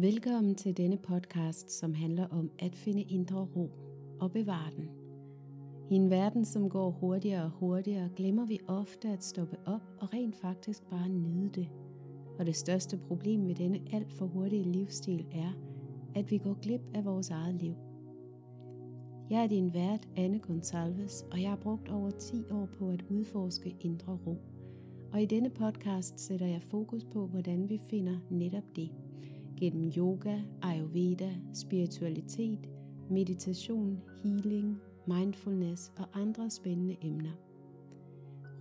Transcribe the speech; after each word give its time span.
Velkommen 0.00 0.54
til 0.54 0.76
denne 0.76 0.96
podcast, 0.96 1.70
som 1.70 1.94
handler 1.94 2.26
om 2.26 2.50
at 2.58 2.76
finde 2.76 3.02
indre 3.02 3.48
ro 3.56 3.70
og 4.20 4.32
bevare 4.32 4.70
den. 4.76 4.88
I 5.90 5.94
en 5.94 6.10
verden, 6.10 6.44
som 6.44 6.70
går 6.70 6.90
hurtigere 6.90 7.44
og 7.44 7.50
hurtigere, 7.50 8.08
glemmer 8.16 8.46
vi 8.46 8.58
ofte 8.68 9.08
at 9.08 9.24
stoppe 9.24 9.56
op 9.66 9.82
og 9.98 10.14
rent 10.14 10.36
faktisk 10.36 10.82
bare 10.90 11.08
nyde 11.08 11.48
det. 11.48 11.68
Og 12.38 12.46
det 12.46 12.56
største 12.56 12.96
problem 12.96 13.48
ved 13.48 13.54
denne 13.54 13.80
alt 13.92 14.12
for 14.12 14.26
hurtige 14.26 14.72
livsstil 14.72 15.26
er, 15.32 15.52
at 16.14 16.30
vi 16.30 16.38
går 16.38 16.58
glip 16.62 16.82
af 16.94 17.04
vores 17.04 17.30
eget 17.30 17.54
liv. 17.54 17.74
Jeg 19.30 19.42
er 19.42 19.48
din 19.48 19.74
vært, 19.74 20.08
Anne 20.16 20.38
Gonsalves, 20.38 21.24
og 21.32 21.42
jeg 21.42 21.50
har 21.50 21.56
brugt 21.56 21.88
over 21.88 22.10
10 22.10 22.44
år 22.50 22.68
på 22.78 22.88
at 22.88 23.04
udforske 23.10 23.76
indre 23.80 24.18
ro. 24.26 24.36
Og 25.12 25.22
i 25.22 25.26
denne 25.26 25.50
podcast 25.50 26.20
sætter 26.20 26.46
jeg 26.46 26.62
fokus 26.62 27.04
på, 27.04 27.26
hvordan 27.26 27.68
vi 27.68 27.78
finder 27.90 28.16
netop 28.30 28.76
det– 28.76 28.90
gennem 29.60 29.92
yoga, 29.96 30.40
ayurveda, 30.62 31.30
spiritualitet, 31.54 32.68
meditation, 33.10 34.00
healing, 34.22 34.78
mindfulness 35.06 35.92
og 35.98 36.20
andre 36.20 36.50
spændende 36.50 36.96
emner. 37.02 37.32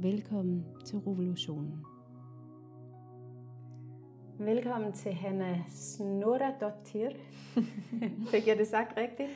Velkommen 0.01 0.65
til 0.85 0.97
revolutionen. 0.97 1.85
Velkommen 4.39 4.93
til 4.93 5.13
Hanna 5.13 5.63
Dottir. 6.61 7.09
Fik 8.31 8.47
jeg 8.47 8.57
det 8.57 8.67
sagt 8.67 8.97
rigtigt? 8.97 9.29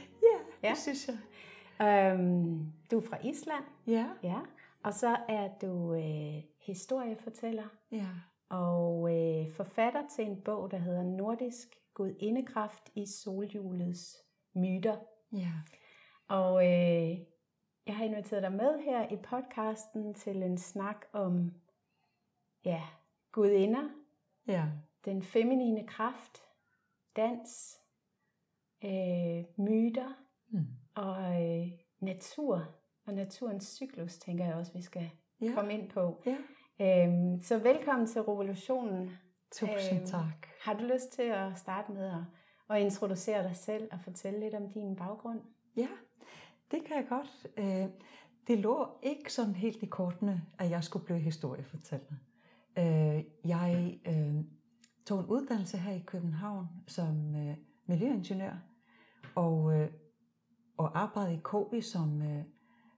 Ja, 0.64 0.70
det 0.70 0.78
synes 0.78 1.08
jeg. 1.08 2.14
Um, 2.16 2.73
du 2.92 2.97
er 2.97 3.02
fra 3.02 3.28
Island. 3.28 3.64
Ja. 3.88 4.08
ja. 4.23 4.39
Og 4.83 4.94
så 4.94 5.17
er 5.30 5.50
du 5.61 5.94
øh, 5.94 6.44
historiefortæller. 6.59 7.67
Ja. 7.92 8.09
Og 8.50 9.17
øh, 9.17 9.52
forfatter 9.52 10.02
til 10.16 10.25
en 10.25 10.42
bog, 10.42 10.72
der 10.72 10.77
hedder 10.77 11.03
Nordisk 11.03 11.67
Gudindekraft 11.94 12.89
i 12.95 13.05
solhjulets 13.05 14.17
myter. 14.55 14.95
Ja. 15.33 15.52
Og 16.27 16.66
øh, 16.66 17.17
jeg 17.88 17.95
har 17.98 18.06
inviteret 18.06 18.44
dig 18.44 18.52
med 18.52 18.80
her 18.80 19.09
i 19.09 19.16
podcasten 19.16 20.14
til 20.14 20.44
en 20.44 20.58
snak 20.58 21.06
om 21.14 21.53
ja, 22.66 22.81
gudinder, 23.31 23.89
ja. 24.48 24.66
den 25.06 25.23
feminine 25.23 25.88
kraft, 25.88 26.44
dans, 27.16 27.80
øh, 28.84 29.44
myter 29.58 30.14
mm. 30.50 30.67
og 30.95 31.44
øh, 31.44 31.67
natur 32.00 32.67
og 33.06 33.14
naturens 33.14 33.66
cyklus, 33.66 34.17
tænker 34.17 34.45
jeg 34.45 34.56
også, 34.56 34.73
vi 34.73 34.81
skal 34.81 35.09
ja. 35.42 35.52
komme 35.56 35.73
ind 35.73 35.89
på. 35.89 36.23
Ja. 36.26 36.38
Øhm, 36.81 37.42
så 37.42 37.58
velkommen 37.58 38.08
til 38.08 38.22
revolutionen. 38.22 39.11
Tusind 39.52 40.00
øhm, 40.00 40.06
tak. 40.06 40.48
Har 40.61 40.73
du 40.73 40.84
lyst 40.84 41.11
til 41.11 41.22
at 41.22 41.58
starte 41.58 41.92
med 41.92 42.06
at, 42.06 42.23
at 42.70 42.81
introducere 42.81 43.44
dig 43.44 43.56
selv 43.56 43.89
og 43.92 44.00
fortælle 44.02 44.39
lidt 44.39 44.56
om 44.56 44.70
din 44.70 44.95
baggrund? 44.95 45.42
Ja, 45.76 45.88
det 46.74 46.84
kan 46.86 46.96
jeg 46.96 47.06
godt. 47.10 47.48
Øh, 47.58 47.90
det 48.48 48.60
lå 48.60 48.88
ikke 49.04 49.34
sådan 49.34 49.56
helt 49.56 49.84
i 49.84 49.86
kortene, 49.86 50.42
at 50.58 50.70
jeg 50.70 50.84
skulle 50.84 51.06
blive 51.06 51.20
historiefortæller. 51.20 52.16
Øh, 52.78 53.23
jeg 53.45 54.00
øh, 54.08 54.36
tog 55.06 55.20
en 55.20 55.26
uddannelse 55.26 55.78
her 55.78 55.94
i 55.94 56.04
København 56.06 56.67
som 56.88 57.36
miljøingeniør, 57.86 58.54
og, 59.36 59.88
og 60.78 61.00
arbejdede 61.00 61.36
i 61.36 61.39
KB 61.44 61.83
som, 61.83 62.22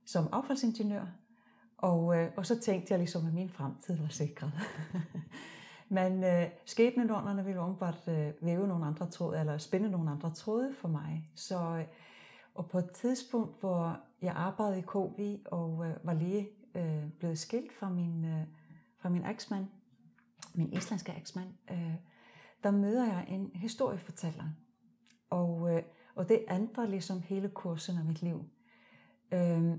som 0.06 0.30
affaldsingeniør. 0.32 1.06
Og, 1.78 2.06
og 2.38 2.46
så 2.46 2.60
tænkte 2.60 2.92
jeg 2.92 3.00
ligesom, 3.00 3.28
at 3.28 3.34
min 3.34 3.50
fremtid 3.50 3.98
var 3.98 4.08
sikret. 4.08 4.52
Men 5.90 6.24
øh, 6.24 6.48
skæbnenånderne 6.66 7.46
ville 7.46 7.62
åbenbart 7.62 8.08
øh, 8.08 8.32
væve 8.42 8.68
nogle 8.68 8.86
andre 8.86 9.10
tråde, 9.10 9.40
eller 9.40 9.58
spænde 9.58 9.90
nogle 9.90 10.12
andre 10.12 10.34
tråde 10.34 10.74
for 10.74 10.88
mig. 10.88 11.30
Så 11.36 11.60
øh, 11.60 11.86
og 12.56 12.70
på 12.70 12.78
et 12.78 12.92
tidspunkt, 12.92 13.60
hvor 13.60 14.00
jeg 14.22 14.34
arbejdede 14.36 14.80
i 14.80 14.82
KV 14.82 15.38
og 15.46 15.86
øh, 15.86 15.96
var 16.04 16.14
lige 16.14 16.50
øh, 16.76 17.12
blevet 17.20 17.40
skilt 17.40 17.74
fra 17.74 17.90
min, 17.90 18.26
øh, 18.26 18.48
fra 18.98 19.10
min 19.10 19.26
eksmand, 19.26 19.66
min 20.54 20.74
islandske 20.74 21.14
eksmand, 21.18 21.50
øh, 21.72 21.96
der 22.64 22.72
møder 22.72 23.06
jeg 23.06 23.26
en 23.30 23.52
historiefortæller. 23.54 24.46
Og, 25.30 25.76
øh, 25.76 25.84
og 26.16 26.30
det 26.30 26.46
ændrer 26.50 26.86
ligesom 26.86 27.22
hele 27.22 27.50
kursen 27.50 27.98
af 27.98 28.06
mit 28.06 28.22
liv. 28.22 28.46
Øh, 29.32 29.78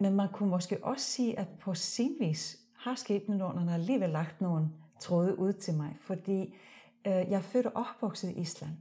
men 0.00 0.14
man 0.14 0.28
kunne 0.32 0.50
måske 0.50 0.84
også 0.84 1.06
sige, 1.06 1.38
at 1.38 1.48
på 1.60 1.74
sin 1.74 2.16
vis 2.20 2.58
har 2.78 2.94
skæbnenånderne 2.94 3.74
alligevel 3.74 4.10
lagt 4.10 4.40
nogle 4.40 4.68
tråde 5.00 5.38
ud 5.38 5.52
til 5.52 5.74
mig, 5.74 5.96
fordi 6.00 6.40
øh, 7.06 7.12
jeg 7.12 7.32
er 7.32 7.40
født 7.40 7.66
og 7.66 7.72
opvokset 7.74 8.30
i 8.30 8.40
Island. 8.40 8.72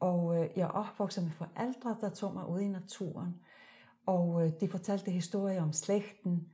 Og 0.00 0.36
øh, 0.36 0.50
jeg 0.56 0.62
er 0.62 0.68
opvokset 0.68 1.24
med 1.24 1.32
forældre, 1.32 1.96
der 2.00 2.08
tog 2.08 2.34
mig 2.34 2.48
ud 2.48 2.60
i 2.60 2.68
naturen. 2.68 3.36
Og 4.06 4.46
øh, 4.46 4.52
de 4.60 4.68
fortalte 4.68 5.10
historier 5.10 5.62
om 5.62 5.72
slægten. 5.72 6.48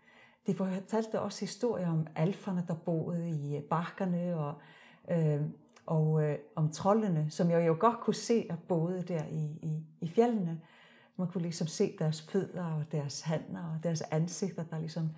De 0.46 0.54
fortalte 0.54 1.20
også 1.20 1.40
historier 1.40 1.90
om 1.90 2.06
alferne, 2.16 2.64
der 2.68 2.74
boede 2.74 3.30
i 3.30 3.56
øh, 3.56 3.62
bakkerne, 3.62 4.36
og, 4.36 4.54
øh, 5.10 5.40
og 5.86 6.22
øh, 6.22 6.38
om 6.56 6.70
trollene, 6.70 7.30
som 7.30 7.50
jeg 7.50 7.66
jo 7.66 7.76
godt 7.80 8.00
kunne 8.00 8.14
se, 8.14 8.46
at 8.50 8.58
boede 8.68 9.02
der 9.02 9.24
i, 9.24 9.58
i, 9.62 9.86
i 10.00 10.08
fjellene. 10.08 10.60
Man 11.16 11.28
kunne 11.28 11.42
ligesom 11.42 11.66
se 11.66 11.96
deres 11.98 12.22
fødder 12.22 12.64
og 12.64 12.92
deres 12.92 13.22
hænder 13.22 13.74
og 13.74 13.82
deres 13.82 14.02
ansigter, 14.02 14.64
der 14.64 14.78
ligesom 14.78 15.10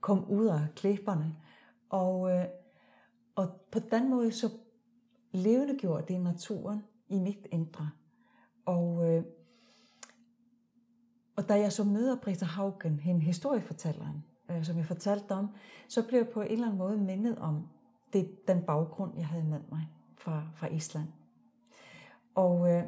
kom 0.00 0.30
ud 0.30 0.46
af 0.46 0.60
klipperne. 0.76 1.36
Og, 1.90 2.30
øh, 2.30 2.44
og 3.34 3.48
på 3.70 3.78
den 3.78 4.10
måde 4.10 4.32
så 4.32 4.48
levende 5.32 5.78
gjorde 5.78 6.14
det 6.14 6.20
naturen 6.20 6.82
i 7.08 7.18
mit 7.18 7.46
indre. 7.52 7.90
Og, 8.66 9.10
øh, 9.10 9.24
og 11.36 11.48
da 11.48 11.54
jeg 11.54 11.72
så 11.72 11.84
møder 11.84 12.16
Brita 12.16 12.44
Haugen, 12.44 13.00
hende 13.00 13.20
historiefortælleren, 13.20 14.24
øh, 14.50 14.64
som 14.64 14.76
jeg 14.76 14.86
fortalte 14.86 15.32
om, 15.32 15.48
så 15.88 16.06
blev 16.08 16.18
jeg 16.18 16.28
på 16.28 16.40
en 16.40 16.50
eller 16.50 16.66
anden 16.66 16.78
måde 16.78 16.98
mindet 16.98 17.38
om 17.38 17.68
det, 18.12 18.48
den 18.48 18.62
baggrund, 18.62 19.12
jeg 19.16 19.26
havde 19.26 19.44
med 19.44 19.60
mig 19.70 19.88
fra, 20.18 20.42
fra 20.54 20.66
Island. 20.66 21.08
Og 22.34 22.70
øh, 22.70 22.82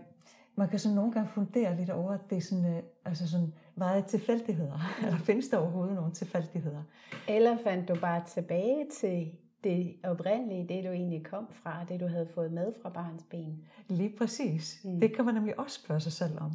man 0.54 0.68
kan 0.68 0.78
så 0.78 0.94
nogle 0.94 1.12
gange 1.12 1.28
fundere 1.28 1.76
lidt 1.76 1.90
over, 1.90 2.12
at 2.12 2.30
det 2.30 2.38
er 2.38 2.42
sådan, 2.42 2.76
øh, 2.76 2.82
altså 3.04 3.30
sådan 3.30 3.54
meget 3.74 4.06
tilfældigheder. 4.06 4.78
Eller 5.06 5.18
findes 5.18 5.48
der 5.48 5.58
overhovedet 5.58 5.94
nogle 5.94 6.12
tilfældigheder? 6.12 6.82
Eller 7.28 7.56
fandt 7.64 7.88
du 7.88 7.94
bare 8.00 8.24
tilbage 8.26 8.86
til 9.00 9.32
det 9.66 9.96
oprindelige, 10.02 10.68
det 10.68 10.84
du 10.84 10.90
egentlig 10.90 11.24
kom 11.24 11.46
fra, 11.50 11.84
det 11.84 12.00
du 12.00 12.06
havde 12.06 12.28
fået 12.34 12.52
med 12.52 12.72
fra 12.82 12.88
barns 12.88 13.22
ben. 13.30 13.64
Lige 13.88 14.16
præcis. 14.18 14.80
Mm. 14.84 15.00
Det 15.00 15.14
kan 15.14 15.24
man 15.24 15.34
nemlig 15.34 15.58
også 15.58 15.80
spørge 15.80 16.00
sig 16.00 16.12
selv 16.12 16.40
om. 16.40 16.52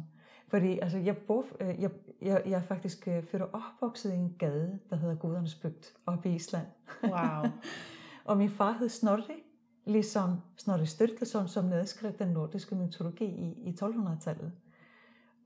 Fordi 0.48 0.78
altså, 0.78 0.98
jeg, 0.98 1.16
bor, 1.16 1.44
øh, 1.60 1.82
jeg, 1.82 1.90
jeg, 2.22 2.42
jeg 2.46 2.52
er 2.52 2.62
faktisk 2.62 3.08
øh, 3.08 3.22
født 3.22 3.42
og 3.42 3.50
opvokset 3.52 4.12
i 4.12 4.16
en 4.16 4.36
gade, 4.38 4.78
der 4.90 4.96
hedder 4.96 5.14
Gudernes 5.14 5.54
Bygd, 5.54 5.84
oppe 6.06 6.30
i 6.30 6.34
Island. 6.34 6.66
Wow. 7.02 7.50
og 8.28 8.36
min 8.36 8.50
far 8.50 8.72
hed 8.72 8.88
Snorri, 8.88 9.42
ligesom 9.84 10.36
Snorri 10.56 10.86
Sturluson, 10.86 11.48
som 11.48 11.64
nedskrev 11.64 12.12
den 12.12 12.28
nordiske 12.28 12.74
mytologi 12.74 13.24
i, 13.24 13.68
i 13.68 13.76
1200-tallet. 13.80 14.52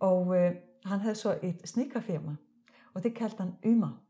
Og 0.01 0.37
øh, 0.37 0.55
han 0.85 1.01
havde 1.01 1.15
så 1.15 1.39
et 1.43 1.69
sneakerfirma, 1.69 2.37
og 2.95 3.03
det 3.03 3.15
kaldte 3.15 3.37
han 3.39 3.53
Ymer. 3.67 4.06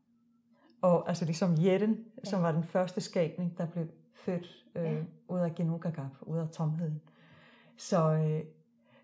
Og 0.81 1.07
altså 1.09 1.25
ligesom 1.25 1.55
Jetten, 1.59 2.05
ja. 2.17 2.29
som 2.29 2.41
var 2.41 2.51
den 2.51 2.63
første 2.63 3.01
skabning, 3.01 3.57
der 3.57 3.65
blev 3.65 3.85
født 4.13 4.65
øh, 4.75 4.83
ja. 4.83 5.03
ud 5.27 5.39
af 5.39 5.55
Genugagap, 5.55 6.11
ud 6.21 6.37
af 6.37 6.49
tomheden. 6.49 7.01
Så, 7.77 8.13
øh, 8.13 8.41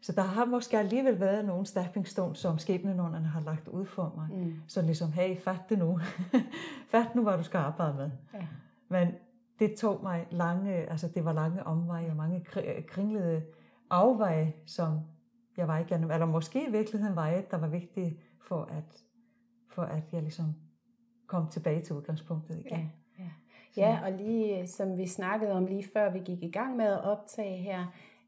så 0.01 0.11
der 0.11 0.21
har 0.21 0.45
måske 0.45 0.79
alligevel 0.79 1.19
været 1.19 1.45
nogle 1.45 1.65
stepping 1.65 2.07
stones, 2.07 2.39
som 2.39 2.57
skæbnenånderne 2.57 3.27
har 3.27 3.41
lagt 3.41 3.67
ud 3.67 3.85
for 3.85 4.13
mig. 4.17 4.27
Mm. 4.31 4.55
Så 4.67 4.81
ligesom, 4.81 5.11
hey, 5.11 5.37
fat 5.39 5.69
det 5.69 5.79
nu. 5.79 5.99
fat 6.91 7.15
nu, 7.15 7.23
hvad 7.23 7.37
du 7.37 7.43
skal 7.43 7.57
arbejde 7.57 7.93
med. 7.97 8.11
Ja. 8.33 8.47
Men 8.89 9.07
det 9.59 9.75
tog 9.75 9.99
mig 10.03 10.27
lange, 10.31 10.73
altså 10.73 11.07
det 11.07 11.25
var 11.25 11.33
lange 11.33 11.63
omveje 11.63 12.09
og 12.09 12.15
mange 12.15 12.45
kringlede 12.87 13.43
afveje, 13.89 14.53
som 14.65 14.99
jeg 15.57 15.67
var 15.67 15.77
igennem, 15.77 16.11
eller 16.11 16.25
måske 16.25 16.67
i 16.67 16.71
virkeligheden 16.71 17.15
veje, 17.15 17.45
der 17.51 17.57
var 17.57 17.67
vigtige 17.67 18.19
for 18.41 18.63
at, 18.63 19.03
for 19.69 19.81
at 19.81 20.03
jeg 20.11 20.21
ligesom 20.21 20.55
komme 21.33 21.49
tilbage 21.49 21.81
til 21.81 21.95
udgangspunktet 21.95 22.59
igen. 22.59 22.91
Ja, 23.19 23.23
ja. 23.77 23.89
ja, 23.89 23.99
og 24.05 24.11
lige 24.11 24.67
som 24.67 24.97
vi 24.97 25.07
snakkede 25.07 25.51
om 25.51 25.65
lige 25.65 25.83
før 25.93 26.11
vi 26.11 26.19
gik 26.19 26.43
i 26.43 26.51
gang 26.51 26.75
med 26.75 26.85
at 26.85 27.03
optage 27.03 27.57
her, 27.57 27.85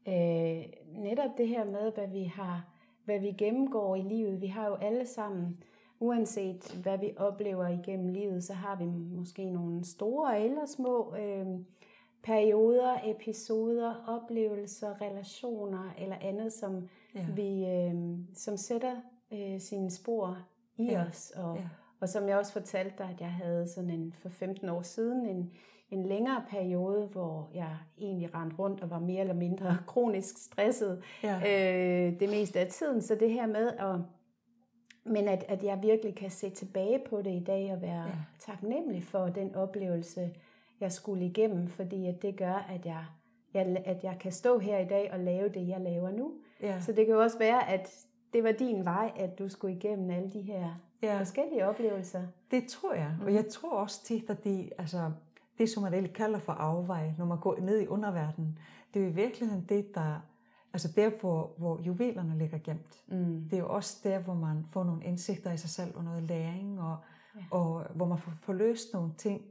øh, 0.08 0.64
netop 1.02 1.30
det 1.38 1.48
her 1.48 1.64
med, 1.64 1.92
hvad 1.92 2.08
vi 2.08 2.24
har, 2.24 2.68
hvad 3.04 3.20
vi 3.20 3.32
gennemgår 3.38 3.96
i 3.96 4.02
livet. 4.02 4.40
Vi 4.40 4.46
har 4.46 4.66
jo 4.66 4.74
alle 4.74 5.06
sammen 5.06 5.58
uanset 6.00 6.80
hvad 6.82 6.98
vi 6.98 7.12
oplever 7.16 7.68
igennem 7.68 8.08
livet, 8.08 8.44
så 8.44 8.52
har 8.52 8.76
vi 8.76 8.84
måske 9.16 9.50
nogle 9.50 9.84
store 9.84 10.40
eller 10.40 10.66
små 10.66 11.14
øh, 11.16 11.46
perioder, 12.22 12.96
episoder, 13.04 14.04
oplevelser, 14.08 15.00
relationer 15.00 15.90
eller 15.98 16.16
andet, 16.20 16.52
som 16.52 16.88
ja. 17.14 17.26
vi 17.34 17.66
øh, 17.66 17.94
som 18.34 18.56
sætter 18.56 18.96
øh, 19.32 19.60
sine 19.60 19.90
spor 19.90 20.38
i 20.76 20.84
ja. 20.84 21.04
os. 21.08 21.32
Og, 21.36 21.56
ja. 21.56 21.68
Og 22.00 22.08
som 22.08 22.28
jeg 22.28 22.38
også 22.38 22.52
fortalte 22.52 22.94
dig, 22.98 23.10
at 23.14 23.20
jeg 23.20 23.32
havde 23.32 23.68
sådan 23.68 23.90
en 23.90 24.14
for 24.18 24.28
15 24.28 24.68
år 24.68 24.82
siden 24.82 25.26
en, 25.26 25.52
en 25.90 26.06
længere 26.06 26.44
periode, 26.50 27.08
hvor 27.12 27.50
jeg 27.54 27.76
egentlig 27.98 28.34
rendte 28.34 28.56
rundt 28.56 28.80
og 28.80 28.90
var 28.90 28.98
mere 28.98 29.20
eller 29.20 29.34
mindre 29.34 29.78
kronisk 29.86 30.38
stresset 30.38 31.02
ja. 31.22 31.36
øh, 31.36 32.20
det 32.20 32.28
meste 32.28 32.60
af 32.60 32.66
tiden. 32.66 33.02
Så 33.02 33.14
det 33.14 33.30
her 33.30 33.46
med 33.46 33.72
at 33.78 34.00
men 35.08 35.28
at, 35.28 35.44
at 35.48 35.64
jeg 35.64 35.82
virkelig 35.82 36.14
kan 36.14 36.30
se 36.30 36.50
tilbage 36.50 37.02
på 37.10 37.22
det 37.22 37.30
i 37.30 37.44
dag 37.44 37.72
og 37.72 37.82
være 37.82 38.02
ja. 38.02 38.12
taknemmelig 38.38 39.04
for 39.04 39.26
den 39.26 39.54
oplevelse, 39.54 40.30
jeg 40.80 40.92
skulle 40.92 41.26
igennem, 41.26 41.68
fordi 41.68 42.06
at 42.06 42.22
det 42.22 42.36
gør, 42.36 42.66
at 42.74 42.86
jeg, 42.86 43.04
jeg, 43.54 43.82
at 43.84 44.04
jeg 44.04 44.16
kan 44.20 44.32
stå 44.32 44.58
her 44.58 44.78
i 44.78 44.84
dag 44.84 45.12
og 45.12 45.18
lave 45.18 45.48
det, 45.48 45.68
jeg 45.68 45.80
laver 45.80 46.10
nu. 46.10 46.32
Ja. 46.62 46.80
Så 46.80 46.92
det 46.92 47.06
kan 47.06 47.14
jo 47.14 47.22
også 47.22 47.38
være, 47.38 47.70
at 47.70 48.06
det 48.32 48.44
var 48.44 48.52
din 48.52 48.84
vej, 48.84 49.12
at 49.16 49.38
du 49.38 49.48
skulle 49.48 49.76
igennem 49.76 50.10
alle 50.10 50.30
de 50.32 50.40
her 50.40 50.85
ja. 51.02 51.18
forskellige 51.18 51.66
oplevelser. 51.66 52.26
Det 52.50 52.68
tror 52.68 52.94
jeg, 52.94 53.16
og 53.22 53.34
jeg 53.34 53.48
tror 53.48 53.78
også 53.78 54.04
tit, 54.04 54.30
at 54.30 54.44
de, 54.44 54.70
altså, 54.78 55.12
det, 55.58 55.70
som 55.70 55.82
man 55.82 56.08
kalder 56.14 56.38
for 56.38 56.52
afvej, 56.52 57.12
når 57.18 57.24
man 57.24 57.40
går 57.40 57.60
ned 57.60 57.80
i 57.80 57.86
underverdenen, 57.86 58.58
det 58.94 59.02
er 59.02 59.06
i 59.06 59.12
virkeligheden 59.12 59.66
det, 59.68 59.94
der 59.94 60.20
Altså 60.76 60.92
der, 60.96 61.10
hvor, 61.20 61.54
hvor 61.58 61.80
juvelerne 61.82 62.38
ligger 62.38 62.58
gemt. 62.58 63.04
Mm. 63.08 63.48
Det 63.50 63.52
er 63.52 63.60
jo 63.60 63.68
også 63.68 64.00
der, 64.04 64.18
hvor 64.18 64.34
man 64.34 64.66
får 64.70 64.84
nogle 64.84 65.04
indsigter 65.04 65.52
i 65.52 65.56
sig 65.56 65.70
selv 65.70 65.96
og 65.96 66.04
noget 66.04 66.22
læring, 66.22 66.80
og, 66.80 66.96
ja. 67.36 67.40
og 67.50 67.86
hvor 67.94 68.06
man 68.06 68.18
får, 68.18 68.32
får 68.42 68.52
løst 68.52 68.92
nogle 68.92 69.12
ting, 69.18 69.42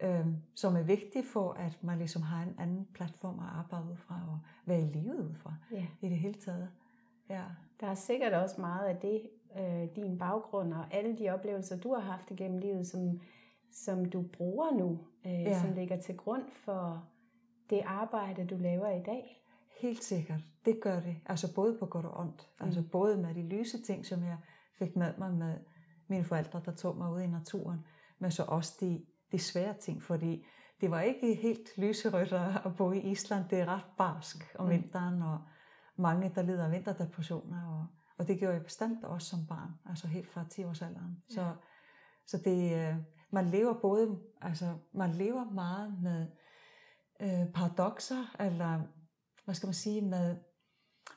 øhm, 0.00 0.36
som 0.54 0.76
er 0.76 0.82
vigtige 0.82 1.24
for, 1.32 1.52
at 1.52 1.78
man 1.82 1.98
ligesom 1.98 2.22
har 2.22 2.42
en 2.42 2.54
anden 2.58 2.88
platform 2.94 3.38
at 3.38 3.46
arbejde 3.58 3.84
ud 3.90 3.96
fra, 3.96 4.20
og 4.28 4.38
være 4.66 4.80
i 4.80 4.84
livet 4.84 5.20
ud 5.20 5.34
fra, 5.34 5.54
ja. 5.72 5.86
i 6.00 6.08
det 6.08 6.18
hele 6.18 6.34
taget. 6.34 6.68
Ja. 7.28 7.42
Der 7.80 7.86
er 7.86 7.94
sikkert 7.94 8.32
også 8.32 8.60
meget 8.60 8.86
af 8.86 8.96
det, 8.96 9.22
øh, 9.58 9.88
din 9.96 10.18
baggrund 10.18 10.74
og 10.74 10.84
alle 10.94 11.18
de 11.18 11.30
oplevelser, 11.30 11.80
du 11.80 11.94
har 11.94 12.00
haft 12.00 12.30
igennem 12.30 12.58
livet, 12.58 12.86
som, 12.86 13.20
som 13.72 14.04
du 14.04 14.22
bruger 14.22 14.70
nu, 14.70 15.00
øh, 15.26 15.42
ja. 15.42 15.60
som 15.60 15.72
ligger 15.72 16.00
til 16.00 16.16
grund 16.16 16.42
for 16.50 17.08
det 17.70 17.82
arbejde, 17.84 18.46
du 18.46 18.56
laver 18.56 18.90
i 18.90 19.02
dag. 19.02 19.42
Helt 19.80 20.04
sikkert. 20.04 20.40
Det 20.64 20.80
gør 20.80 21.00
det. 21.00 21.16
Altså 21.26 21.54
både 21.54 21.76
på 21.78 21.86
godt 21.86 22.06
og 22.06 22.20
ondt. 22.20 22.50
Mm. 22.60 22.66
Altså 22.66 22.82
både 22.92 23.16
med 23.16 23.34
de 23.34 23.42
lyse 23.42 23.82
ting, 23.82 24.06
som 24.06 24.22
jeg 24.22 24.36
fik 24.78 24.96
med 24.96 25.12
mig 25.18 25.34
med 25.34 25.54
mine 26.08 26.24
forældre, 26.24 26.62
der 26.64 26.72
tog 26.72 26.96
mig 26.96 27.12
ud 27.12 27.20
i 27.20 27.26
naturen, 27.26 27.86
men 28.18 28.30
så 28.30 28.44
også 28.44 28.76
de, 28.80 29.04
de 29.32 29.38
svære 29.38 29.74
ting, 29.74 30.02
fordi 30.02 30.46
det 30.80 30.90
var 30.90 31.00
ikke 31.00 31.34
helt 31.34 31.78
lyserødt 31.78 32.32
at 32.64 32.76
bo 32.76 32.92
i 32.92 32.98
Island. 32.98 33.44
Det 33.50 33.60
er 33.60 33.66
ret 33.66 33.84
barsk 33.98 34.54
om 34.58 34.64
mm. 34.64 34.70
vinteren, 34.70 35.22
og 35.22 35.38
mange, 35.96 36.32
der 36.34 36.42
lider 36.42 36.64
af 36.64 36.72
vinterdepressioner, 36.72 37.66
og, 37.66 37.86
og 38.18 38.28
det 38.28 38.38
gjorde 38.38 38.54
jeg 38.54 38.64
bestemt 38.64 39.04
også 39.04 39.28
som 39.28 39.46
barn, 39.46 39.70
altså 39.86 40.08
helt 40.08 40.28
fra 40.28 40.44
10 40.50 40.64
års 40.64 40.82
alderen. 40.82 41.22
Ja. 41.30 41.34
Så, 41.34 41.54
så 42.26 42.38
det, 42.44 42.88
øh, 42.88 42.96
man 43.30 43.46
lever 43.46 43.80
både, 43.80 44.18
altså 44.40 44.78
man 44.92 45.10
lever 45.10 45.44
meget 45.44 46.02
med 46.02 46.26
øh, 47.20 47.52
paradoxer, 47.52 48.36
eller 48.40 48.82
hvad 49.44 49.54
skal 49.54 49.66
man 49.66 49.74
sige, 49.74 50.00
med, 50.00 50.36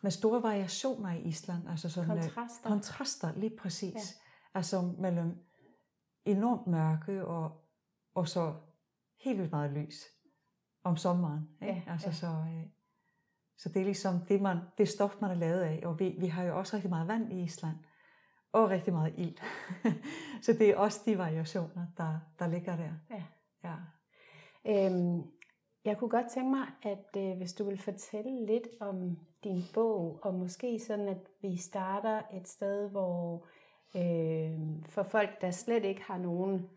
med 0.01 0.11
store 0.11 0.43
variationer 0.43 1.11
i 1.11 1.21
Island. 1.21 1.69
Altså 1.69 1.89
sådan 1.89 2.17
øh, 2.17 2.23
kontraster. 2.23 2.69
kontraster, 2.69 3.33
lige 3.35 3.57
præcis. 3.57 3.93
Ja. 3.93 3.99
Altså 4.53 4.81
mellem 4.81 5.37
enormt 6.25 6.67
mørke 6.67 7.25
og, 7.25 7.51
og 8.15 8.27
så 8.27 8.55
helt 9.23 9.37
vildt 9.37 9.51
meget 9.51 9.71
lys 9.71 10.05
om 10.83 10.97
sommeren. 10.97 11.49
Ikke? 11.61 11.73
Ja, 11.73 11.91
altså 11.91 12.07
ja. 12.07 12.13
Så, 12.13 12.27
øh, 12.27 12.65
så 13.59 13.69
det 13.69 13.79
er 13.79 13.85
ligesom 13.85 14.19
det, 14.29 14.41
man, 14.41 14.57
det 14.77 14.87
stof, 14.87 15.21
man 15.21 15.31
er 15.31 15.35
lavet 15.35 15.61
af. 15.61 15.81
Og 15.85 15.99
vi, 15.99 16.15
vi 16.19 16.27
har 16.27 16.43
jo 16.43 16.57
også 16.57 16.75
rigtig 16.75 16.89
meget 16.89 17.07
vand 17.07 17.33
i 17.33 17.43
Island. 17.43 17.75
Og 18.51 18.69
rigtig 18.69 18.93
meget 18.93 19.13
ild. 19.17 19.37
så 20.45 20.53
det 20.53 20.69
er 20.69 20.77
også 20.77 21.01
de 21.05 21.17
variationer, 21.17 21.85
der, 21.97 22.19
der 22.39 22.47
ligger 22.47 22.75
der. 22.75 22.91
Ja. 23.09 23.23
ja. 23.63 23.75
Øhm, 24.65 25.23
jeg 25.85 25.97
kunne 25.97 26.09
godt 26.09 26.31
tænke 26.33 26.49
mig, 26.49 26.67
at 26.83 27.17
øh, 27.17 27.37
hvis 27.37 27.53
du 27.53 27.63
vil 27.63 27.77
fortælle 27.77 28.45
lidt 28.45 28.67
om 28.79 29.19
din 29.43 29.61
bog, 29.73 30.19
og 30.23 30.33
måske 30.33 30.79
sådan, 30.79 31.07
at 31.07 31.27
vi 31.41 31.57
starter 31.57 32.21
et 32.33 32.47
sted, 32.47 32.89
hvor 32.89 33.47
øh, 33.95 34.59
for 34.85 35.03
folk, 35.03 35.41
der 35.41 35.51
slet 35.51 35.85
ikke 35.85 36.01
har 36.01 36.17
nogen, 36.17 36.69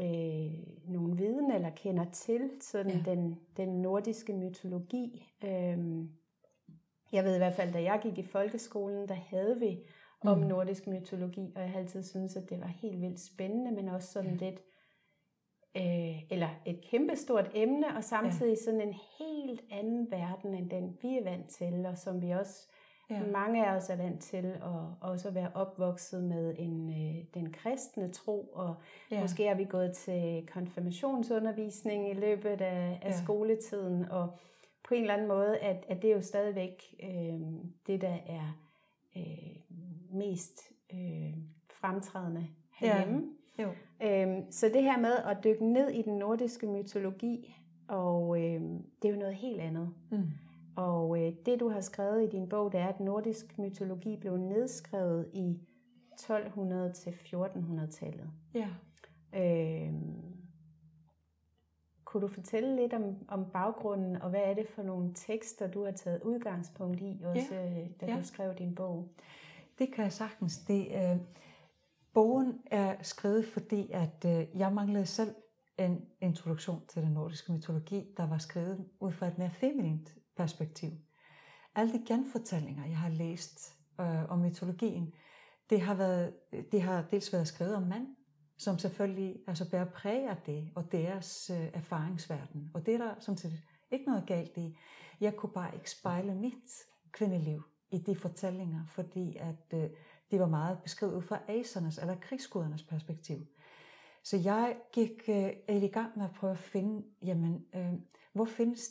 øh, 0.00 0.92
nogen 0.92 1.18
viden 1.18 1.50
eller 1.50 1.70
kender 1.70 2.04
til 2.12 2.50
sådan 2.60 3.02
ja. 3.06 3.10
den, 3.10 3.40
den 3.56 3.68
nordiske 3.68 4.32
mytologi. 4.32 5.32
Øh, 5.44 5.78
jeg 7.12 7.24
ved 7.24 7.34
i 7.34 7.38
hvert 7.38 7.54
fald, 7.54 7.72
da 7.72 7.82
jeg 7.82 8.00
gik 8.02 8.18
i 8.18 8.22
folkeskolen, 8.22 9.08
der 9.08 9.14
havde 9.14 9.58
vi 9.60 9.78
om 10.20 10.38
mm. 10.38 10.46
nordisk 10.46 10.86
mytologi, 10.86 11.52
og 11.56 11.62
jeg 11.62 11.70
har 11.70 11.78
altid 11.78 12.02
syntes, 12.02 12.36
at 12.36 12.50
det 12.50 12.60
var 12.60 12.66
helt 12.66 13.00
vildt 13.00 13.20
spændende, 13.20 13.72
men 13.72 13.88
også 13.88 14.12
sådan 14.12 14.36
ja. 14.40 14.44
lidt 14.44 14.60
øh, 15.76 16.22
eller 16.30 16.48
et 16.66 16.80
kæmpestort 16.90 17.50
emne, 17.54 17.96
og 17.96 18.04
samtidig 18.04 18.50
ja. 18.50 18.62
sådan 18.64 18.80
en 18.80 18.94
helt 19.18 19.64
anden 19.70 20.10
verden, 20.10 20.54
end 20.54 20.70
den 20.70 20.98
vi 21.02 21.08
er 21.08 21.24
vant 21.24 21.48
til, 21.48 21.86
og 21.86 21.98
som 21.98 22.22
vi 22.22 22.30
også, 22.30 22.68
ja. 23.10 23.26
mange 23.32 23.66
af 23.66 23.76
os 23.76 23.90
er 23.90 23.96
vant 23.96 24.20
til, 24.20 24.36
at 24.36 24.62
også 25.00 25.30
være 25.30 25.50
opvokset 25.54 26.24
med 26.24 26.54
en, 26.58 26.90
øh, 26.90 27.24
den 27.34 27.52
kristne 27.52 28.12
tro, 28.12 28.50
og 28.52 28.74
ja. 29.10 29.20
måske 29.20 29.46
er 29.46 29.54
vi 29.54 29.64
gået 29.64 29.92
til 29.92 30.48
konfirmationsundervisning 30.52 32.10
i 32.10 32.14
løbet 32.14 32.60
af, 32.60 33.00
af 33.02 33.10
ja. 33.10 33.22
skoletiden, 33.22 34.04
og 34.10 34.38
på 34.88 34.94
en 34.94 35.00
eller 35.00 35.14
anden 35.14 35.28
måde, 35.28 35.58
at, 35.58 35.84
at 35.88 36.02
det 36.02 36.10
er 36.10 36.14
jo 36.14 36.22
stadigvæk 36.22 36.82
øh, 37.02 37.40
det, 37.86 38.00
der 38.00 38.16
er 38.26 38.58
øh, 39.16 39.76
mest 40.10 40.60
øh, 40.92 41.34
fremtrædende 41.70 42.46
herhjemme. 42.72 43.22
Ja. 43.58 43.62
Jo. 43.62 43.68
Øhm, 44.02 44.52
så 44.52 44.70
det 44.74 44.82
her 44.82 44.98
med 44.98 45.12
at 45.12 45.38
dykke 45.44 45.64
ned 45.64 45.88
i 45.88 46.02
den 46.02 46.18
nordiske 46.18 46.66
mytologi, 46.66 47.56
og 47.88 48.44
øhm, 48.44 48.82
det 49.02 49.08
er 49.08 49.12
jo 49.12 49.18
noget 49.18 49.34
helt 49.34 49.60
andet. 49.60 49.94
Mm. 50.10 50.28
Og 50.78 51.20
øh, 51.20 51.32
det 51.46 51.60
du 51.60 51.68
har 51.68 51.80
skrevet 51.80 52.24
i 52.24 52.36
din 52.36 52.48
bog, 52.48 52.72
det 52.72 52.80
er, 52.80 52.88
at 52.88 53.00
nordisk 53.00 53.58
mytologi 53.58 54.16
blev 54.16 54.36
nedskrevet 54.36 55.30
i 55.34 55.60
1200 56.12 56.92
til 56.92 57.10
1400-tallet. 57.10 58.30
Ja. 58.54 58.68
Øhm, 59.34 60.36
kunne 62.04 62.20
du 62.20 62.28
fortælle 62.28 62.76
lidt 62.76 62.92
om, 62.92 63.16
om 63.28 63.50
baggrunden, 63.52 64.22
og 64.22 64.30
hvad 64.30 64.40
er 64.40 64.54
det 64.54 64.68
for 64.68 64.82
nogle 64.82 65.12
tekster, 65.14 65.66
du 65.66 65.84
har 65.84 65.92
taget 65.92 66.22
udgangspunkt 66.22 67.00
i, 67.00 67.20
også 67.24 67.54
ja. 67.54 67.86
da 68.00 68.06
ja. 68.06 68.16
du 68.16 68.22
skrev 68.22 68.54
din 68.54 68.74
bog? 68.74 69.08
Det 69.78 69.92
kan 69.92 70.04
jeg 70.04 70.12
sagtens. 70.12 70.58
Det, 70.58 70.88
øh, 70.94 71.16
Bogen 72.12 72.60
er 72.66 72.96
skrevet, 73.02 73.46
fordi 73.46 73.90
at 73.92 74.24
øh, 74.26 74.58
jeg 74.58 74.72
manglede 74.72 75.06
selv 75.06 75.34
en 75.78 76.04
introduktion 76.20 76.82
til 76.88 77.02
den 77.02 77.12
nordiske 77.12 77.52
mytologi, 77.52 78.14
der 78.16 78.26
var 78.26 78.38
skrevet 78.38 78.84
ud 79.00 79.12
fra 79.12 79.26
et 79.26 79.38
mere 79.38 79.50
feminint 79.50 80.17
perspektiv. 80.38 80.90
Alle 81.74 81.92
de 81.92 82.04
genfortællinger, 82.06 82.86
jeg 82.86 82.98
har 82.98 83.08
læst 83.08 83.76
øh, 84.00 84.30
om 84.30 84.38
mytologien, 84.38 85.14
det 85.70 85.80
har, 85.80 85.94
været, 85.94 86.34
det 86.72 86.82
har 86.82 87.04
dels 87.10 87.32
været 87.32 87.48
skrevet 87.48 87.74
om 87.74 87.82
mand, 87.82 88.06
som 88.58 88.78
selvfølgelig 88.78 89.40
altså 89.46 89.70
bærer 89.70 89.84
præg 89.84 90.28
af 90.28 90.36
det, 90.46 90.70
og 90.74 90.92
deres 90.92 91.50
øh, 91.50 91.68
erfaringsverden. 91.74 92.70
Og 92.74 92.86
det 92.86 92.94
er 92.94 92.98
der 92.98 93.14
som 93.20 93.36
set 93.36 93.62
ikke 93.90 94.04
noget 94.04 94.26
galt 94.26 94.56
i. 94.56 94.78
Jeg 95.20 95.36
kunne 95.36 95.52
bare 95.52 95.74
ikke 95.74 95.90
spejle 95.90 96.34
mit 96.34 96.70
kvindeliv 97.12 97.62
i 97.90 97.98
de 97.98 98.16
fortællinger, 98.16 98.86
fordi 98.86 99.36
at 99.36 99.74
øh, 99.74 99.90
det 100.30 100.40
var 100.40 100.48
meget 100.48 100.78
beskrevet 100.82 101.14
ud 101.14 101.22
fra 101.22 101.40
asernes 101.48 101.98
eller 101.98 102.16
krigsgudernes 102.20 102.82
perspektiv. 102.82 103.46
Så 104.22 104.36
jeg 104.36 104.76
gik 104.92 105.22
øh, 105.28 105.52
i 105.68 105.88
gang 105.88 106.12
med 106.16 106.24
at 106.24 106.34
prøve 106.34 106.52
at 106.52 106.58
finde, 106.58 107.06
jamen, 107.22 107.64
øh, 107.74 107.92
hvor 108.32 108.44
findes 108.44 108.90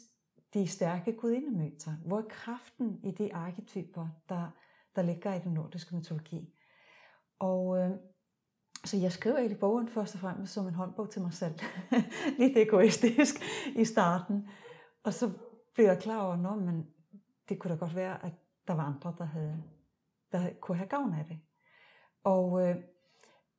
de 0.62 0.68
stærke 0.68 1.14
gudindemøter? 1.14 1.92
Hvor 2.06 2.18
er 2.18 2.28
kraften 2.30 3.00
i 3.04 3.12
de 3.12 3.36
arketyper, 3.36 4.08
der, 4.30 4.52
der 4.96 5.02
ligger 5.02 5.34
i 5.34 5.40
den 5.40 5.54
nordiske 5.54 5.96
mytologi? 5.96 6.54
Og 7.40 7.78
øh, 7.78 7.92
så 8.86 8.98
jeg 8.98 9.12
skriver 9.12 9.38
egentlig 9.38 9.60
bogen 9.60 9.88
først 9.88 10.16
og 10.16 10.22
fremmest 10.22 10.54
som 10.54 10.68
en 10.68 10.74
håndbog 10.74 11.10
til 11.10 11.22
mig 11.22 11.34
selv. 11.34 11.60
Lidt 12.40 12.58
egoistisk 12.58 13.36
i 13.76 13.86
starten. 13.86 14.50
Og 15.04 15.14
så 15.14 15.32
blev 15.76 15.86
jeg 15.86 16.00
klar 16.00 16.22
over, 16.22 16.54
at 16.54 16.62
men 16.62 16.88
det 17.50 17.60
kunne 17.60 17.72
da 17.72 17.80
godt 17.80 17.96
være, 17.96 18.26
at 18.26 18.34
der 18.68 18.74
var 18.74 18.84
andre, 18.84 19.16
der 19.18 19.26
havde 19.26 19.64
der 20.32 20.50
kunne 20.62 20.78
have 20.78 20.90
gavn 20.90 21.14
af 21.14 21.26
det. 21.26 21.40
Og 22.24 22.70
øh, 22.70 22.76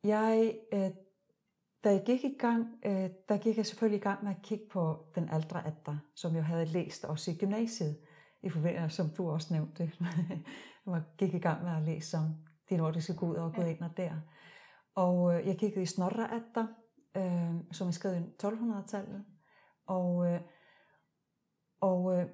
jeg, 0.03 0.59
øh, 0.73 0.89
da 1.83 1.89
jeg 1.89 2.03
gik 2.05 2.23
i 2.23 2.35
gang, 2.39 2.67
øh, 2.85 3.09
der 3.29 3.37
gik 3.37 3.57
jeg 3.57 3.65
selvfølgelig 3.65 3.97
i 3.97 4.03
gang 4.03 4.23
med 4.23 4.31
at 4.31 4.41
kigge 4.41 4.65
på 4.71 5.05
den 5.15 5.29
ældre 5.33 5.67
Adda, 5.67 5.97
som 6.15 6.35
jeg 6.35 6.45
havde 6.45 6.65
læst 6.65 7.05
også 7.05 7.31
i 7.31 7.35
gymnasiet, 7.35 7.97
i 8.43 8.49
forbindelse, 8.49 8.95
som 8.95 9.09
du 9.09 9.29
også 9.29 9.53
nævnte. 9.53 9.91
jeg 10.87 11.03
gik 11.17 11.33
i 11.33 11.39
gang 11.39 11.63
med 11.63 11.71
at 11.71 11.81
læse 11.81 12.17
om 12.17 12.35
de 12.69 12.77
nordiske 12.77 13.15
guder 13.15 13.41
og 13.41 13.53
gudinder 13.53 13.89
ja. 13.97 14.03
der. 14.03 14.15
Og 14.95 15.33
øh, 15.33 15.47
jeg 15.47 15.57
kiggede 15.57 15.81
i 15.81 15.85
Snorra 15.85 16.35
Edda, 16.35 16.65
øh, 17.17 17.55
som 17.71 17.87
er 17.87 17.91
skrevet 17.91 18.17
i 18.17 18.45
1200-tallet. 18.45 19.25
Og, 19.87 20.25
øh, 20.25 20.41
og 21.81 22.19
øh, 22.19 22.25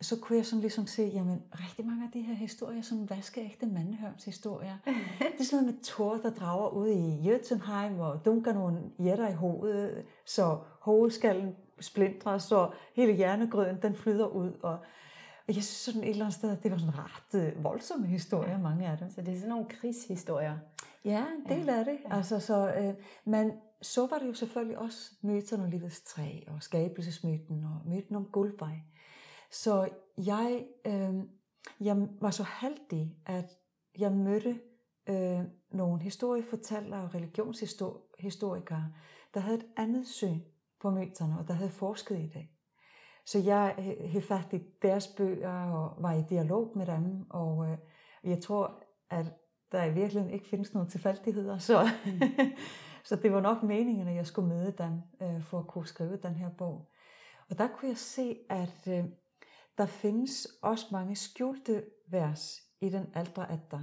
så 0.00 0.20
kunne 0.20 0.38
jeg 0.38 0.46
sådan 0.46 0.60
ligesom 0.60 0.86
se, 0.86 1.02
jamen 1.02 1.42
rigtig 1.52 1.86
mange 1.86 2.04
af 2.04 2.10
de 2.12 2.20
her 2.20 2.34
historier, 2.34 2.82
som 2.82 3.10
vaskeægte 3.10 3.66
mandehørns 3.66 4.24
historier. 4.24 4.76
det 5.18 5.40
er 5.40 5.44
sådan 5.44 5.64
noget 5.64 5.74
med 5.74 5.84
Thor, 5.84 6.16
der 6.16 6.30
drager 6.30 6.68
ud 6.68 6.88
i 6.88 7.30
Jötunheim 7.30 8.00
og 8.00 8.24
dunker 8.24 8.52
nogle 8.52 8.78
jætter 8.98 9.28
i 9.28 9.34
hovedet, 9.34 10.04
så 10.26 10.58
hovedskallen 10.80 11.56
splindrer, 11.80 12.38
så 12.38 12.70
hele 12.96 13.12
hjernegrøden 13.12 13.82
den 13.82 13.94
flyder 13.96 14.26
ud. 14.26 14.52
Og, 14.62 14.78
og 15.48 15.54
jeg 15.54 15.54
synes 15.54 15.66
sådan 15.66 16.02
et 16.02 16.10
eller 16.10 16.24
andet 16.24 16.38
sted, 16.38 16.56
det 16.62 16.70
var 16.70 16.78
sådan 16.78 16.94
ret 16.98 17.46
øh, 17.46 17.64
voldsomme 17.64 18.06
historier, 18.06 18.58
mange 18.58 18.86
af 18.86 18.98
dem. 18.98 19.10
Så 19.10 19.20
det 19.20 19.28
er 19.28 19.36
sådan 19.36 19.48
nogle 19.48 19.66
krigshistorier? 19.68 20.58
Ja, 21.04 21.24
en 21.36 21.58
del 21.58 21.66
ja. 21.66 21.78
af 21.78 21.84
det. 21.84 21.98
Ja. 22.08 22.16
Altså, 22.16 22.40
så, 22.40 22.74
øh, 22.74 22.94
men 23.24 23.52
så 23.82 24.06
var 24.06 24.18
det 24.18 24.26
jo 24.26 24.34
selvfølgelig 24.34 24.78
også 24.78 25.12
myterne 25.22 25.64
om 25.64 25.70
livets 25.70 26.00
træ, 26.00 26.40
og 26.46 26.62
skabelsesmyten, 26.62 27.64
og 27.64 27.90
myten 27.90 28.16
om 28.16 28.24
guldvej. 28.24 28.80
Så 29.54 29.88
jeg, 30.18 30.64
øh, 30.86 31.14
jeg 31.80 32.08
var 32.20 32.30
så 32.30 32.44
heldig, 32.60 33.16
at 33.26 33.58
jeg 33.98 34.12
mødte 34.12 34.60
øh, 35.08 35.40
nogle 35.70 36.02
historiefortællere 36.02 37.02
og 37.02 37.14
religionshistorikere, 37.14 38.92
der 39.34 39.40
havde 39.40 39.56
et 39.56 39.66
andet 39.76 40.06
syn 40.06 40.40
på 40.80 40.90
myterne, 40.90 41.38
og 41.38 41.48
der 41.48 41.54
havde 41.54 41.70
forsket 41.70 42.18
i 42.18 42.26
det. 42.26 42.48
Så 43.26 43.38
jeg 43.38 43.74
øh, 43.78 44.10
havde 44.10 44.26
fat 44.26 44.52
i 44.52 44.62
deres 44.82 45.08
bøger 45.08 45.70
og 45.72 46.02
var 46.02 46.12
i 46.12 46.22
dialog 46.28 46.72
med 46.76 46.86
dem, 46.86 47.30
og 47.30 47.66
øh, 47.66 47.78
jeg 48.24 48.42
tror, 48.42 48.82
at 49.10 49.26
der 49.72 49.84
i 49.84 49.94
virkeligheden 49.94 50.34
ikke 50.34 50.48
findes 50.48 50.74
nogen 50.74 50.90
tilfældigheder, 50.90 51.58
så, 51.58 51.88
mm. 52.06 52.20
så 53.08 53.16
det 53.16 53.32
var 53.32 53.40
nok 53.40 53.62
meningen, 53.62 54.08
at 54.08 54.14
jeg 54.14 54.26
skulle 54.26 54.48
møde 54.48 54.74
dem 54.78 55.02
øh, 55.22 55.42
for 55.42 55.58
at 55.58 55.66
kunne 55.66 55.86
skrive 55.86 56.16
den 56.16 56.34
her 56.34 56.50
bog. 56.58 56.90
Og 57.50 57.58
der 57.58 57.68
kunne 57.68 57.88
jeg 57.88 57.98
se, 57.98 58.36
at 58.50 58.88
øh, 58.88 59.04
der 59.78 59.86
findes 59.86 60.46
også 60.62 60.86
mange 60.92 61.16
skjulte 61.16 61.84
vers 62.06 62.62
i 62.80 62.88
den 62.88 63.06
ældre 63.16 63.52
Adda. 63.52 63.80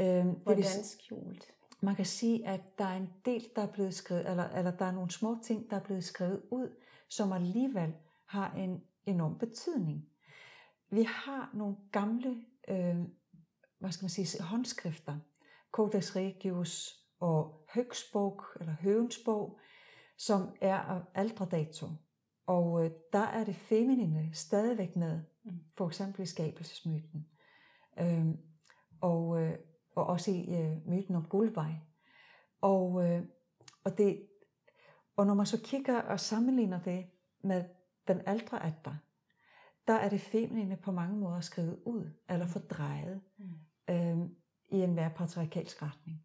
Øh, 0.00 0.26
Hvordan 0.26 0.84
skjult? 0.84 1.52
Man 1.80 1.94
kan 1.94 2.06
sige, 2.06 2.46
at 2.46 2.78
der 2.78 2.84
er 2.84 2.96
en 2.96 3.10
del, 3.24 3.48
der 3.56 3.62
er 3.62 3.72
blevet 3.72 3.94
skrevet, 3.94 4.30
eller, 4.30 4.48
eller 4.48 4.70
der 4.70 4.84
er 4.84 4.92
nogle 4.92 5.10
små 5.10 5.38
ting, 5.44 5.70
der 5.70 5.76
er 5.76 5.80
blevet 5.84 6.04
skrevet 6.04 6.42
ud, 6.50 6.76
som 7.08 7.32
alligevel 7.32 7.94
har 8.26 8.54
en 8.54 8.84
enorm 9.06 9.38
betydning. 9.38 10.08
Vi 10.90 11.02
har 11.02 11.50
nogle 11.54 11.76
gamle, 11.92 12.44
øh, 12.68 12.96
hvad 13.78 13.92
skal 13.92 14.04
man 14.04 14.10
sige, 14.10 14.42
håndskrifter, 14.42 15.18
Codex 15.72 16.16
Regius 16.16 17.04
og 17.20 17.64
Høgsbog, 17.74 18.44
eller 18.60 18.74
Høvensbog, 18.80 19.58
som 20.16 20.56
er 20.60 20.78
af 20.78 21.00
ældre 21.16 21.46
dato. 21.50 21.86
Og 22.48 22.84
øh, 22.84 22.90
der 23.12 23.18
er 23.18 23.44
det 23.44 23.54
feminine 23.54 24.30
stadigvæk 24.32 24.96
med, 24.96 25.20
mm. 25.44 25.60
for 25.76 25.86
eksempel 25.86 26.22
i 26.22 26.26
skabelsesmyten. 26.26 27.26
Øh, 27.98 28.26
og, 29.00 29.42
øh, 29.42 29.58
og 29.96 30.06
også 30.06 30.30
i 30.30 30.62
øh, 30.62 30.88
myten 30.88 31.14
om 31.14 31.24
guldvej. 31.24 31.72
Og, 32.60 33.04
øh, 33.04 33.22
og, 33.84 33.98
det, 33.98 34.26
og 35.16 35.26
når 35.26 35.34
man 35.34 35.46
så 35.46 35.60
kigger 35.64 36.02
og 36.02 36.20
sammenligner 36.20 36.82
det 36.82 37.06
med 37.40 37.64
den 38.08 38.20
ældre 38.28 38.66
Adda, 38.66 38.96
der 39.86 39.94
er 39.94 40.08
det 40.08 40.20
feminine 40.20 40.76
på 40.76 40.92
mange 40.92 41.16
måder 41.16 41.40
skrevet 41.40 41.82
ud, 41.84 42.10
eller 42.28 42.44
mm. 42.44 42.50
fordrejet, 42.50 43.20
mm. 43.38 43.94
øh, 43.94 44.18
i 44.68 44.82
en 44.82 44.94
mere 44.94 45.10
patriarkalsk 45.10 45.82
retning. 45.82 46.24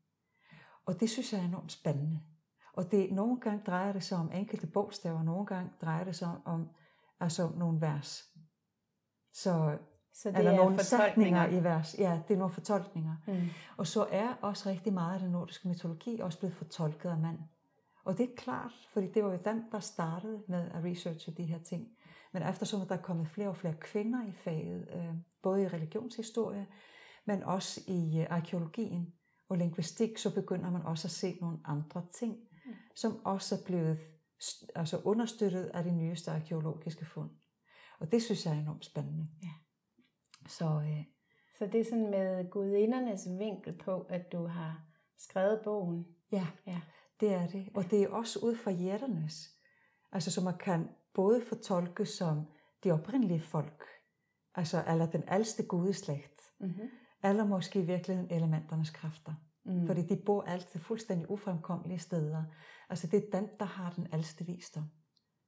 Og 0.86 1.00
det 1.00 1.10
synes 1.10 1.34
jeg 1.34 1.42
er 1.42 1.46
enormt 1.46 1.72
spændende. 1.72 2.20
Og 2.74 2.92
det, 2.92 3.12
nogle 3.12 3.40
gange 3.40 3.64
drejer 3.66 3.94
det 3.94 4.04
sig 4.04 4.18
om 4.18 4.32
enkelte 4.32 4.68
bogstaver, 4.68 5.24
nogle 5.24 5.46
gange 5.46 5.72
drejer 5.82 6.04
det 6.04 6.16
sig 6.16 6.38
om 6.46 6.70
altså 7.20 7.50
nogle 7.58 7.82
vers. 7.82 8.24
Så, 9.34 9.78
så 10.14 10.30
det 10.30 10.38
eller 10.38 10.52
er 10.52 10.56
nogle 10.56 10.84
sætninger 10.84 11.48
i 11.48 11.64
vers. 11.64 11.96
Ja, 12.00 12.22
det 12.28 12.34
er 12.34 12.38
nogle 12.38 12.54
fortolkninger. 12.54 13.16
Mm. 13.28 13.50
Og 13.78 13.88
så 13.88 14.08
er 14.12 14.34
også 14.42 14.70
rigtig 14.70 14.94
meget 14.94 15.14
af 15.14 15.20
den 15.20 15.32
nordiske 15.32 15.68
mytologi 15.68 16.20
også 16.20 16.40
blevet 16.40 16.56
fortolket 16.56 17.10
af 17.10 17.18
mand. 17.18 17.40
Og 18.06 18.18
det 18.18 18.30
er 18.30 18.36
klart, 18.38 18.72
fordi 18.94 19.08
det 19.12 19.24
var 19.24 19.32
jo 19.32 19.40
dem, 19.46 19.64
der 19.72 19.80
startede 19.80 20.44
med 20.48 20.72
at 20.72 20.84
researche 20.84 21.34
de 21.34 21.44
her 21.44 21.60
ting. 21.60 21.88
Men 22.34 22.44
eftersom 22.44 22.88
der 22.88 22.96
er 22.96 23.02
kommet 23.02 23.28
flere 23.28 23.50
og 23.50 23.58
flere 23.58 23.74
kvinder 23.74 24.28
i 24.28 24.32
faget, 24.32 24.88
øh, 24.96 25.16
både 25.44 25.64
i 25.64 25.68
religionshistorie, 25.68 26.68
men 27.26 27.44
også 27.44 27.82
i 27.88 28.20
øh, 28.20 28.28
arkeologien 28.30 29.14
og 29.50 29.58
linguistik, 29.58 30.18
så 30.18 30.36
begynder 30.36 30.72
man 30.72 30.82
også 30.82 31.08
at 31.08 31.12
se 31.12 31.38
nogle 31.42 31.58
andre 31.66 32.06
ting 32.14 32.38
som 32.96 33.26
også 33.26 33.56
er 33.56 33.60
blevet 33.66 34.00
altså 34.76 35.02
understøttet 35.04 35.66
af 35.66 35.84
de 35.84 35.96
nyeste 35.96 36.32
arkeologiske 36.32 37.06
fund. 37.06 37.30
Og 38.00 38.12
det 38.12 38.24
synes 38.24 38.46
jeg 38.46 38.56
er 38.56 38.60
enormt 38.60 38.86
spændende. 38.86 39.28
Ja. 39.44 39.50
Så, 40.48 40.66
øh, 40.66 41.04
så 41.58 41.66
det 41.66 41.80
er 41.80 41.84
sådan 41.84 42.12
med 42.12 42.50
gudindernes 42.50 43.28
vinkel 43.40 43.78
på, 43.78 44.02
at 44.02 44.32
du 44.32 44.48
har 44.48 44.86
skrevet 45.18 45.62
bogen? 45.64 46.06
Ja, 46.32 46.48
ja. 46.68 46.82
det 47.20 47.34
er 47.34 47.48
det. 47.48 47.70
Og 47.76 47.92
det 47.92 48.04
er 48.04 48.10
også 48.10 48.40
ud 48.40 48.56
fra 48.56 48.72
hjerternes. 48.72 49.50
Altså 50.12 50.32
så 50.32 50.42
man 50.42 50.58
kan 50.58 50.90
både 51.14 51.42
fortolke 51.50 52.06
som 52.06 52.46
de 52.84 52.92
oprindelige 52.92 53.42
folk, 53.42 53.84
altså 54.56 54.84
eller 54.88 55.06
den 55.06 55.24
ældste 55.32 55.64
gudeslægt, 55.64 56.42
mm-hmm. 56.60 56.90
eller 57.24 57.46
måske 57.46 57.80
i 57.80 57.86
virkeligheden 57.86 58.32
elementernes 58.32 58.90
kræfter. 58.90 59.34
Mm. 59.66 59.88
Fordi 59.88 60.02
de 60.02 60.22
bor 60.26 60.42
altid 60.42 60.80
fuldstændig 60.80 61.30
ufremkommelige 61.30 62.00
steder. 62.00 62.44
Altså 62.90 63.08
det 63.08 63.18
er 63.18 63.40
den, 63.40 63.50
der 63.60 63.66
har 63.66 63.92
den 63.92 64.08
ældste 64.14 64.46
visdom. 64.46 64.84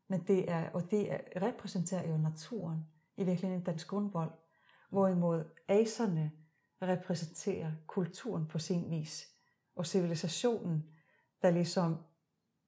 Men 0.09 0.23
det 0.27 0.51
er, 0.51 0.69
og 0.69 0.91
det 0.91 1.13
er, 1.13 1.19
repræsenterer 1.41 2.09
jo 2.09 2.17
naturen, 2.17 2.85
i 3.17 3.23
virkeligheden 3.23 3.65
dens 3.65 3.85
grundvold. 3.85 4.31
Hvorimod 4.89 5.43
aserne 5.67 6.31
repræsenterer 6.81 7.71
kulturen 7.87 8.47
på 8.47 8.59
sin 8.59 8.91
vis. 8.91 9.27
Og 9.75 9.85
civilisationen, 9.85 10.83
der 11.41 11.51
ligesom 11.51 11.97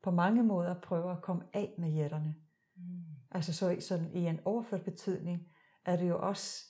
på 0.03 0.11
mange 0.11 0.43
måder 0.43 0.81
prøver 0.81 1.11
at 1.11 1.21
komme 1.21 1.43
af 1.53 1.75
med 1.77 1.89
jætterne. 1.89 2.35
Mm. 2.75 3.03
Altså 3.31 3.53
så 3.53 3.77
sådan 3.79 4.11
i 4.13 4.27
en 4.27 4.39
overført 4.45 4.83
betydning, 4.83 5.47
er 5.85 5.95
det 5.95 6.09
jo 6.09 6.19
også 6.19 6.63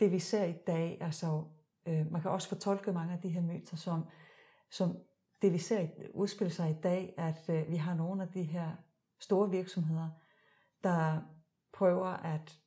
det, 0.00 0.12
vi 0.12 0.18
ser 0.18 0.44
i 0.44 0.56
dag, 0.66 0.98
altså 1.00 1.44
Øh, 1.86 2.12
man 2.12 2.22
kan 2.22 2.30
også 2.30 2.48
fortolke 2.48 2.92
mange 2.92 3.12
af 3.12 3.20
de 3.20 3.28
her 3.28 3.40
myter 3.40 3.76
som, 3.76 4.04
som 4.70 4.96
det 5.42 5.52
vi 5.52 5.58
ser 5.58 5.88
udspille 6.14 6.50
sig 6.50 6.70
i 6.70 6.80
dag, 6.82 7.14
at 7.18 7.48
øh, 7.48 7.70
vi 7.70 7.76
har 7.76 7.94
nogle 7.94 8.22
af 8.22 8.28
de 8.28 8.42
her 8.42 8.70
store 9.20 9.50
virksomheder, 9.50 10.08
der 10.84 11.20
prøver 11.72 12.06
at 12.06 12.58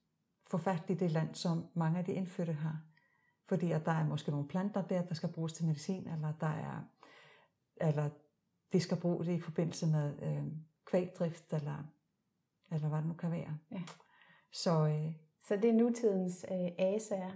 få 0.48 0.58
fat 0.58 0.84
i 0.90 0.94
det 0.94 1.12
land, 1.12 1.36
som 1.36 1.68
mange 1.74 2.00
af 2.00 2.06
de 2.06 2.14
indfødte 2.14 2.54
har. 2.54 2.82
Fordi 3.48 3.72
at 3.72 3.86
der 3.86 3.92
er 3.92 4.06
måske 4.06 4.32
nogle 4.32 4.48
planter 4.48 4.82
der, 4.82 5.02
der 5.06 5.14
skal 5.14 5.30
bruges 5.30 5.54
til 5.54 5.66
medicin, 5.66 6.08
eller 6.08 6.34
der 6.40 6.48
er, 6.48 6.84
eller 7.82 8.10
de 8.74 8.80
skal 8.80 9.00
bruge 9.00 9.26
det 9.26 9.32
i 9.32 9.42
forbindelse 9.42 9.88
med 9.88 10.24
øh, 10.24 10.44
kvægdrift, 10.86 11.54
eller, 11.54 11.84
eller 12.72 12.90
hvad 12.90 13.00
det 13.00 13.08
nu 13.08 13.14
kan 13.14 13.32
være. 13.32 13.58
Ja. 13.72 13.82
Så, 14.52 14.88
øh, 14.88 15.14
så 15.48 15.56
det 15.56 15.70
er 15.70 15.74
nutidens 15.74 16.46
øh, 16.52 16.72
asaer, 16.78 17.32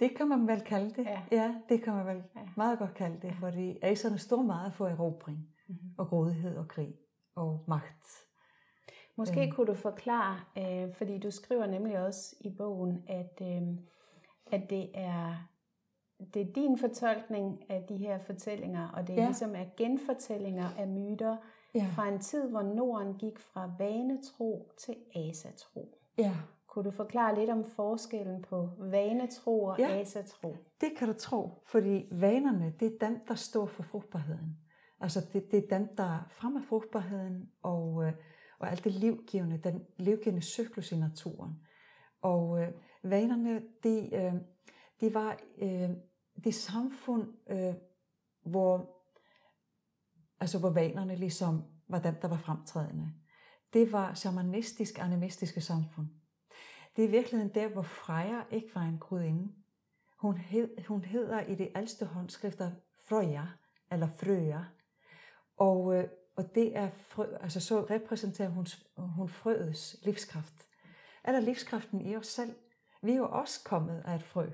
det 0.00 0.16
kan 0.16 0.28
man 0.28 0.48
vel 0.48 0.60
kalde 0.60 0.90
det. 0.90 1.04
Ja, 1.04 1.22
ja 1.32 1.54
det 1.68 1.82
kan 1.82 1.92
man 1.92 2.06
vel 2.06 2.22
ja. 2.36 2.40
meget 2.56 2.78
godt 2.78 2.94
kalde 2.94 3.18
det, 3.22 3.28
ja. 3.28 3.36
fordi 3.40 3.78
aserne 3.82 4.18
står 4.18 4.42
meget 4.42 4.74
for 4.74 4.86
erobring 4.86 5.38
mm-hmm. 5.68 5.90
og 5.98 6.08
grådighed 6.08 6.56
og 6.56 6.68
krig 6.68 6.94
og 7.34 7.64
magt. 7.68 8.06
Måske 9.16 9.46
øh. 9.46 9.52
kunne 9.52 9.66
du 9.66 9.74
forklare, 9.74 10.40
øh, 10.58 10.94
fordi 10.94 11.18
du 11.18 11.30
skriver 11.30 11.66
nemlig 11.66 11.98
også 11.98 12.36
i 12.40 12.50
bogen, 12.58 13.04
at, 13.08 13.42
øh, 13.42 13.62
at 14.52 14.70
det 14.70 14.90
er 14.94 15.48
det 16.34 16.42
er 16.42 16.52
din 16.52 16.78
fortolkning 16.78 17.70
af 17.70 17.84
de 17.88 17.96
her 17.96 18.18
fortællinger, 18.18 18.88
og 18.88 19.06
det 19.06 19.12
er 19.12 19.20
ja. 19.20 19.26
ligesom 19.26 19.54
er 19.54 19.64
genfortællinger 19.76 20.68
af 20.78 20.88
myter 20.88 21.36
ja. 21.74 21.86
fra 21.94 22.08
en 22.08 22.18
tid, 22.18 22.50
hvor 22.50 22.62
Norden 22.62 23.14
gik 23.14 23.38
fra 23.38 23.70
vanetro 23.78 24.70
til 24.78 24.96
asatro. 25.14 25.98
Ja. 26.18 26.32
Kunne 26.76 26.84
du 26.84 26.90
forklare 26.90 27.38
lidt 27.38 27.50
om 27.50 27.64
forskellen 27.64 28.42
på 28.42 28.70
vanetro 28.78 29.64
og 29.64 29.78
ja, 29.78 30.00
asatro? 30.00 30.56
det 30.80 30.92
kan 30.98 31.08
du 31.08 31.14
tro, 31.14 31.62
fordi 31.66 32.08
vanerne, 32.10 32.74
det 32.80 32.94
er 32.94 33.08
dem, 33.08 33.20
der 33.28 33.34
står 33.34 33.66
for 33.66 33.82
frugtbarheden. 33.82 34.58
Altså 35.00 35.20
det, 35.32 35.50
det 35.50 35.64
er 35.64 35.78
dem, 35.78 35.96
der 35.96 36.26
fremmer 36.30 36.62
frugtbarheden 36.62 37.50
og, 37.62 38.04
øh, 38.04 38.12
og 38.58 38.70
alt 38.70 38.84
det 38.84 38.92
livgivende, 38.92 39.58
den 39.58 39.86
livgivende 39.96 40.42
cyklus 40.42 40.92
i 40.92 40.96
naturen. 40.96 41.52
Og 42.22 42.62
øh, 42.62 42.68
vanerne, 43.02 43.62
de, 43.82 44.14
øh, 44.14 44.34
de 45.00 45.14
var 45.14 45.38
øh, 45.58 45.90
det 46.44 46.54
samfund, 46.54 47.28
øh, 47.50 47.74
hvor, 48.42 48.96
altså 50.40 50.58
hvor 50.58 50.70
vanerne 50.70 51.16
ligesom 51.16 51.62
var 51.88 51.98
dem, 51.98 52.14
der 52.22 52.28
var 52.28 52.38
fremtrædende. 52.38 53.12
Det 53.72 53.92
var 53.92 54.14
shamanistisk, 54.14 54.98
animistiske 54.98 55.60
samfund. 55.60 56.06
Det 56.96 57.04
er 57.04 57.08
i 57.08 57.10
virkeligheden 57.10 57.54
der, 57.54 57.68
hvor 57.68 57.82
Freja 57.82 58.42
ikke 58.50 58.74
var 58.74 58.82
en 58.82 58.98
gudinde. 58.98 59.52
Hun, 60.18 60.36
hed, 60.36 60.86
hun 60.88 61.04
hedder 61.04 61.40
i 61.40 61.54
de 61.54 61.70
ældste 61.76 62.06
håndskrifter 62.06 62.70
Frøja, 63.08 63.46
eller 63.92 64.08
Frøja. 64.08 64.64
Og, 65.56 65.94
øh, 65.94 66.08
og 66.36 66.54
det 66.54 66.76
er 66.76 66.90
frø, 66.90 67.36
altså 67.40 67.60
så 67.60 67.86
repræsenterer 67.90 68.48
hun, 68.48 68.66
hun 68.96 69.28
frøets 69.28 69.96
livskraft. 70.02 70.68
Er 71.24 71.32
der 71.32 71.40
livskraften 71.40 72.00
i 72.00 72.16
os 72.16 72.26
selv? 72.26 72.54
Vi 73.02 73.12
er 73.12 73.16
jo 73.16 73.28
også 73.28 73.64
kommet 73.64 74.02
af 74.04 74.14
et 74.14 74.22
frø, 74.22 74.50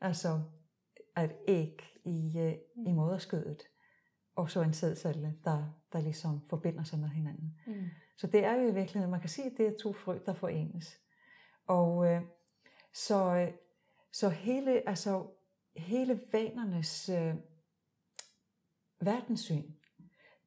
altså 0.00 0.40
af 1.16 1.24
et 1.24 1.36
æg 1.48 1.82
i, 2.04 2.38
øh, 2.38 2.54
i 2.86 2.92
moderskødet, 2.92 3.62
og 4.36 4.50
så 4.50 4.62
en 4.62 4.72
sædcelle, 4.72 5.34
der, 5.44 5.64
der 5.92 6.00
ligesom 6.00 6.40
forbinder 6.48 6.84
sig 6.84 6.98
med 6.98 7.08
hinanden. 7.08 7.58
Mm. 7.66 7.84
Så 8.16 8.26
det 8.26 8.44
er 8.44 8.54
jo 8.54 8.68
i 8.68 8.74
virkeligheden, 8.74 9.10
man 9.10 9.20
kan 9.20 9.28
sige, 9.28 9.50
at 9.50 9.56
det 9.56 9.66
er 9.66 9.72
to 9.82 9.92
frø, 9.92 10.18
der 10.26 10.34
forenes. 10.34 11.05
Og 11.66 12.06
øh, 12.06 12.22
så, 12.92 13.36
øh, 13.36 13.52
så 14.12 14.28
hele, 14.28 14.88
altså, 14.88 15.26
hele 15.76 16.20
vanernes 16.32 17.08
øh, 17.08 17.34
verdenssyn, 19.00 19.72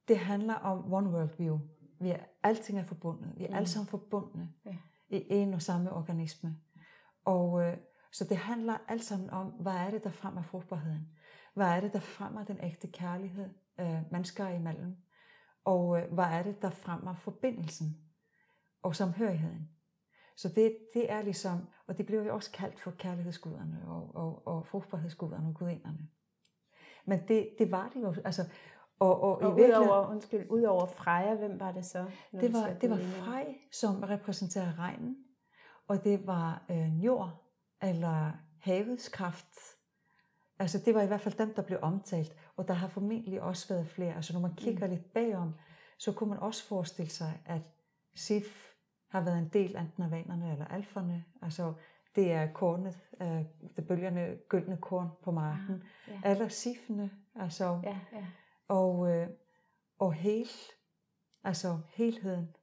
det 0.08 0.20
handler 0.20 0.54
om 0.54 0.94
one 0.94 1.10
world 1.10 1.38
view. 1.38 1.60
Vi 2.00 2.10
er, 2.10 2.24
alting 2.44 2.80
er 2.80 2.84
forbundet. 2.84 3.34
Vi 3.38 3.44
er 3.44 3.50
mm. 3.50 3.56
alle 3.56 3.68
sammen 3.68 3.88
forbundne 3.88 4.54
ja. 4.66 4.78
i 5.10 5.26
en 5.30 5.54
og 5.54 5.62
samme 5.62 5.94
organisme. 5.94 6.58
Og 7.26 7.62
øh, 7.62 7.78
så 8.12 8.24
det 8.24 8.38
handler 8.38 8.78
alt 8.88 9.04
sammen 9.04 9.30
om, 9.30 9.48
hvad 9.48 9.74
er 9.74 9.90
det, 9.90 10.04
der 10.04 10.12
fremmer 10.12 10.42
frugtbarheden? 10.42 11.10
Hvad 11.54 11.68
er 11.68 11.80
det, 11.80 11.94
der 11.94 12.00
fremmer 12.00 12.44
den 12.44 12.60
ægte 12.64 12.88
kærlighed 12.88 13.50
øh, 13.80 14.12
mennesker 14.12 14.48
imellem? 14.48 14.96
Og 15.64 16.00
øh, 16.00 16.14
hvad 16.14 16.26
er 16.26 16.44
det, 16.44 16.62
der 16.62 16.70
fremmer 16.70 17.16
forbindelsen 17.16 17.98
og 18.82 18.96
samhørigheden? 18.96 19.70
Så 20.40 20.50
det, 20.50 20.78
det 20.94 21.12
er 21.12 21.22
ligesom, 21.22 21.68
og 21.88 21.98
det 21.98 22.06
bliver 22.06 22.24
jo 22.24 22.34
også 22.34 22.52
kaldt 22.52 22.80
for 22.80 22.92
kærlighedsguderne 22.92 23.84
og, 23.88 24.16
og, 24.16 24.48
og 24.48 24.68
frugtbarhedsguderne 24.68 25.48
og 25.48 25.54
gudinderne. 25.56 26.08
Men 27.06 27.20
det, 27.28 27.50
det 27.60 27.72
var 27.72 27.90
det 27.94 28.02
jo, 28.02 28.16
altså, 28.26 28.42
og, 29.00 29.22
og, 29.22 29.42
og 29.42 29.60
i 29.60 29.64
udover, 29.64 30.08
undskyld, 30.10 30.46
udover 30.50 30.86
Freja, 30.86 31.36
hvem 31.36 31.60
var 31.60 31.72
det 31.72 31.86
så? 31.86 32.06
Det 32.32 32.54
var, 32.54 32.74
det 32.82 32.90
var 32.90 32.98
Frej, 32.98 33.56
som 33.72 34.04
repræsenterer 34.04 34.80
regnen, 34.80 35.18
og 35.88 36.04
det 36.04 36.28
var 36.28 36.66
øh, 36.72 37.06
jord, 37.06 37.44
eller 37.82 38.32
havets 38.60 39.10
kraft. 39.10 39.56
Altså 40.60 40.82
det 40.86 40.96
var 40.96 41.02
i 41.02 41.08
hvert 41.08 41.22
fald 41.22 41.38
dem, 41.38 41.54
der 41.54 41.62
blev 41.62 41.80
omtalt, 41.82 42.36
og 42.56 42.68
der 42.68 42.74
har 42.74 42.88
formentlig 42.88 43.42
også 43.42 43.74
været 43.74 43.88
flere. 43.88 44.16
Altså 44.16 44.34
når 44.34 44.40
man 44.40 44.56
kigger 44.56 44.88
mm. 44.88 44.94
lidt 44.94 45.14
bagom, 45.14 45.54
så 45.98 46.12
kunne 46.12 46.30
man 46.30 46.40
også 46.40 46.68
forestille 46.68 47.12
sig, 47.12 47.42
at 47.46 47.62
Sif 48.16 48.69
har 49.10 49.22
været 49.22 49.40
en 49.40 49.50
del 49.54 49.76
enten 49.76 50.04
af 50.04 50.12
vanerne 50.12 50.52
eller 50.52 50.66
alferne. 50.66 51.26
Altså 51.42 51.74
det 52.16 52.32
er 52.32 52.54
kornet, 52.54 53.00
øh, 53.22 53.46
det 53.76 53.88
bølgende 53.88 54.38
gyldne 54.50 54.78
korn 54.78 55.10
på 55.24 55.32
marken. 55.32 55.84
Ja, 56.08 56.14
ja. 56.24 56.32
Eller 56.32 56.48
sifene, 56.48 57.12
altså, 57.36 57.80
ja, 57.84 58.00
ja. 58.14 58.26
Og, 58.68 59.16
øh, 59.16 59.28
og 60.00 60.14
hel, 60.14 60.48
altså 61.44 61.80
helheden, 61.88 62.56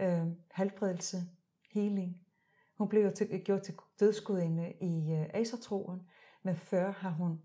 øh, 0.00 0.26
halvbredelse, 0.50 1.16
healing. 1.74 2.20
Hun 2.78 2.88
blev 2.88 3.04
jo 3.04 3.10
til, 3.10 3.44
gjort 3.44 3.62
til 3.62 3.74
dødsgudinde 4.00 4.72
i 4.80 5.12
øh, 5.12 5.26
asertroen, 5.34 6.02
men 6.42 6.56
før 6.56 6.92
har 6.92 7.10
hun 7.10 7.42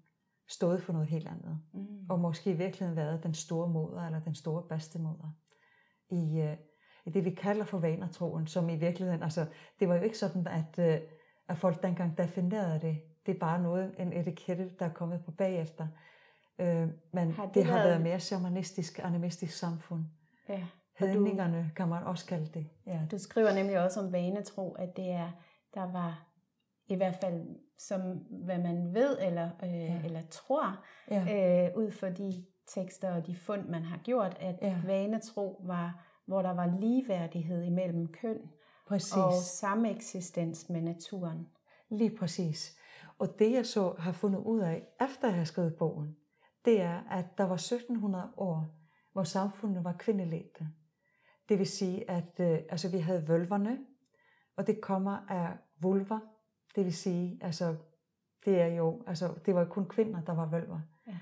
stået 0.48 0.84
for 0.84 0.94
noget 0.94 1.08
helt 1.08 1.28
andet. 1.28 1.60
Mm. 1.74 2.06
Og 2.10 2.20
måske 2.20 2.52
i 2.52 2.58
virkeligheden 2.58 2.96
været 2.96 3.24
den 3.24 3.34
store 3.34 3.70
moder, 3.70 4.02
eller 4.02 4.20
den 4.20 4.36
store 4.36 4.64
bedstemor 4.70 5.36
i, 6.10 6.40
øh, 6.42 6.54
i 6.54 6.58
det, 7.14 7.26
vi 7.26 7.30
kalder 7.30 7.66
for 7.66 7.78
vanertroen, 7.78 8.48
som 8.48 8.70
i 8.70 8.76
virkeligheden, 8.76 9.24
altså, 9.24 9.46
det 9.80 9.90
var 9.90 9.96
jo 9.96 10.02
ikke 10.02 10.18
sådan, 10.18 10.48
at, 10.48 10.80
øh, 10.80 11.00
at 11.50 11.58
folk 11.58 11.84
dengang 11.84 12.18
definerede 12.18 12.80
det. 12.82 13.02
Det 13.26 13.36
er 13.36 13.40
bare 13.40 13.62
noget, 13.62 13.96
en 14.00 14.14
etikette, 14.14 14.72
der 14.80 14.86
er 14.86 14.94
kommet 14.94 15.26
på 15.26 15.32
bagefter. 15.32 15.88
Øh, 16.60 16.88
men 17.12 17.32
har 17.32 17.46
det, 17.46 17.56
det 17.56 17.66
har 17.66 17.74
været, 17.74 17.90
været 17.90 18.02
mere 18.02 18.20
shamanistisk, 18.20 19.00
animistisk 19.04 19.58
samfund. 19.58 20.04
Ja. 20.50 20.64
Hedningerne 21.00 21.72
kan 21.76 21.88
man 21.88 22.04
også 22.04 22.26
kalde 22.26 22.50
det. 22.54 22.70
Ja. 22.88 23.00
Du 23.12 23.18
skriver 23.18 23.54
nemlig 23.54 23.84
også 23.84 24.00
om 24.00 24.14
vanetro, 24.14 24.74
at 24.74 24.98
det 24.98 25.12
er, 25.12 25.32
der 25.74 25.92
var 25.92 26.28
i 26.88 26.96
hvert 26.96 27.16
fald 27.16 27.48
som 27.78 28.02
hvad 28.30 28.58
man 28.58 28.94
ved 28.94 29.18
eller, 29.22 29.50
øh, 29.64 29.74
ja. 29.74 30.02
eller 30.04 30.22
tror, 30.32 30.86
ja. 31.12 31.66
øh, 31.68 31.78
ud 31.78 31.92
fra 31.92 32.10
de 32.10 32.46
tekster 32.68 33.16
og 33.16 33.28
de 33.28 33.36
fund, 33.36 33.68
man 33.68 33.84
har 33.84 33.98
gjort, 33.98 34.38
at 34.40 34.56
ja. 34.62 34.76
vanetro 34.86 35.62
var, 35.66 36.07
hvor 36.28 36.42
der 36.42 36.54
var 36.54 36.78
ligeværdighed 36.80 37.64
imellem 37.64 38.08
køn 38.08 38.40
præcis. 38.88 39.14
og 39.14 39.34
samme 39.34 39.96
eksistens 39.96 40.70
med 40.70 40.82
naturen. 40.82 41.48
Lige 41.90 42.18
præcis. 42.18 42.78
Og 43.20 43.40
det 43.40 43.52
jeg 43.52 43.66
så 43.66 43.96
har 44.00 44.12
fundet 44.12 44.40
ud 44.40 44.60
af, 44.60 44.88
efter 45.02 45.28
jeg 45.28 45.38
har 45.38 45.44
skrevet 45.44 45.76
bogen, 45.76 46.16
det 46.66 46.82
er, 46.82 47.04
at 47.12 47.38
der 47.38 47.44
var 47.44 47.56
1700 47.56 48.30
år, 48.38 48.66
hvor 49.14 49.24
samfundet 49.24 49.84
var 49.84 49.96
kvindeledte. 50.00 50.68
Det 51.50 51.60
vil 51.60 51.68
sige, 51.68 52.10
at 52.10 52.40
øh, 52.40 52.60
altså, 52.70 52.90
vi 52.90 52.98
havde 52.98 53.28
vølverne, 53.28 53.78
og 54.56 54.68
det 54.68 54.82
kommer 54.82 55.18
af 55.30 55.58
vulver. 55.82 56.20
Det 56.76 56.86
vil 56.86 56.94
sige, 56.94 57.40
altså, 57.42 57.76
det 58.46 58.62
er 58.62 58.68
jo, 58.68 59.04
altså, 59.08 59.34
det 59.46 59.56
var 59.56 59.62
jo 59.62 59.68
kun 59.70 59.88
kvinder, 59.88 60.22
der 60.22 60.34
var 60.34 60.46
vølver. 60.46 60.80
Ja. 61.08 61.18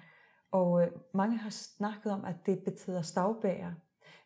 Og 0.52 0.82
øh, 0.82 0.92
mange 1.14 1.38
har 1.38 1.50
snakket 1.50 2.12
om, 2.12 2.26
at 2.26 2.36
det 2.46 2.64
betyder 2.64 3.02
stavbærer. 3.02 3.72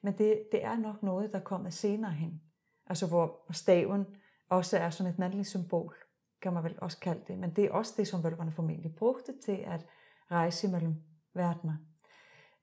Men 0.01 0.17
det, 0.17 0.43
det 0.51 0.63
er 0.63 0.77
nok 0.77 1.03
noget, 1.03 1.33
der 1.33 1.39
kommer 1.39 1.69
senere 1.69 2.11
hen. 2.11 2.41
Altså 2.85 3.07
hvor 3.07 3.51
staven 3.51 4.05
også 4.49 4.77
er 4.77 4.89
sådan 4.89 5.13
et 5.13 5.19
mandligt 5.19 5.47
symbol, 5.47 5.95
kan 6.41 6.53
man 6.53 6.63
vel 6.63 6.75
også 6.77 6.99
kalde 6.99 7.21
det. 7.27 7.39
Men 7.39 7.55
det 7.55 7.65
er 7.65 7.71
også 7.71 7.93
det, 7.97 8.07
som 8.07 8.23
vølverne 8.23 8.51
formentlig 8.51 8.95
brugte 8.95 9.33
til 9.45 9.63
at 9.65 9.85
rejse 10.31 10.67
mellem 10.67 10.95
verdener. 11.33 11.77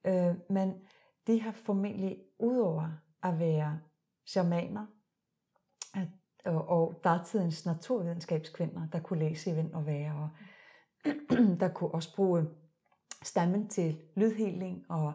Øh, 0.05 0.35
men 0.51 0.75
de 1.27 1.41
har 1.41 1.53
formentlig, 1.53 2.19
udover 2.39 2.91
at 3.23 3.39
være 3.39 3.81
shamaner, 4.27 4.87
at, 5.95 6.09
og, 6.45 6.69
og 6.69 7.01
datidens 7.05 7.67
naturvidenskabskvinder, 7.67 8.89
der 8.93 9.01
kunne 9.01 9.19
læse 9.19 9.51
i 9.51 9.55
vind 9.55 9.75
og 9.75 9.87
være, 9.87 10.15
og 10.15 10.29
der 11.61 11.69
kunne 11.69 11.91
også 11.91 12.17
bruge 12.17 12.47
stammen 13.23 13.69
til 13.69 14.01
lydheling, 14.17 14.85
og 14.89 15.13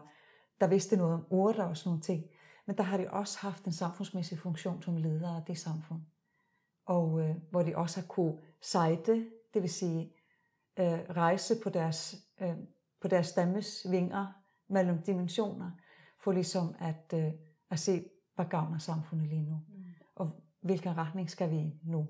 der 0.62 0.68
vidste 0.68 0.96
noget 0.96 1.14
om 1.14 1.26
urter 1.30 1.64
og 1.64 1.76
sådan 1.76 1.88
nogle 1.88 2.02
ting. 2.02 2.24
Men 2.66 2.76
der 2.76 2.82
har 2.82 2.96
de 2.96 3.10
også 3.10 3.38
haft 3.38 3.64
en 3.64 3.72
samfundsmæssig 3.72 4.38
funktion 4.38 4.82
som 4.82 4.96
ledere 4.96 5.36
af 5.36 5.42
det 5.46 5.58
samfund. 5.58 6.00
Og 6.86 7.20
øh, 7.20 7.36
hvor 7.50 7.62
de 7.62 7.76
også 7.76 8.00
har 8.00 8.06
kunne 8.06 8.38
sejte, 8.60 9.26
det 9.54 9.62
vil 9.62 9.70
sige 9.70 10.12
øh, 10.78 10.98
rejse 11.10 11.54
på 11.62 11.70
deres, 11.70 12.16
øh, 12.40 12.56
på 13.00 13.08
deres 13.08 13.26
stammes 13.26 13.86
vinger 13.90 14.26
mellem 14.68 15.02
dimensioner, 15.02 15.70
for 16.24 16.32
ligesom 16.32 16.74
at, 16.78 17.14
øh, 17.14 17.32
at 17.70 17.78
se, 17.78 18.04
hvad 18.34 18.44
gavner 18.44 18.78
samfundet 18.78 19.28
lige 19.28 19.42
nu, 19.42 19.60
mm. 19.68 19.84
og 20.14 20.30
hvilken 20.60 20.96
retning 20.96 21.30
skal 21.30 21.50
vi 21.50 21.74
nu. 21.84 22.08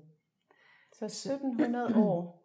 Så 0.93 1.05
1700 1.05 1.95
år 1.97 2.43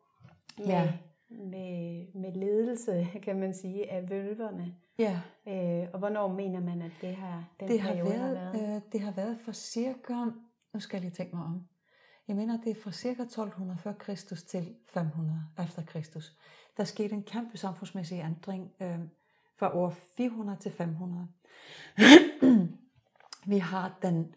med, 0.59 0.67
ja. 0.67 0.99
Med, 1.31 2.07
med 2.15 2.33
ledelse, 2.33 3.07
kan 3.25 3.41
man 3.41 3.55
sige, 3.55 3.91
af 3.91 4.11
vølverne. 4.11 4.75
Ja. 4.99 5.21
Øh, 5.49 5.89
og 5.93 5.99
hvornår 5.99 6.29
mener 6.29 6.61
man, 6.61 6.83
at 6.83 6.93
det 7.01 7.15
har, 7.17 7.45
den 7.61 7.69
det 7.69 7.81
har 7.81 7.95
været, 7.95 8.19
har 8.19 8.53
været? 8.53 8.77
Øh, 8.77 8.83
det 8.93 9.01
har 9.01 9.13
været 9.13 9.39
for 9.45 9.53
cirka, 9.53 10.25
nu 10.75 10.81
skal 10.81 10.97
jeg 10.97 11.03
lige 11.03 11.15
tænke 11.15 11.37
mig 11.37 11.45
om, 11.45 11.69
jeg 12.29 12.37
mener, 12.37 12.61
det 12.61 12.71
er 12.71 12.83
fra 12.83 12.93
cirka 12.93 13.23
1200 13.23 13.79
før 13.81 13.93
Kristus 13.93 14.43
til 14.43 14.75
500 14.87 15.43
efter 15.65 15.83
Kristus. 15.85 16.37
Der 16.77 16.85
skete 16.85 17.15
en 17.15 17.23
kæmpe 17.23 17.59
samfundsmæssig 17.59 18.19
ændring 18.19 18.73
øh, 18.81 18.99
fra 19.57 19.77
år 19.77 19.91
400 20.17 20.59
til 20.59 20.73
500. 20.73 21.29
vi 23.53 23.59
har 23.59 23.99
den, 24.03 24.35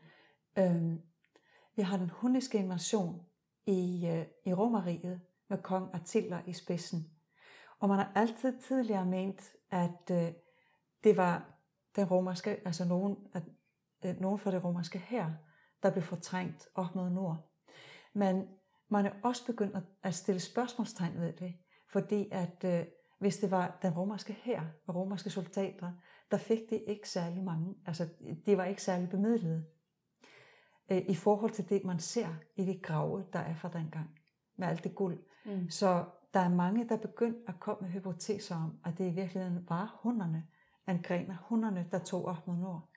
øh, 0.58 0.94
vi 1.76 1.82
har 1.82 1.98
den 1.98 2.10
hundiske 2.10 2.58
invasion 2.58 3.22
i, 3.66 4.08
øh, 4.08 4.26
i 4.46 4.54
Romeriet 4.54 5.22
med 5.52 5.62
kong 5.64 5.96
Attila 5.96 6.42
i 6.48 6.54
spidsen. 6.54 7.10
Og 7.80 7.90
man 7.90 7.98
har 7.98 8.12
altid 8.16 8.62
tidligere 8.62 9.06
ment, 9.06 9.42
at 9.72 10.12
øh, 10.12 10.32
det 11.04 11.18
var 11.18 11.60
den 11.96 12.06
romerske, 12.06 12.62
altså 12.66 12.86
nogen, 12.86 13.18
at, 13.34 13.44
øh, 14.06 14.22
nogen 14.22 14.40
fra 14.40 14.52
det 14.52 14.64
romerske 14.64 15.00
her, 15.00 15.32
der 15.84 15.92
blev 15.92 16.04
fortrængt 16.04 16.68
op 16.76 16.96
mod 16.96 17.10
nord. 17.10 17.52
Men 18.14 18.48
man 18.90 19.06
er 19.06 19.12
også 19.24 19.46
begyndt 19.46 19.78
at 20.04 20.14
stille 20.14 20.40
spørgsmålstegn 20.40 21.20
ved 21.20 21.34
det, 21.34 21.54
fordi 21.92 22.30
at 22.32 22.64
øh, 22.66 22.86
hvis 23.20 23.38
det 23.38 23.52
var 23.52 23.80
den 23.82 23.94
romerske 23.94 24.34
her 24.34 24.62
og 24.88 24.96
romerske 24.96 25.30
soldater, 25.30 25.92
der 26.32 26.38
fik 26.38 26.70
det 26.70 26.84
ikke 26.88 27.10
særlig 27.10 27.44
mange, 27.44 27.76
altså 27.86 28.10
de 28.46 28.58
var 28.58 28.66
ikke 28.66 28.84
særlig 28.84 29.10
bemidlede 29.10 29.66
øh, 30.92 31.02
i 31.08 31.16
forhold 31.16 31.52
til 31.52 31.70
det, 31.70 31.84
man 31.84 32.00
ser 32.00 32.28
i 32.56 32.66
de 32.66 32.80
grave, 32.84 33.26
der 33.34 33.40
er 33.40 33.56
fra 33.56 33.70
dengang, 33.70 34.21
med 34.62 34.70
alt 34.70 34.84
det 34.84 34.96
guld. 34.96 35.20
Mm. 35.46 35.70
Så 35.70 36.06
der 36.34 36.40
er 36.40 36.50
mange, 36.50 36.90
der 36.90 36.96
er 36.96 37.00
begyndt 37.00 37.38
at 37.48 37.60
komme 37.60 37.82
med 37.82 37.90
hypoteser 37.90 38.56
om, 38.56 38.80
at 38.86 38.98
det 38.98 39.06
i 39.06 39.16
virkeligheden 39.16 39.66
var 39.70 40.00
hunderne, 40.04 40.48
angrener 40.88 41.38
hunderne, 41.42 41.88
der 41.92 42.00
tog 42.00 42.26
op 42.26 42.48
mod 42.48 42.56
nord. 42.56 42.90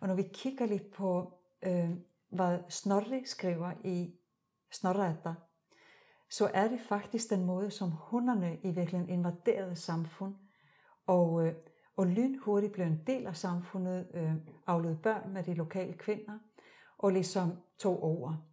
Og 0.00 0.08
når 0.08 0.14
vi 0.14 0.22
kigger 0.32 0.66
lidt 0.66 0.92
på, 0.92 1.38
øh, 1.62 1.90
hvad 2.30 2.58
Snorri 2.68 3.24
skriver 3.24 3.72
i 3.84 4.14
Snorrata, 4.70 5.34
så 6.30 6.50
er 6.54 6.68
det 6.68 6.80
faktisk 6.80 7.30
den 7.30 7.44
måde, 7.44 7.70
som 7.70 7.90
hunderne 7.90 8.58
i 8.62 8.70
virkeligheden 8.70 9.08
invaderede 9.08 9.76
samfund, 9.76 10.34
og, 11.06 11.46
øh, 11.46 11.54
og 11.96 12.06
lynhurtigt 12.06 12.72
blev 12.72 12.86
en 12.86 13.00
del 13.06 13.26
af 13.26 13.36
samfundet, 13.36 14.06
øh, 14.14 14.34
aflede 14.66 14.98
børn 15.02 15.32
med 15.32 15.42
de 15.42 15.54
lokale 15.54 15.92
kvinder, 15.92 16.38
og 16.98 17.12
ligesom 17.12 17.52
tog 17.78 18.02
over. 18.02 18.51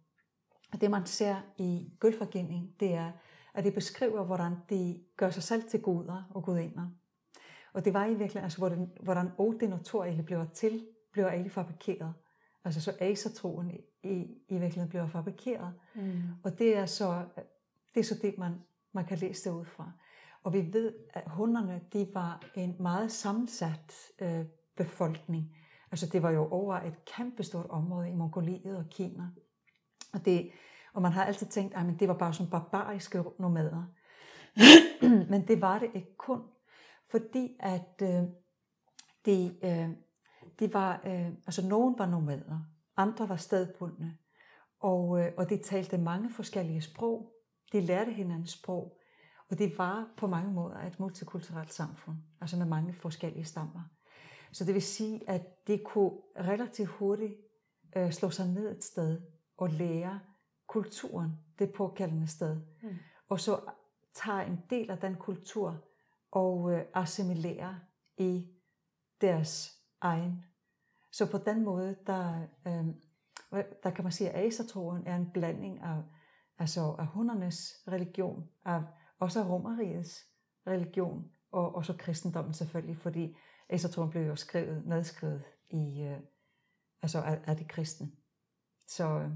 Og 0.72 0.80
det 0.80 0.90
man 0.90 1.06
ser 1.06 1.36
i 1.58 1.92
gulvforgivning, 2.00 2.74
det 2.80 2.94
er, 2.94 3.12
at 3.54 3.64
det 3.64 3.74
beskriver, 3.74 4.24
hvordan 4.24 4.52
de 4.70 5.00
gør 5.16 5.30
sig 5.30 5.42
selv 5.42 5.62
til 5.68 5.82
guder 5.82 6.30
og 6.30 6.42
gudinder. 6.42 6.86
Og 7.72 7.84
det 7.84 7.94
var 7.94 8.04
i 8.04 8.08
virkeligheden, 8.08 8.44
altså 8.44 8.58
hvordan, 8.58 8.90
hvordan 9.00 9.30
Odin 9.38 9.72
og 9.72 9.84
Thor 9.84 10.04
egentlig 10.04 10.26
bliver 10.26 10.46
til, 10.54 10.86
bliver 11.12 11.28
egentlig 11.28 11.52
fabrikeret. 11.52 12.14
Altså 12.64 12.80
så 12.80 12.92
asertroen 13.00 13.70
i, 13.70 13.80
i, 14.48 14.58
virkeligheden 14.58 14.88
bliver 14.88 15.06
fabrikeret. 15.06 15.74
Mm. 15.94 16.22
Og 16.42 16.58
det 16.58 16.76
er 16.76 16.86
så 16.86 17.24
det, 17.94 18.00
er 18.00 18.04
så 18.04 18.18
det 18.22 18.38
man, 18.38 18.54
man 18.92 19.04
kan 19.04 19.18
læse 19.18 19.50
det 19.50 19.56
ud 19.56 19.64
fra. 19.64 19.92
Og 20.42 20.52
vi 20.52 20.72
ved, 20.72 20.94
at 21.14 21.22
hunderne, 21.26 21.80
de 21.92 22.08
var 22.14 22.42
en 22.54 22.76
meget 22.80 23.12
sammensat 23.12 23.94
øh, 24.20 24.44
befolkning. 24.76 25.56
Altså 25.90 26.06
det 26.06 26.22
var 26.22 26.30
jo 26.30 26.48
over 26.48 26.74
et 26.74 27.04
kæmpestort 27.04 27.66
område 27.66 28.10
i 28.10 28.14
Mongoliet 28.14 28.76
og 28.76 28.84
Kina. 28.90 29.22
Og, 30.12 30.24
det, 30.24 30.50
og 30.94 31.02
man 31.02 31.12
har 31.12 31.24
altid 31.24 31.46
tænkt, 31.46 31.74
at 31.74 31.84
det 32.00 32.08
var 32.08 32.14
bare 32.14 32.34
sådan 32.34 32.50
barbariske 32.50 33.24
nomader. 33.38 33.84
Men 35.30 35.48
det 35.48 35.60
var 35.60 35.78
det 35.78 35.90
ikke 35.94 36.16
kun, 36.16 36.42
fordi 37.10 37.56
at 37.60 38.02
øh, 38.02 38.22
de, 39.26 39.56
øh, 39.62 39.88
de 40.58 40.74
var, 40.74 41.00
øh, 41.04 41.26
altså 41.26 41.68
nogen 41.68 41.98
var 41.98 42.06
nomader, 42.06 42.60
andre 42.96 43.28
var 43.28 43.36
stedbundne, 43.36 44.18
og, 44.80 45.20
øh, 45.20 45.32
og 45.36 45.50
de 45.50 45.56
talte 45.56 45.98
mange 45.98 46.30
forskellige 46.30 46.82
sprog. 46.82 47.32
De 47.72 47.80
lærte 47.80 48.12
hinandens 48.12 48.50
sprog, 48.50 48.96
og 49.50 49.58
det 49.58 49.78
var 49.78 50.08
på 50.16 50.26
mange 50.26 50.52
måder 50.52 50.76
et 50.76 51.00
multikulturelt 51.00 51.72
samfund, 51.72 52.16
altså 52.40 52.56
med 52.56 52.66
mange 52.66 52.92
forskellige 52.92 53.44
stammer. 53.44 53.82
Så 54.52 54.64
det 54.64 54.74
vil 54.74 54.82
sige, 54.82 55.30
at 55.30 55.66
de 55.66 55.78
kunne 55.84 56.12
relativt 56.36 56.88
hurtigt 56.88 57.34
øh, 57.96 58.12
slå 58.12 58.30
sig 58.30 58.48
ned 58.48 58.76
et 58.76 58.84
sted 58.84 59.20
og 59.60 59.70
lære 59.70 60.20
kulturen 60.66 61.32
det 61.58 61.72
pågældende 61.72 62.26
sted. 62.26 62.56
Mm. 62.82 62.96
Og 63.28 63.40
så 63.40 63.60
tage 64.14 64.46
en 64.46 64.60
del 64.70 64.90
af 64.90 64.98
den 64.98 65.16
kultur 65.16 65.84
og 66.30 66.72
øh, 66.72 66.84
assimilere 66.94 67.80
i 68.18 68.48
deres 69.20 69.78
egen. 70.00 70.44
Så 71.12 71.30
på 71.30 71.38
den 71.38 71.64
måde, 71.64 71.96
der, 72.06 72.46
øh, 72.66 72.86
der 73.82 73.90
kan 73.90 74.04
man 74.04 74.12
sige, 74.12 74.30
at 74.30 74.46
asertroen 74.46 75.06
er 75.06 75.16
en 75.16 75.30
blanding 75.30 75.80
af, 75.80 76.02
altså 76.58 76.94
af 76.98 77.06
hundernes 77.06 77.84
religion, 77.88 78.48
af, 78.64 78.82
også 79.18 79.40
af 79.40 79.48
romerigets 79.48 80.26
religion, 80.66 81.30
og, 81.52 81.74
og 81.74 81.84
så 81.84 81.96
kristendommen 81.96 82.54
selvfølgelig, 82.54 82.96
fordi 82.96 83.36
asertroen 83.68 84.10
blev 84.10 84.22
jo 84.26 84.36
skrevet, 84.36 84.86
nedskrevet 84.86 85.44
i, 85.70 86.02
øh, 86.02 86.20
altså 87.02 87.20
af, 87.20 87.40
af 87.44 87.56
de 87.56 87.64
kristne. 87.64 88.10
Så, 88.86 89.18
øh, 89.18 89.30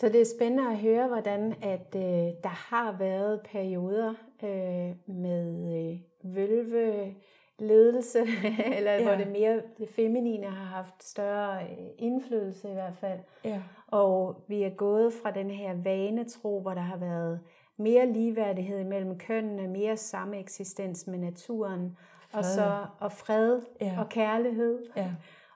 så 0.00 0.08
det 0.08 0.20
er 0.20 0.24
spændende 0.36 0.70
at 0.70 0.78
høre, 0.78 1.08
hvordan 1.08 1.54
at 1.62 1.96
øh, 1.96 2.02
der 2.42 2.48
har 2.48 2.96
været 2.98 3.40
perioder 3.52 4.14
øh, 4.42 5.16
med 5.16 5.76
øh, 5.78 5.98
vølve 6.34 7.14
ledelse, 7.58 8.18
eller 8.76 8.92
ja. 8.92 9.02
hvor 9.02 9.14
det 9.14 9.26
mere 9.32 9.62
det 9.78 9.88
feminine 9.88 10.46
har 10.46 10.64
haft 10.64 11.04
større 11.04 11.62
øh, 11.62 11.86
indflydelse 11.98 12.70
i 12.70 12.72
hvert 12.72 12.96
fald. 12.96 13.20
Ja. 13.44 13.62
Og 13.86 14.44
vi 14.48 14.62
er 14.62 14.70
gået 14.70 15.12
fra 15.22 15.30
den 15.30 15.50
her 15.50 15.74
vanetro, 15.74 16.60
hvor 16.60 16.74
der 16.74 16.80
har 16.80 16.96
været 16.96 17.40
mere 17.76 18.06
ligeværdighed 18.06 18.84
mellem 18.84 19.18
kønnene, 19.18 19.68
mere 19.68 19.96
samme 19.96 20.38
eksistens 20.38 21.06
med 21.06 21.18
naturen, 21.18 21.96
fred. 22.30 22.38
og 22.38 22.44
så 22.44 22.86
og 22.98 23.12
fred 23.12 23.60
ja. 23.80 23.96
og 23.98 24.08
kærlighed. 24.08 24.86
Ja. 24.96 25.10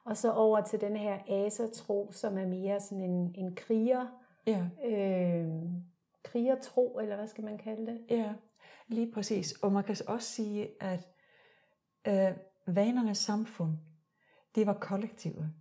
Og 0.05 0.17
så 0.17 0.33
over 0.33 0.61
til 0.61 0.81
den 0.81 0.97
her 0.97 1.19
asertro, 1.29 2.09
som 2.13 2.39
er 2.39 2.47
mere 2.47 2.81
sådan 2.81 3.05
en, 3.05 3.35
en 3.39 3.55
kriger 3.55 4.07
Ja. 4.47 4.69
Øh, 4.85 5.49
krigertro, 6.23 6.99
eller 6.99 7.17
hvad 7.17 7.29
skal 7.29 7.45
man 7.45 7.59
kalde 7.59 7.87
det? 7.87 8.01
Ja, 8.11 8.35
lige 8.89 9.13
præcis. 9.13 9.53
Og 9.53 9.73
man 9.73 9.85
kan 9.85 9.97
også 10.07 10.29
sige, 10.29 10.83
at 10.83 11.09
øh, 12.07 12.37
vanernes 12.67 13.19
samfund, 13.19 13.73
det 14.55 14.67
var 14.67 14.75
kollektive. 14.75 15.53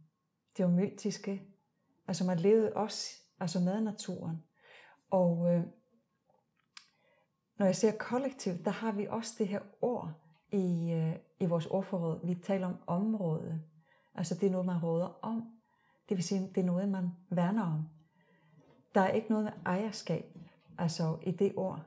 Det 0.58 0.66
var 0.66 0.72
mytiske. 0.72 1.42
Altså 2.08 2.24
man 2.24 2.40
levede 2.40 2.74
også 2.74 3.22
altså 3.40 3.60
med 3.60 3.82
naturen. 3.82 4.44
Og 5.10 5.54
øh, 5.54 5.64
når 7.58 7.66
jeg 7.66 7.76
siger 7.76 7.94
kollektiv, 8.00 8.54
der 8.66 8.72
har 8.72 8.92
vi 8.92 9.08
også 9.08 9.36
det 9.38 9.48
her 9.48 9.62
ord 9.82 10.12
i, 10.52 10.92
øh, 10.92 11.16
i 11.40 11.46
vores 11.46 11.66
ordforråd. 11.66 12.28
Vi 12.28 12.36
taler 12.36 12.68
om 12.68 12.78
område. 12.88 13.62
Altså 14.16 14.36
det 14.36 14.48
er 14.48 14.52
noget, 14.52 14.66
man 14.66 14.84
råder 14.84 15.20
om. 15.22 15.62
Det 16.10 16.18
vil 16.18 16.24
sige, 16.24 16.52
det 16.56 16.62
er 16.62 16.66
noget, 16.66 16.90
man 16.90 17.10
værner 17.30 17.64
om. 17.64 17.90
Der 18.96 19.02
er 19.02 19.10
ikke 19.10 19.30
noget 19.30 19.44
med 19.44 19.52
ejerskab 19.66 20.26
altså 20.78 21.18
i 21.24 21.32
det 21.32 21.54
ord. 21.56 21.80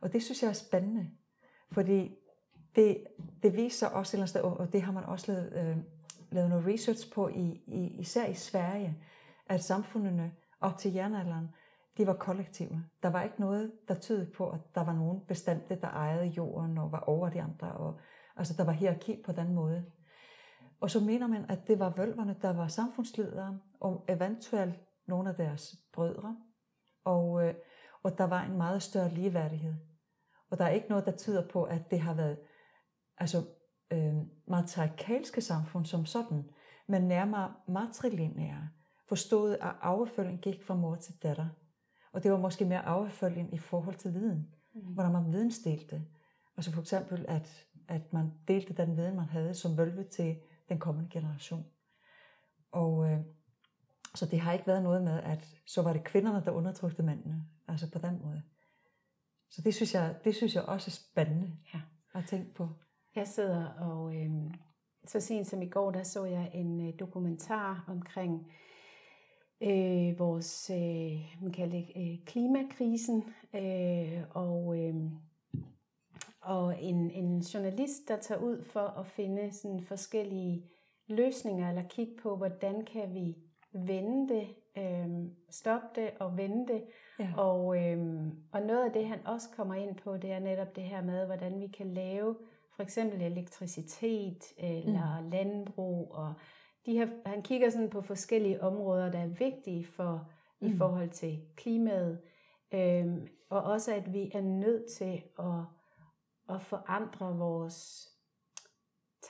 Og 0.00 0.12
det 0.12 0.22
synes 0.22 0.42
jeg 0.42 0.48
er 0.48 0.52
spændende, 0.52 1.10
fordi 1.72 2.16
det, 2.76 3.04
det 3.42 3.56
viser 3.56 3.88
også, 3.88 4.16
eller 4.16 4.26
sted, 4.26 4.40
og 4.40 4.72
det 4.72 4.82
har 4.82 4.92
man 4.92 5.04
også 5.04 5.32
lavet, 5.32 5.52
øh, 5.52 5.76
lavet 6.30 6.48
noget 6.50 6.66
research 6.66 7.12
på, 7.12 7.28
i, 7.28 7.62
i, 7.66 7.86
især 7.98 8.26
i 8.26 8.34
Sverige, 8.34 8.98
at 9.46 9.64
samfundene 9.64 10.32
op 10.60 10.78
til 10.78 10.92
jernalderen, 10.92 11.48
de 11.98 12.06
var 12.06 12.14
kollektive. 12.14 12.84
Der 13.02 13.10
var 13.10 13.22
ikke 13.22 13.40
noget, 13.40 13.72
der 13.88 13.94
tydede 13.94 14.30
på, 14.36 14.50
at 14.50 14.60
der 14.74 14.84
var 14.84 14.92
nogen 14.92 15.20
bestemte, 15.28 15.80
der 15.80 15.88
ejede 15.88 16.26
jorden 16.26 16.78
og 16.78 16.92
var 16.92 17.00
over 17.00 17.28
de 17.28 17.42
andre. 17.42 17.72
Og, 17.72 18.00
altså 18.36 18.54
der 18.56 18.64
var 18.64 18.72
hierarki 18.72 19.22
på 19.26 19.32
den 19.32 19.54
måde. 19.54 19.84
Og 20.80 20.90
så 20.90 21.00
mener 21.00 21.26
man, 21.26 21.44
at 21.48 21.68
det 21.68 21.78
var 21.78 21.90
vølverne, 21.96 22.36
der 22.42 22.52
var 22.52 22.68
samfundsledere, 22.68 23.58
og 23.80 24.04
eventuelt 24.08 24.74
nogle 25.06 25.30
af 25.30 25.36
deres 25.36 25.76
brødre, 25.92 26.36
og, 27.04 27.46
øh, 27.46 27.54
og 28.02 28.18
der 28.18 28.24
var 28.24 28.42
en 28.42 28.56
meget 28.56 28.82
større 28.82 29.14
ligeværdighed. 29.14 29.74
Og 30.50 30.58
der 30.58 30.64
er 30.64 30.70
ikke 30.70 30.88
noget, 30.88 31.06
der 31.06 31.16
tyder 31.16 31.48
på, 31.48 31.64
at 31.64 31.90
det 31.90 32.00
har 32.00 32.14
været 32.14 32.38
altså, 33.18 33.44
øh, 33.90 34.14
matriarkalske 34.48 35.40
samfund 35.40 35.86
som 35.86 36.06
sådan, 36.06 36.50
men 36.86 37.02
nærmere 37.02 37.54
matrilineære, 37.68 38.68
forstået 39.08 39.54
at 39.54 39.74
arvefølgen 39.80 40.38
gik 40.38 40.62
fra 40.62 40.74
mor 40.74 40.94
til 40.94 41.14
datter. 41.22 41.48
Og 42.12 42.22
det 42.22 42.32
var 42.32 42.38
måske 42.38 42.64
mere 42.64 42.84
arvefølgen 42.84 43.52
i 43.52 43.58
forhold 43.58 43.94
til 43.94 44.14
viden, 44.14 44.54
mm. 44.74 44.80
hvordan 44.80 45.12
man 45.12 45.32
vidensdelte. 45.32 46.02
Altså 46.56 46.72
for 46.72 46.80
eksempel, 46.80 47.24
at, 47.28 47.66
at 47.88 48.12
man 48.12 48.32
delte 48.48 48.72
den 48.72 48.96
viden, 48.96 49.16
man 49.16 49.28
havde 49.28 49.54
som 49.54 49.76
vølve 49.76 50.04
til 50.04 50.36
den 50.68 50.78
kommende 50.78 51.10
generation. 51.10 51.66
Og, 52.72 53.10
øh, 53.10 53.20
så 54.14 54.26
det 54.26 54.40
har 54.40 54.52
ikke 54.52 54.66
været 54.66 54.82
noget 54.82 55.02
med, 55.02 55.20
at 55.22 55.48
så 55.66 55.82
var 55.82 55.92
det 55.92 56.04
kvinderne, 56.04 56.44
der 56.44 56.50
undertrykte 56.50 57.02
mændene. 57.02 57.44
Altså 57.68 57.90
på 57.90 57.98
den 57.98 58.20
måde. 58.22 58.42
Så 59.50 59.62
det 59.62 59.74
synes 59.74 59.94
jeg, 59.94 60.14
det 60.24 60.34
synes 60.34 60.54
jeg 60.54 60.62
også 60.62 60.88
er 60.88 60.92
spændende 60.92 61.56
ja. 61.74 61.80
at 62.14 62.24
tænke 62.26 62.54
på. 62.54 62.68
Jeg 63.16 63.28
sidder 63.28 63.66
og 63.66 64.16
øh, 64.16 64.30
så 65.06 65.20
sent 65.20 65.46
som 65.46 65.62
i 65.62 65.68
går, 65.68 65.90
der 65.90 66.02
så 66.02 66.24
jeg 66.24 66.50
en 66.54 66.88
øh, 66.88 66.94
dokumentar 66.98 67.84
omkring 67.88 68.52
øh, 69.60 70.18
vores 70.18 70.70
øh, 70.70 71.42
man 71.42 71.52
kalder 71.52 71.78
det, 71.78 71.92
øh, 71.96 72.24
klimakrisen 72.26 73.24
øh, 73.54 74.22
og 74.30 74.78
øh, 74.78 74.94
og 76.40 76.82
en, 76.82 77.10
en 77.10 77.38
journalist, 77.40 78.08
der 78.08 78.16
tager 78.16 78.40
ud 78.40 78.62
for 78.62 78.80
at 78.80 79.06
finde 79.06 79.52
sådan 79.52 79.80
forskellige 79.80 80.70
løsninger 81.06 81.68
eller 81.68 81.88
kigge 81.88 82.16
på, 82.22 82.36
hvordan 82.36 82.84
kan 82.84 83.14
vi 83.14 83.36
vende 83.74 84.34
det, 84.34 84.48
øh, 84.76 85.30
stoppe 85.50 85.86
det 85.94 86.10
og 86.20 86.36
vende 86.36 86.72
det. 86.72 86.84
Ja. 87.18 87.32
Og, 87.36 87.76
øh, 87.76 88.26
og 88.52 88.62
noget 88.62 88.84
af 88.84 88.92
det, 88.92 89.08
han 89.08 89.26
også 89.26 89.48
kommer 89.56 89.74
ind 89.74 89.96
på, 89.96 90.16
det 90.16 90.32
er 90.32 90.38
netop 90.38 90.76
det 90.76 90.84
her 90.84 91.02
med, 91.02 91.26
hvordan 91.26 91.60
vi 91.60 91.66
kan 91.66 91.94
lave 91.94 92.36
for 92.76 92.82
eksempel 92.82 93.22
elektricitet 93.22 94.44
eller 94.58 95.20
mm. 95.20 95.30
landbrug. 95.30 96.14
Og 96.14 96.34
de 96.86 96.92
her, 96.92 97.08
han 97.26 97.42
kigger 97.42 97.70
sådan 97.70 97.90
på 97.90 98.00
forskellige 98.00 98.62
områder, 98.62 99.10
der 99.10 99.18
er 99.18 99.26
vigtige 99.26 99.84
for 99.84 100.30
mm. 100.60 100.66
i 100.66 100.76
forhold 100.76 101.10
til 101.10 101.40
klimaet. 101.56 102.20
Øh, 102.74 103.06
og 103.50 103.62
også, 103.62 103.94
at 103.94 104.12
vi 104.12 104.30
er 104.34 104.40
nødt 104.40 104.90
til 104.90 105.22
at, 105.38 105.64
at 106.54 106.62
forandre 106.62 107.36
vores 107.38 108.08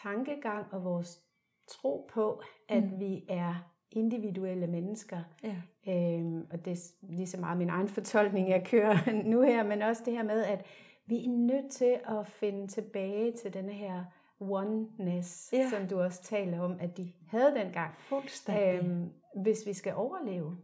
tankegang 0.03 0.67
og 0.73 0.85
vores 0.85 1.21
tro 1.69 2.11
på, 2.15 2.43
at 2.69 2.93
mm. 2.93 3.01
vi 3.01 3.25
er 3.29 3.74
individuelle 3.95 4.67
mennesker. 4.67 5.21
Ja. 5.43 5.57
Øhm, 5.89 6.47
og 6.51 6.65
det 6.65 6.71
er 6.73 6.93
lige 7.03 7.27
så 7.27 7.41
meget 7.41 7.59
min 7.59 7.71
egen 7.71 7.89
fortolkning, 7.89 8.49
jeg 8.49 8.67
kører 8.67 9.13
nu 9.33 9.43
her, 9.43 9.63
men 9.65 9.83
også 9.83 10.03
det 10.05 10.13
her 10.13 10.23
med, 10.23 10.45
at 10.45 10.67
vi 11.07 11.25
er 11.25 11.29
nødt 11.29 11.71
til 11.73 12.01
at 12.09 12.27
finde 12.27 12.67
tilbage 12.67 13.33
til 13.33 13.55
denne 13.55 13.73
her 13.73 14.05
oneness, 14.41 15.53
ja. 15.53 15.71
som 15.71 15.89
du 15.89 16.01
også 16.01 16.23
taler 16.23 16.61
om, 16.61 16.77
at 16.81 16.97
de 16.97 17.13
havde 17.29 17.55
dengang. 17.55 17.95
Fuldstændig. 17.99 18.85
Øhm, 18.85 19.11
hvis 19.43 19.59
vi 19.67 19.73
skal 19.73 19.95
overleve. 19.95 20.57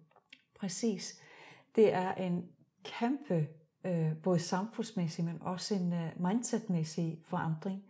Præcis. 0.61 1.21
Det 1.77 1.93
er 1.95 2.15
en 2.15 2.49
kæmpe, 2.85 3.49
øh, 3.85 4.13
både 4.23 4.39
samfundsmæssig, 4.39 5.25
men 5.25 5.39
også 5.41 5.75
en 5.75 5.93
uh, 5.93 6.27
mindsetmæssig 6.29 7.19
forandring. 7.25 7.83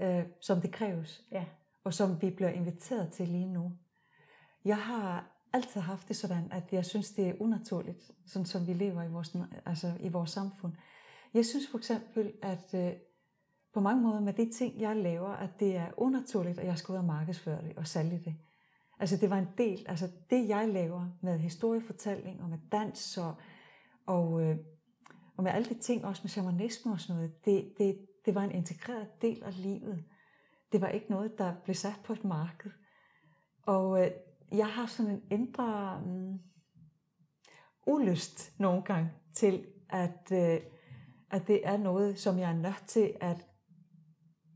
øh, 0.00 0.22
som 0.40 0.60
det 0.60 0.72
kræves, 0.72 1.24
Ja. 1.32 1.44
og 1.84 1.94
som 1.94 2.22
vi 2.22 2.30
bliver 2.30 2.50
inviteret 2.50 3.12
til 3.12 3.28
lige 3.28 3.46
nu. 3.52 3.72
Jeg 4.64 4.78
har 4.78 5.38
altid 5.52 5.80
haft 5.80 6.08
det 6.08 6.16
sådan, 6.16 6.52
at 6.52 6.72
jeg 6.72 6.86
synes, 6.86 7.10
det 7.10 7.28
er 7.28 7.34
unaturligt, 7.40 8.10
sådan 8.26 8.46
som 8.46 8.66
vi 8.66 8.72
lever 8.72 9.02
i 9.02 9.08
vores, 9.08 9.36
altså 9.66 9.92
i 10.00 10.08
vores 10.08 10.30
samfund. 10.30 10.72
Jeg 11.34 11.46
synes 11.46 11.68
for 11.70 11.78
eksempel, 11.78 12.32
at 12.42 12.74
øh, 12.74 12.92
på 13.74 13.80
mange 13.80 14.02
måder 14.02 14.20
med 14.20 14.32
de 14.32 14.52
ting, 14.52 14.80
jeg 14.80 14.96
laver, 14.96 15.28
at 15.28 15.50
det 15.60 15.76
er 15.76 15.90
unaturligt, 15.96 16.58
at 16.58 16.66
jeg 16.66 16.78
skal 16.78 16.92
ud 16.92 16.98
og 16.98 17.04
markedsføre 17.04 17.62
det 17.62 17.76
og 17.76 17.86
sælge 17.86 18.22
det. 18.24 18.34
Altså 18.98 19.16
det 19.16 19.30
var 19.30 19.38
en 19.38 19.48
del, 19.58 19.84
altså 19.88 20.10
det 20.30 20.48
jeg 20.48 20.68
laver 20.68 21.08
med 21.22 21.38
historiefortælling 21.38 22.42
og 22.42 22.48
med 22.48 22.58
dans 22.72 23.18
og, 23.18 23.34
og, 24.06 24.42
øh, 24.42 24.56
og 25.36 25.44
med 25.44 25.52
alle 25.52 25.68
de 25.68 25.78
ting, 25.78 26.04
også 26.04 26.20
med 26.24 26.30
shamanisme 26.30 26.92
og 26.92 27.00
sådan 27.00 27.16
noget, 27.16 27.44
det, 27.44 27.72
det, 27.78 27.98
det 28.26 28.34
var 28.34 28.42
en 28.42 28.50
integreret 28.50 29.22
del 29.22 29.42
af 29.42 29.62
livet. 29.62 30.04
Det 30.72 30.80
var 30.80 30.88
ikke 30.88 31.10
noget, 31.10 31.38
der 31.38 31.54
blev 31.64 31.74
sat 31.74 32.00
på 32.04 32.12
et 32.12 32.24
marked. 32.24 32.70
Og 33.62 34.04
øh, 34.04 34.10
jeg 34.52 34.66
har 34.66 34.86
sådan 34.86 35.12
en 35.12 35.22
indre 35.30 36.00
um, 36.04 36.40
ulyst 37.86 38.60
nogle 38.60 38.82
gange 38.82 39.10
til, 39.32 39.66
at, 39.88 40.32
øh, 40.32 40.60
at 41.30 41.46
det 41.46 41.66
er 41.66 41.76
noget, 41.76 42.18
som 42.18 42.38
jeg 42.38 42.50
er 42.50 42.56
nødt 42.56 42.84
til 42.86 43.14
at, 43.20 43.46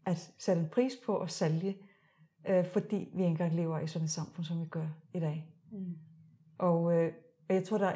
at 0.07 0.35
sætte 0.39 0.63
en 0.63 0.69
pris 0.69 0.93
på 1.07 1.15
og 1.15 1.31
sælge, 1.31 1.77
øh, 2.49 2.67
fordi 2.67 2.97
vi 2.97 3.23
ikke 3.23 3.25
engang 3.25 3.55
lever 3.55 3.79
i 3.79 3.87
sådan 3.87 4.05
et 4.05 4.11
samfund, 4.11 4.45
som 4.45 4.61
vi 4.61 4.67
gør 4.67 4.89
i 5.15 5.21
dag. 5.21 5.55
Mm. 5.73 5.99
Og 6.59 6.95
øh, 6.97 7.13
jeg 7.49 7.65
tror, 7.65 7.79
der, 7.79 7.93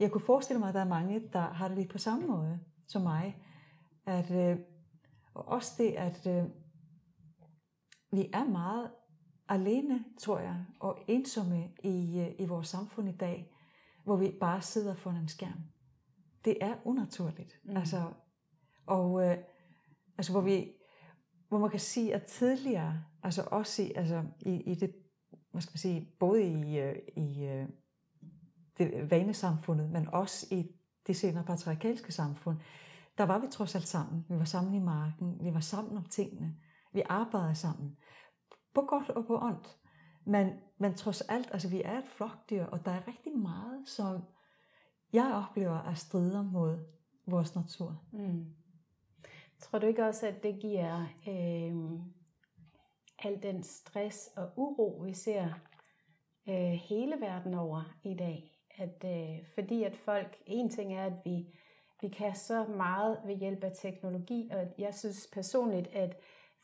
jeg 0.00 0.10
kunne 0.10 0.24
forestille 0.24 0.60
mig, 0.60 0.68
at 0.68 0.74
der 0.74 0.80
er 0.80 0.88
mange, 0.88 1.28
der 1.32 1.40
har 1.40 1.68
det 1.68 1.76
lidt 1.76 1.90
på 1.90 1.98
samme 1.98 2.26
måde 2.26 2.60
som 2.86 3.02
mig. 3.02 3.36
At, 4.06 4.30
øh, 4.30 4.58
og 5.34 5.48
også 5.48 5.72
det, 5.78 5.92
at 5.92 6.26
øh, 6.26 6.44
vi 8.12 8.30
er 8.32 8.44
meget 8.44 8.90
alene, 9.48 10.04
tror 10.18 10.38
jeg, 10.38 10.64
og 10.80 10.98
ensomme 11.08 11.70
i, 11.82 12.20
øh, 12.20 12.34
i 12.38 12.44
vores 12.44 12.68
samfund 12.68 13.08
i 13.08 13.16
dag, 13.16 13.54
hvor 14.04 14.16
vi 14.16 14.30
bare 14.40 14.62
sidder 14.62 14.94
foran 14.94 15.16
en 15.16 15.28
skærm. 15.28 15.60
Det 16.44 16.56
er 16.60 16.74
unaturligt. 16.84 17.60
Mm. 17.64 17.76
Altså, 17.76 18.12
og 18.86 19.26
øh, 19.26 19.36
altså, 20.18 20.32
hvor 20.32 20.40
vi 20.40 20.72
hvor 21.48 21.58
man 21.58 21.70
kan 21.70 21.80
sige, 21.80 22.14
at 22.14 22.22
tidligere, 22.22 23.04
altså 23.22 23.42
også 23.50 23.82
i, 23.82 23.92
altså 23.96 24.24
i, 24.40 24.50
i 24.50 24.74
det, 24.74 24.94
hvad 25.50 25.62
skal 25.62 25.70
man 25.72 25.78
sige, 25.78 26.08
både 26.20 26.42
i, 26.42 26.78
øh, 26.78 26.96
i 27.16 27.44
øh, 27.44 27.68
det 28.78 29.10
vanesamfundet, 29.10 29.90
men 29.90 30.08
også 30.08 30.46
i 30.50 30.70
det 31.06 31.16
senere 31.16 31.44
patriarkalske 31.44 32.12
samfund, 32.12 32.58
der 33.18 33.24
var 33.24 33.38
vi 33.38 33.46
trods 33.50 33.74
alt 33.74 33.88
sammen. 33.88 34.24
Vi 34.28 34.34
var 34.38 34.44
sammen 34.44 34.74
i 34.74 34.78
marken, 34.78 35.44
vi 35.44 35.54
var 35.54 35.60
sammen 35.60 35.96
om 35.96 36.04
tingene, 36.04 36.56
vi 36.92 37.02
arbejdede 37.08 37.54
sammen, 37.54 37.96
på 38.74 38.80
godt 38.80 39.10
og 39.10 39.26
på 39.26 39.38
ondt. 39.42 39.78
Men, 40.24 40.60
men 40.78 40.94
trods 40.94 41.20
alt, 41.20 41.48
altså 41.52 41.70
vi 41.70 41.82
er 41.84 41.98
et 41.98 42.08
flokdyr, 42.08 42.64
og 42.64 42.84
der 42.84 42.90
er 42.90 43.08
rigtig 43.08 43.38
meget, 43.38 43.88
som 43.88 44.24
jeg 45.12 45.44
oplever 45.48 45.78
er 45.78 45.94
strider 45.94 46.42
mod 46.42 46.78
vores 47.26 47.54
natur. 47.54 48.02
Mm. 48.12 48.46
Tror 49.58 49.78
du 49.78 49.86
ikke 49.86 50.04
også, 50.04 50.26
at 50.26 50.42
det 50.42 50.60
giver 50.60 51.06
øh, 51.28 52.00
al 53.18 53.42
den 53.42 53.62
stress 53.62 54.30
og 54.36 54.50
uro, 54.56 55.02
vi 55.04 55.14
ser 55.14 55.48
øh, 56.48 56.72
hele 56.88 57.16
verden 57.20 57.54
over 57.54 57.94
i 58.04 58.14
dag? 58.14 58.50
At, 58.76 59.04
øh, 59.04 59.46
fordi 59.54 59.82
at 59.82 59.96
folk, 59.96 60.36
en 60.46 60.70
ting 60.70 60.94
er, 60.94 61.06
at 61.06 61.12
vi, 61.24 61.46
vi 62.00 62.08
kan 62.08 62.34
så 62.34 62.66
meget 62.66 63.18
ved 63.26 63.36
hjælp 63.36 63.64
af 63.64 63.72
teknologi, 63.74 64.50
og 64.52 64.66
jeg 64.78 64.94
synes 64.94 65.28
personligt, 65.32 65.86
at 65.86 66.16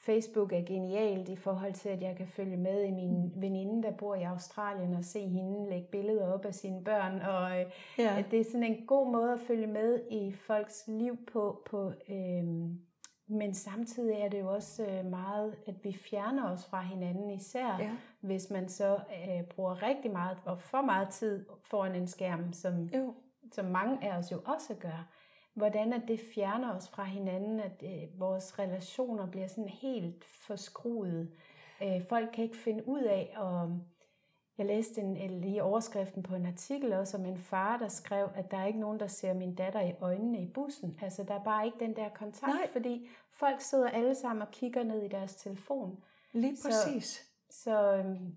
Facebook 0.03 0.53
er 0.53 0.63
genialt 0.67 1.29
i 1.29 1.37
forhold 1.37 1.73
til, 1.73 1.89
at 1.89 2.03
jeg 2.03 2.17
kan 2.17 2.27
følge 2.27 2.57
med 2.57 2.85
i 2.85 2.91
min 2.91 3.33
veninde, 3.37 3.83
der 3.83 3.91
bor 3.91 4.15
i 4.15 4.23
Australien, 4.23 4.95
og 4.95 5.05
se 5.05 5.21
hende 5.29 5.71
lægge 5.71 5.89
billeder 5.93 6.33
op 6.33 6.45
af 6.45 6.55
sine 6.55 6.85
børn, 6.85 7.21
og 7.21 7.61
øh, 7.61 7.67
Ja. 7.99 8.19
at 8.19 8.25
det 8.31 8.41
er 8.41 8.45
sådan 8.45 8.63
en 8.65 8.87
god 8.87 9.13
måde 9.13 9.33
at 9.33 9.41
følge 9.41 9.67
med 9.67 10.01
i 10.11 10.33
folks 10.33 10.85
liv 10.89 11.17
på, 11.33 11.63
på 11.71 11.93
øhm, 12.09 12.81
men 13.27 13.55
samtidig 13.55 14.17
er 14.21 14.29
det 14.29 14.41
jo 14.41 14.53
også 14.55 14.87
øh, 14.87 15.05
meget, 15.11 15.57
at 15.67 15.75
vi 15.85 15.93
fjerner 16.11 16.51
os 16.53 16.67
fra 16.67 16.81
hinanden, 16.81 17.31
især 17.31 17.77
Ja. 17.81 17.91
hvis 18.21 18.51
man 18.51 18.69
så 18.69 18.95
øh, 18.95 19.43
bruger 19.45 19.83
rigtig 19.83 20.11
meget 20.11 20.37
og 20.45 20.61
for 20.61 20.83
meget 20.83 21.09
tid 21.09 21.47
foran 21.63 21.95
en 21.95 22.07
skærm, 22.07 22.53
som, 22.53 22.85
Jo. 22.85 23.15
som 23.53 23.65
mange 23.65 24.05
af 24.13 24.19
os 24.19 24.33
jo 24.33 24.41
også 24.45 24.75
gør. 24.81 25.09
Hvordan 25.61 25.93
at 25.93 26.03
det 26.09 26.21
fjerner 26.35 26.77
os 26.77 26.89
fra 26.89 27.05
hinanden, 27.05 27.61
at 27.61 27.83
øh, 27.83 28.21
vores 28.21 28.59
relationer 28.59 29.27
bliver 29.31 29.47
sådan 29.47 29.69
helt 29.69 30.25
forskruet. 30.25 31.31
Øh, 31.83 32.03
folk 32.09 32.31
kan 32.33 32.45
ikke 32.45 32.57
finde 32.57 32.89
ud 32.89 33.03
af, 33.03 33.35
og 33.37 33.81
jeg 34.59 34.67
læste 34.67 35.01
en, 35.01 35.17
en- 35.17 35.41
lige 35.41 35.63
overskriften 35.63 36.23
på 36.23 36.35
en 36.35 36.47
artikel 36.47 36.93
også 36.93 37.17
om 37.17 37.25
en 37.27 37.39
far, 37.39 37.77
der 37.79 37.89
skrev, 37.89 38.29
at 38.35 38.51
der 38.51 38.57
er 38.57 38.67
ikke 38.67 38.81
nogen, 38.81 39.01
der 39.01 39.07
ser 39.07 39.33
min 39.35 39.55
datter 39.55 39.81
i 39.81 39.93
øjnene 40.01 40.43
i 40.43 40.47
bussen. 40.47 40.99
Altså, 41.03 41.23
der 41.25 41.35
er 41.35 41.45
bare 41.45 41.67
ikke 41.67 41.79
den 41.81 41.97
der 41.97 42.09
kontakt, 42.09 42.53
Nej. 42.55 42.69
fordi 42.73 43.09
folk 43.31 43.61
sidder 43.61 43.89
alle 43.89 44.15
sammen 44.15 44.43
og 44.43 44.51
kigger 44.51 44.83
ned 44.83 45.03
i 45.03 45.09
deres 45.09 45.35
telefon. 45.35 46.05
Lige 46.33 46.57
Så- 46.57 46.69
præcis. 46.69 47.27
Så, 47.51 47.95
øhm, 47.97 48.37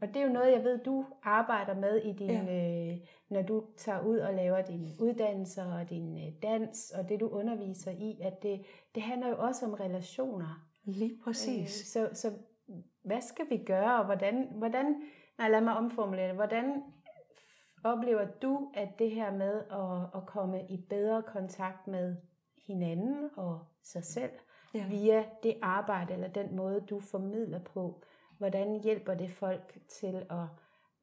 og 0.00 0.08
det 0.08 0.16
er 0.16 0.26
jo 0.26 0.32
noget, 0.32 0.52
jeg 0.52 0.64
ved, 0.64 0.78
du 0.78 1.04
arbejder 1.22 1.74
med 1.74 1.96
i 1.96 2.12
din, 2.12 2.30
ja. 2.30 2.90
øh, 2.92 2.98
når 3.28 3.42
du 3.42 3.64
tager 3.76 4.00
ud 4.00 4.18
og 4.18 4.34
laver 4.34 4.62
dine 4.62 4.88
uddannelser 5.00 5.78
og 5.78 5.90
din 5.90 6.16
øh, 6.26 6.32
dans 6.42 6.90
og 6.90 7.08
det, 7.08 7.20
du 7.20 7.28
underviser 7.28 7.90
i, 7.90 8.18
at 8.22 8.42
det, 8.42 8.64
det 8.94 9.02
handler 9.02 9.28
jo 9.28 9.36
også 9.38 9.66
om 9.66 9.72
relationer. 9.72 10.66
Lige 10.84 11.18
præcis. 11.24 11.96
Øh, 11.96 12.08
så, 12.12 12.20
så 12.20 12.32
hvad 13.02 13.20
skal 13.20 13.50
vi 13.50 13.56
gøre, 13.56 13.98
og 13.98 14.04
hvordan, 14.04 14.48
hvordan 14.52 15.02
nej, 15.38 15.48
lad 15.50 15.60
mig 15.60 15.76
omformulere 15.76 16.26
det, 16.28 16.34
hvordan 16.34 16.82
oplever 17.84 18.24
du, 18.42 18.70
at 18.74 18.88
det 18.98 19.10
her 19.10 19.32
med 19.32 19.62
at, 19.70 20.20
at 20.20 20.26
komme 20.26 20.66
i 20.68 20.76
bedre 20.90 21.22
kontakt 21.22 21.86
med 21.86 22.16
hinanden 22.66 23.30
og 23.36 23.60
sig 23.82 24.04
selv, 24.04 24.30
Ja. 24.74 24.86
via 24.88 25.24
det 25.42 25.54
arbejde 25.62 26.14
eller 26.14 26.28
den 26.28 26.56
måde, 26.56 26.80
du 26.80 27.00
formidler 27.00 27.58
på, 27.58 28.02
hvordan 28.38 28.80
hjælper 28.82 29.14
det 29.14 29.30
folk 29.30 29.78
til 29.88 30.26
at 30.30 30.46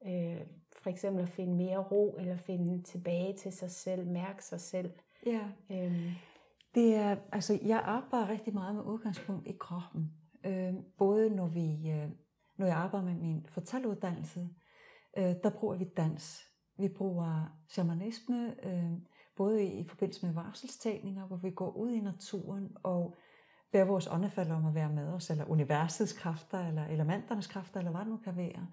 øh, 0.06 0.40
for 0.82 0.90
eksempel 0.90 1.22
at 1.22 1.28
finde 1.28 1.54
mere 1.56 1.78
ro, 1.78 2.16
eller 2.18 2.36
finde 2.36 2.82
tilbage 2.82 3.36
til 3.36 3.52
sig 3.52 3.70
selv, 3.70 4.06
mærke 4.06 4.44
sig 4.44 4.60
selv. 4.60 4.90
ja. 5.26 5.40
Øhm, 5.70 6.10
Det 6.74 6.94
er, 6.94 7.16
altså, 7.32 7.58
jeg 7.62 7.82
arbejder 7.84 8.28
rigtig 8.28 8.54
meget 8.54 8.74
med 8.74 8.82
udgangspunkt 8.82 9.46
i 9.46 9.56
kroppen. 9.60 10.12
Øh, 10.46 10.74
både 10.98 11.30
når, 11.30 11.46
vi, 11.48 11.90
øh, 11.90 12.08
når 12.56 12.66
jeg 12.66 12.76
arbejder 12.76 13.06
med 13.06 13.14
min 13.14 13.46
fortælleruddannelse, 13.48 14.48
øh, 15.18 15.34
der 15.42 15.50
bruger 15.50 15.76
vi 15.76 15.84
dans. 15.96 16.40
Vi 16.78 16.88
bruger 16.88 17.58
shamanisme, 17.68 18.54
øh, 18.66 18.92
både 19.36 19.64
i, 19.64 19.78
i 19.80 19.88
forbindelse 19.88 20.26
med 20.26 20.34
varselstagninger, 20.34 21.26
hvor 21.26 21.36
vi 21.36 21.50
går 21.50 21.70
ud 21.70 21.90
i 21.90 22.00
naturen 22.00 22.76
og 22.82 23.16
beder 23.72 23.84
vores 23.84 24.06
åndefald 24.06 24.50
om 24.50 24.66
at 24.66 24.74
være 24.74 24.92
med 24.92 25.08
os, 25.08 25.30
eller 25.30 25.44
universets 25.44 26.12
kræfter, 26.12 26.68
eller 26.68 26.86
elementernes 26.86 27.46
kræfter, 27.46 27.78
eller 27.78 27.90
hvad 27.90 28.00
det 28.00 28.08
nu 28.08 28.16
kan 28.16 28.36
være. 28.36 28.66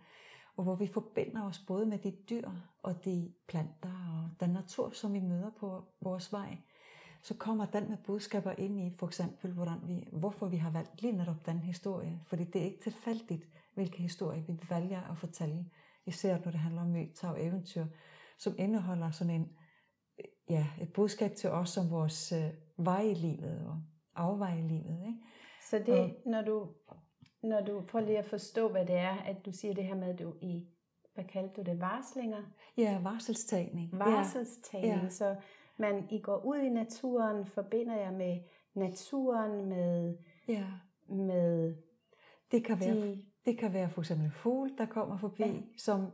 Og 0.57 0.63
hvor 0.63 0.75
vi 0.75 0.87
forbinder 0.87 1.45
os 1.45 1.59
både 1.67 1.85
med 1.85 1.97
de 1.97 2.11
dyr 2.29 2.49
og 2.83 3.05
de 3.05 3.33
planter 3.47 4.13
og 4.13 4.39
den 4.39 4.49
natur, 4.49 4.89
som 4.89 5.13
vi 5.13 5.19
møder 5.19 5.49
på 5.59 5.83
vores 6.01 6.33
vej 6.33 6.57
så 7.21 7.33
kommer 7.33 7.65
den 7.65 7.89
med 7.89 7.97
budskaber 7.97 8.51
ind 8.51 8.79
i 8.79 8.95
for 8.99 9.07
eksempel, 9.07 9.51
hvordan 9.51 9.79
vi, 9.87 10.07
hvorfor 10.11 10.47
vi 10.47 10.57
har 10.57 10.71
valgt 10.71 11.01
lige 11.01 11.13
netop 11.13 11.45
den 11.45 11.59
historie. 11.59 12.19
Fordi 12.25 12.43
det 12.43 12.61
er 12.61 12.65
ikke 12.65 12.83
tilfældigt, 12.83 13.47
hvilke 13.73 13.97
historie 13.97 14.45
vi 14.47 14.59
vælger 14.69 15.01
at 15.11 15.17
fortælle. 15.17 15.65
Især 16.05 16.37
når 16.37 16.51
det 16.51 16.59
handler 16.59 16.81
om 16.81 16.87
myter 16.87 17.27
og 17.27 17.45
eventyr, 17.45 17.85
som 18.37 18.55
indeholder 18.57 19.11
sådan 19.11 19.33
en, 19.33 19.49
ja, 20.49 20.67
et 20.81 20.93
budskab 20.93 21.35
til 21.35 21.49
os 21.49 21.77
om 21.77 21.89
vores 21.89 22.31
øh, 22.31 22.49
vej 22.77 23.01
i 23.01 23.13
livet 23.13 23.65
og 23.67 23.81
afvej 24.15 24.57
i 24.57 24.61
livet. 24.61 24.99
Ikke? 25.07 25.17
så 25.69 25.79
det, 25.85 26.15
når 26.25 26.41
du, 26.41 26.67
når 27.43 27.61
du, 27.61 27.81
prøv 27.81 28.05
lige 28.05 28.17
at 28.17 28.25
forstå, 28.25 28.69
hvad 28.69 28.85
det 28.85 28.95
er, 28.95 29.15
at 29.17 29.45
du 29.45 29.51
siger 29.51 29.73
det 29.73 29.83
her 29.83 29.95
med, 29.95 30.07
at 30.09 30.19
du 30.19 30.33
i, 30.41 30.67
hvad 31.13 31.23
kaldte 31.23 31.61
du 31.61 31.71
det, 31.71 31.79
varslinger? 31.81 32.43
Ja, 32.77 32.99
varselstagning. 33.03 33.89
Varselstagning, 33.99 35.03
Ja. 35.03 35.09
så 35.09 35.35
man, 35.77 36.07
I 36.09 36.19
går 36.19 36.45
ud 36.45 36.57
i 36.57 36.69
naturen, 36.69 37.45
forbinder 37.45 37.95
jeg 37.95 38.13
med 38.13 38.39
naturen, 38.73 39.65
med, 39.65 40.17
Ja, 40.47 40.65
med 41.09 41.75
Det 42.51 42.65
kan 42.65 42.79
være, 42.79 42.95
de, 42.95 43.23
det 43.45 43.57
kan 43.57 43.73
være 43.73 43.89
for 43.89 44.01
eksempel 44.01 44.25
en 44.25 44.31
fugl, 44.31 44.71
der 44.77 44.85
kommer 44.85 45.17
forbi, 45.17 45.43
Ja. 45.43 45.53
som, 45.77 46.05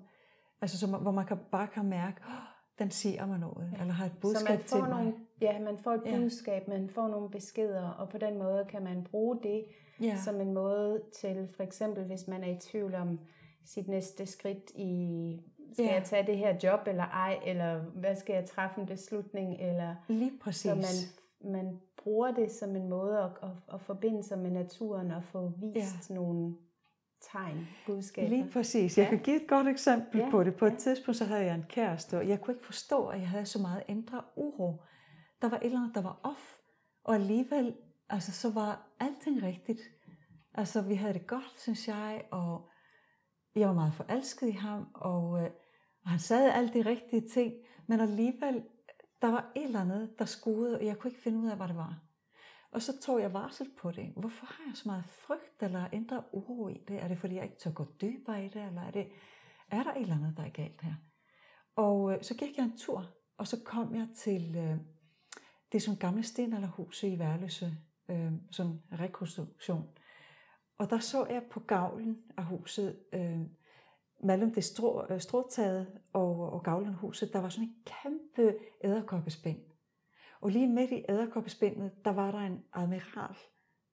altså, 0.61 0.77
som, 0.79 0.89
hvor 1.01 1.11
man 1.11 1.25
kan, 1.25 1.37
bare 1.51 1.67
kan 1.67 1.85
mærke, 1.85 2.21
oh, 2.27 2.33
den 2.79 2.91
siger 2.91 3.25
mig 3.25 3.39
noget, 3.39 3.71
Ja. 3.75 3.81
eller 3.81 3.93
har 3.93 4.05
et 4.05 4.11
så 4.11 4.19
budskab 4.21 4.49
man 4.49 4.59
til 4.59 4.69
får 4.69 4.79
mig. 4.79 4.89
nogle, 4.89 5.24
ja, 5.41 5.59
man 5.59 5.77
får 5.77 5.91
et 5.93 6.01
Ja. 6.05 6.17
budskab, 6.17 6.67
man 6.67 6.89
får 6.89 7.07
nogle 7.07 7.29
beskeder, 7.29 7.89
og 7.89 8.09
på 8.09 8.17
den 8.17 8.37
måde 8.37 8.65
kan 8.69 8.83
man 8.83 9.03
bruge 9.11 9.39
det 9.43 9.65
Ja. 10.01 10.17
som 10.25 10.41
en 10.41 10.53
måde 10.53 11.01
til, 11.13 11.47
for 11.55 11.63
eksempel 11.63 12.03
hvis 12.03 12.27
man 12.27 12.43
er 12.43 12.51
i 12.51 12.57
tvivl 12.59 12.95
om 12.95 13.19
sit 13.65 13.87
næste 13.87 14.25
skridt 14.25 14.71
i, 14.75 15.41
skal 15.73 15.85
Ja. 15.85 15.93
jeg 15.93 16.03
tage 16.03 16.27
det 16.27 16.37
her 16.37 16.55
job 16.63 16.79
eller 16.87 17.03
ej, 17.03 17.39
eller 17.45 17.79
hvad 17.79 18.15
skal 18.15 18.33
jeg 18.33 18.45
træffe 18.45 18.81
en 18.81 18.87
beslutning, 18.87 19.61
eller 19.61 19.95
Lige 20.07 20.31
præcis. 20.41 20.61
så 20.61 20.75
man, 20.75 21.53
man 21.53 21.79
bruger 22.03 22.31
det 22.31 22.51
som 22.51 22.75
en 22.75 22.89
måde 22.89 23.19
at, 23.19 23.31
at, 23.43 23.49
at 23.73 23.81
forbinde 23.81 24.23
sig 24.23 24.39
med 24.39 24.51
naturen 24.51 25.11
og 25.11 25.23
få 25.23 25.51
vist 25.73 26.09
ja. 26.09 26.15
nogle 26.15 26.55
tegn, 27.31 27.67
budskaber. 27.85 28.29
Lige 28.29 28.49
præcis. 28.53 28.97
Jeg 28.97 29.03
ja. 29.03 29.09
kan 29.09 29.19
give 29.19 29.35
et 29.41 29.47
godt 29.47 29.67
eksempel 29.67 30.19
ja. 30.19 30.29
på 30.31 30.43
det. 30.43 30.55
På 30.55 30.65
et 30.65 30.71
ja. 30.71 30.77
tidspunkt 30.77 31.17
så 31.17 31.25
havde 31.25 31.45
jeg 31.45 31.55
en 31.55 31.65
kæreste, 31.69 32.17
og 32.17 32.27
jeg 32.29 32.41
kunne 32.41 32.53
ikke 32.53 32.65
forstå, 32.65 33.07
at 33.07 33.19
jeg 33.19 33.29
havde 33.29 33.45
så 33.45 33.59
meget 33.59 33.83
indre 33.87 34.21
uro. 34.35 34.81
Der 35.45 35.51
var 35.51 35.57
et 35.57 35.65
eller 35.65 35.79
andet, 35.79 35.95
der 35.95 36.01
var 36.01 36.19
off, 36.23 36.57
og 37.03 37.15
alligevel 37.15 37.75
altså, 38.09 38.31
så 38.31 38.51
var 38.51 38.87
alting 38.99 39.43
rigtigt. 39.43 39.79
Altså, 40.53 40.81
vi 40.81 40.95
havde 40.95 41.13
det 41.13 41.27
godt, 41.27 41.53
synes 41.57 41.87
jeg, 41.87 42.25
og 42.31 42.69
jeg 43.55 43.67
var 43.67 43.73
meget 43.73 43.93
forelsket 43.93 44.47
i 44.47 44.51
ham, 44.51 44.87
og, 44.93 45.43
øh, 45.43 45.49
og 46.03 46.09
han 46.09 46.19
sagde 46.19 46.53
alle 46.53 46.73
de 46.73 46.81
rigtige 46.81 47.27
ting, 47.29 47.53
men 47.87 47.99
alligevel, 47.99 48.63
der 49.21 49.31
var 49.31 49.51
et 49.55 49.63
eller 49.63 49.81
andet, 49.81 50.19
der 50.19 50.25
skuede, 50.25 50.77
og 50.79 50.85
jeg 50.85 50.97
kunne 50.97 51.11
ikke 51.11 51.21
finde 51.21 51.39
ud 51.39 51.47
af, 51.47 51.57
hvad 51.57 51.67
det 51.67 51.75
var. 51.75 51.99
Og 52.71 52.81
så 52.81 53.01
tog 53.01 53.21
jeg 53.21 53.33
varsel 53.33 53.67
på 53.77 53.91
det. 53.91 54.13
Hvorfor 54.17 54.45
har 54.45 54.63
jeg 54.67 54.77
så 54.77 54.83
meget 54.85 55.05
frygt 55.05 55.63
eller 55.63 55.87
indre 55.93 56.23
uro 56.33 56.67
i 56.67 56.83
det? 56.87 57.03
Er 57.03 57.07
det, 57.07 57.17
fordi 57.17 57.35
jeg 57.35 57.43
ikke 57.43 57.57
tør 57.57 57.71
gå 57.71 57.85
dybere 58.01 58.45
i 58.45 58.49
det, 58.49 58.63
eller 58.63 58.81
er, 58.81 58.91
det, 58.91 59.07
er 59.71 59.83
der 59.83 59.93
et 59.93 60.01
eller 60.01 60.15
andet, 60.15 60.37
der 60.37 60.43
er 60.43 60.49
galt 60.49 60.81
her? 60.81 60.93
Og 61.75 62.13
øh, 62.13 62.23
så 62.23 62.35
gik 62.35 62.57
jeg 62.57 62.63
en 62.63 62.77
tur, 62.77 63.05
og 63.37 63.47
så 63.47 63.63
kom 63.65 63.95
jeg 63.95 64.07
til 64.15 64.55
øh, 64.55 64.94
det 65.75 65.83
som 65.83 65.95
gamle 65.97 66.23
stenalderhus 66.23 67.03
i 67.03 67.19
Værløse, 67.19 67.77
øh, 68.09 68.31
som 68.51 68.81
rekonstruktion. 68.91 69.89
Og 70.77 70.89
der 70.89 70.99
så 70.99 71.25
jeg 71.25 71.43
på 71.51 71.59
gavlen 71.59 72.17
af 72.37 72.45
huset, 72.45 72.99
øh, 73.13 73.39
mellem 74.23 74.53
det 74.53 74.63
strå, 74.63 75.05
øh, 75.09 75.21
stråtaget 75.21 75.87
og, 76.13 76.53
og 76.53 76.63
gavlen 76.63 76.89
af 76.89 76.95
huset, 76.95 77.33
der 77.33 77.39
var 77.39 77.49
sådan 77.49 77.67
en 77.67 77.75
kæmpe 77.85 78.57
æderkoppespind. 78.83 79.59
Og 80.41 80.49
lige 80.49 80.67
midt 80.67 80.91
i 80.91 81.05
æderkoppespindet, 81.09 82.05
der 82.05 82.11
var 82.11 82.31
der 82.31 82.39
en 82.39 82.63
admiral, 82.73 83.35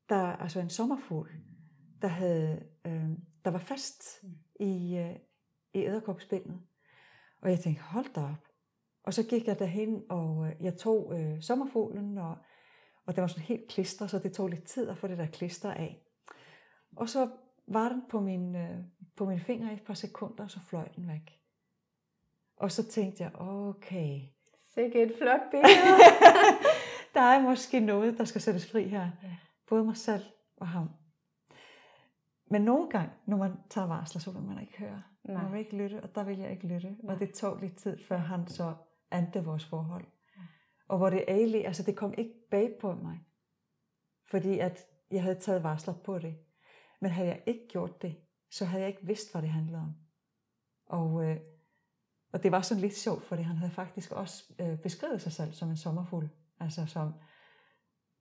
der, 0.08 0.22
altså 0.22 0.60
en 0.60 0.70
sommerfugl, 0.70 1.30
der, 2.02 2.08
havde, 2.08 2.66
øh, 2.86 3.10
der 3.44 3.50
var 3.50 3.58
fast 3.58 4.24
i, 4.60 4.96
øh, 4.96 5.16
i 5.74 5.78
æderkoppespindet. 5.78 6.60
Og 7.40 7.50
jeg 7.50 7.60
tænkte, 7.60 7.82
hold 7.82 8.14
da 8.14 8.20
op. 8.20 8.51
Og 9.04 9.14
så 9.14 9.22
gik 9.22 9.46
jeg 9.46 9.58
derhen, 9.58 10.02
og 10.08 10.46
øh, 10.46 10.64
jeg 10.64 10.76
tog 10.76 11.20
øh, 11.20 11.42
sommerfuglen, 11.42 12.18
og, 12.18 12.36
og 13.06 13.16
det 13.16 13.22
var 13.22 13.28
sådan 13.28 13.42
helt 13.42 13.68
klister, 13.68 14.06
så 14.06 14.18
det 14.18 14.32
tog 14.32 14.48
lidt 14.48 14.64
tid 14.64 14.88
at 14.88 14.98
få 14.98 15.06
det 15.06 15.18
der 15.18 15.26
klister 15.26 15.70
af. 15.70 16.02
Og 16.96 17.08
så 17.08 17.28
var 17.66 17.88
den 17.88 18.02
på 18.10 18.20
min, 18.20 18.56
øh, 18.56 18.78
på 19.16 19.24
min 19.24 19.40
finger 19.40 19.70
i 19.70 19.74
et 19.74 19.82
par 19.82 19.94
sekunder, 19.94 20.44
og 20.44 20.50
så 20.50 20.60
fløj 20.68 20.88
den 20.96 21.08
væk. 21.08 21.38
Og 22.56 22.72
så 22.72 22.88
tænkte 22.88 23.22
jeg, 23.22 23.32
okay. 23.34 24.20
Sikke 24.74 25.02
et 25.02 25.12
flot 25.18 25.40
billede. 25.50 25.98
der 27.14 27.20
er 27.20 27.42
måske 27.42 27.80
noget, 27.80 28.18
der 28.18 28.24
skal 28.24 28.40
sættes 28.40 28.70
fri 28.70 28.88
her. 28.88 29.08
Ja. 29.22 29.36
Både 29.68 29.84
mig 29.84 29.96
selv 29.96 30.22
og 30.56 30.68
ham. 30.68 30.90
Men 32.50 32.62
nogle 32.62 32.90
gange, 32.90 33.12
når 33.26 33.36
man 33.36 33.52
tager 33.70 33.86
varsler, 33.86 34.20
så 34.20 34.30
vil 34.30 34.42
man 34.42 34.60
ikke 34.60 34.78
høre. 34.78 35.02
Nej. 35.24 35.42
Man 35.42 35.52
vil 35.52 35.58
ikke 35.58 35.76
lytte, 35.76 36.02
og 36.02 36.14
der 36.14 36.24
vil 36.24 36.38
jeg 36.38 36.50
ikke 36.50 36.66
lytte. 36.66 36.96
Nej. 37.02 37.14
Og 37.14 37.20
det 37.20 37.34
tog 37.34 37.58
lidt 37.60 37.76
tid, 37.76 37.98
før 38.08 38.16
han 38.16 38.46
så 38.46 38.74
andte 39.12 39.44
vores 39.44 39.64
forhold. 39.64 40.05
Og 40.88 40.98
hvor 40.98 41.11
det 41.11 41.25
egentlig, 41.29 41.66
altså 41.66 41.83
det 41.83 41.96
kom 41.96 42.14
ikke 42.18 42.35
bag 42.51 42.77
på 42.81 42.94
mig. 42.94 43.18
Fordi 44.31 44.59
at 44.59 44.79
jeg 45.11 45.22
havde 45.22 45.40
taget 45.40 45.62
varsler 45.62 45.94
på 45.94 46.18
det. 46.18 46.38
Men 47.01 47.11
havde 47.11 47.29
jeg 47.29 47.42
ikke 47.46 47.68
gjort 47.68 48.03
det, 48.03 48.16
så 48.51 48.64
havde 48.64 48.83
jeg 48.83 48.88
ikke 48.88 49.07
vidst, 49.07 49.33
hvad 49.33 49.42
det 49.42 49.51
handlede 49.51 49.79
om. 49.79 49.94
Og, 50.87 51.25
øh, 51.25 51.37
og 52.33 52.42
det 52.42 52.53
var 52.53 52.61
sådan 52.62 52.81
lidt 52.81 52.96
sjovt, 52.96 53.25
fordi 53.25 53.42
han 53.42 53.57
havde 53.57 53.72
faktisk 53.72 54.12
også 54.12 54.55
øh, 54.59 54.79
beskrevet 54.79 55.22
sig 55.22 55.33
selv 55.33 55.53
som 55.53 55.70
en 55.70 55.77
sommerfugl. 55.77 56.29
Altså 56.61 56.87
som 56.87 57.12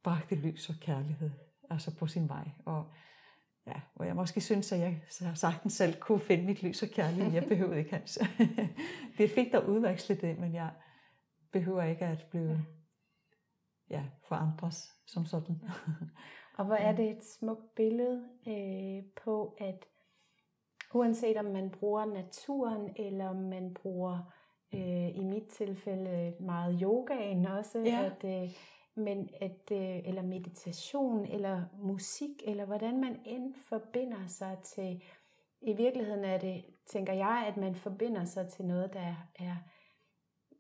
bragte 0.04 0.36
lys 0.36 0.70
og 0.70 0.76
kærlighed 0.82 1.32
altså 1.70 1.98
på 1.98 2.08
sin 2.08 2.30
vej. 2.30 2.50
Og 2.66 2.92
ja, 3.67 3.82
hvor 3.95 4.06
jeg 4.06 4.15
måske 4.15 4.41
synes, 4.41 4.71
at 4.71 4.80
jeg 4.80 5.02
sagtens 5.36 5.74
selv 5.74 6.00
kunne 6.00 6.19
finde 6.19 6.45
mit 6.45 6.63
lys 6.63 6.84
og 6.84 6.89
kærlighed. 6.89 7.34
Jeg 7.34 7.45
behøvede 7.50 7.80
ikke 7.80 7.93
hans. 7.93 8.19
det 9.17 9.32
fik 9.32 9.52
der 9.52 9.67
udvekslet 9.67 10.21
det, 10.21 10.39
men 10.39 10.54
jeg 10.54 10.69
behøver 11.52 11.84
ikke 11.84 12.06
at 12.06 12.26
blive 12.30 12.65
ja, 13.89 14.04
forandres 14.28 14.95
som 15.08 15.26
sådan. 15.26 15.62
Og 16.58 16.65
hvor 16.65 16.76
er 16.88 16.95
det 16.95 17.10
et 17.10 17.24
smukt 17.39 17.76
billede 17.76 18.30
øh, 18.47 19.04
på, 19.24 19.56
at 19.60 19.86
uanset 20.93 21.38
om 21.38 21.45
man 21.45 21.69
bruger 21.69 22.06
naturen, 22.06 22.95
eller 22.95 23.28
om 23.28 23.36
man 23.36 23.74
bruger 23.74 24.34
øh, 24.74 25.15
i 25.15 25.24
mit 25.24 25.47
tilfælde 25.47 26.34
meget 26.39 26.80
yogaen 26.82 27.45
også, 27.45 27.80
ja. 27.80 28.06
at, 28.06 28.43
øh, 28.43 28.50
men 28.96 29.30
at, 29.42 29.72
øh, 29.72 30.08
eller 30.08 30.22
meditation, 30.22 31.26
eller 31.26 31.64
musik, 31.74 32.42
eller 32.44 32.66
hvordan 32.66 33.02
man 33.02 33.20
end 33.26 33.54
forbinder 33.56 34.28
sig 34.28 34.58
til, 34.64 35.04
i 35.62 35.74
virkeligheden 35.74 36.26
er 36.26 36.38
det, 36.38 36.66
tænker 36.86 37.14
jeg, 37.14 37.46
at 37.48 37.58
man 37.58 37.76
forbinder 37.76 38.26
sig 38.26 38.48
til 38.48 38.66
noget, 38.66 38.94
der 38.94 39.16
er 39.40 39.56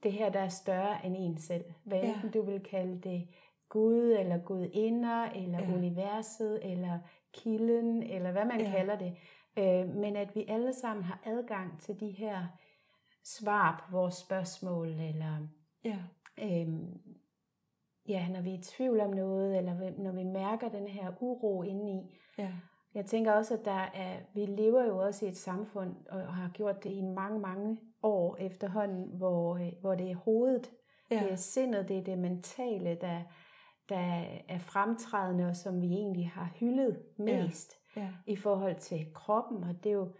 det 0.03 0.11
her, 0.11 0.29
der 0.29 0.39
er 0.39 0.47
større 0.47 1.05
end 1.05 1.15
en 1.17 1.37
selv. 1.37 1.65
Hvad 1.83 2.01
ja. 2.01 2.21
du 2.33 2.41
vil 2.41 2.59
kalde 2.59 3.01
det 3.01 3.27
Gud, 3.69 4.15
eller 4.19 4.37
gudinder, 4.37 5.23
eller 5.23 5.59
ja. 5.59 5.73
universet, 5.73 6.71
eller 6.71 6.99
kilden, 7.33 8.03
eller 8.03 8.31
hvad 8.31 8.45
man 8.45 8.61
ja. 8.61 8.71
kalder 8.71 8.97
det. 8.97 9.17
Øh, 9.57 9.95
men 9.95 10.15
at 10.15 10.35
vi 10.35 10.45
alle 10.47 10.73
sammen 10.73 11.03
har 11.03 11.21
adgang 11.25 11.81
til 11.81 11.99
de 11.99 12.09
her 12.09 12.47
svar 13.23 13.85
på 13.85 13.97
vores 13.97 14.15
spørgsmål, 14.15 14.87
eller 14.87 15.47
ja. 15.83 15.97
øhm, 16.41 17.01
ja, 18.07 18.27
når 18.27 18.41
vi 18.41 18.49
er 18.49 18.57
i 18.57 18.61
tvivl 18.61 18.99
om 18.99 19.09
noget, 19.09 19.57
eller 19.57 19.91
når 19.97 20.11
vi 20.11 20.23
mærker 20.23 20.69
den 20.69 20.87
her 20.87 21.11
uro 21.19 21.63
indeni. 21.63 22.19
Ja. 22.37 22.51
Jeg 22.93 23.05
tænker 23.05 23.31
også, 23.31 23.53
at 23.53 23.65
der 23.65 23.89
er, 23.93 24.17
vi 24.33 24.45
lever 24.45 24.85
jo 24.85 24.97
også 24.97 25.25
i 25.25 25.29
et 25.29 25.37
samfund, 25.37 25.95
og 26.09 26.33
har 26.33 26.49
gjort 26.53 26.83
det 26.83 26.91
i 26.91 27.01
mange, 27.01 27.39
mange 27.39 27.77
år 28.03 28.37
efterhånden, 28.39 29.17
hvor, 29.17 29.57
øh, 29.57 29.71
hvor 29.81 29.95
det 29.95 30.11
er 30.11 30.15
hovedet, 30.15 30.71
ja. 31.11 31.19
det 31.23 31.31
er 31.31 31.35
sindet, 31.35 31.87
det 31.87 31.97
er 31.97 32.03
det 32.03 32.17
mentale, 32.17 32.97
der, 33.01 33.21
der 33.89 34.23
er 34.49 34.59
fremtrædende, 34.59 35.47
og 35.47 35.55
som 35.55 35.81
vi 35.81 35.87
egentlig 35.87 36.29
har 36.29 36.51
hyldet 36.59 37.03
mest 37.17 37.73
ja. 37.95 38.01
Ja. 38.01 38.09
i 38.27 38.35
forhold 38.35 38.75
til 38.75 39.13
kroppen. 39.13 39.63
Og 39.63 39.83
det 39.83 39.89
er 39.89 39.93
jo 39.93 40.11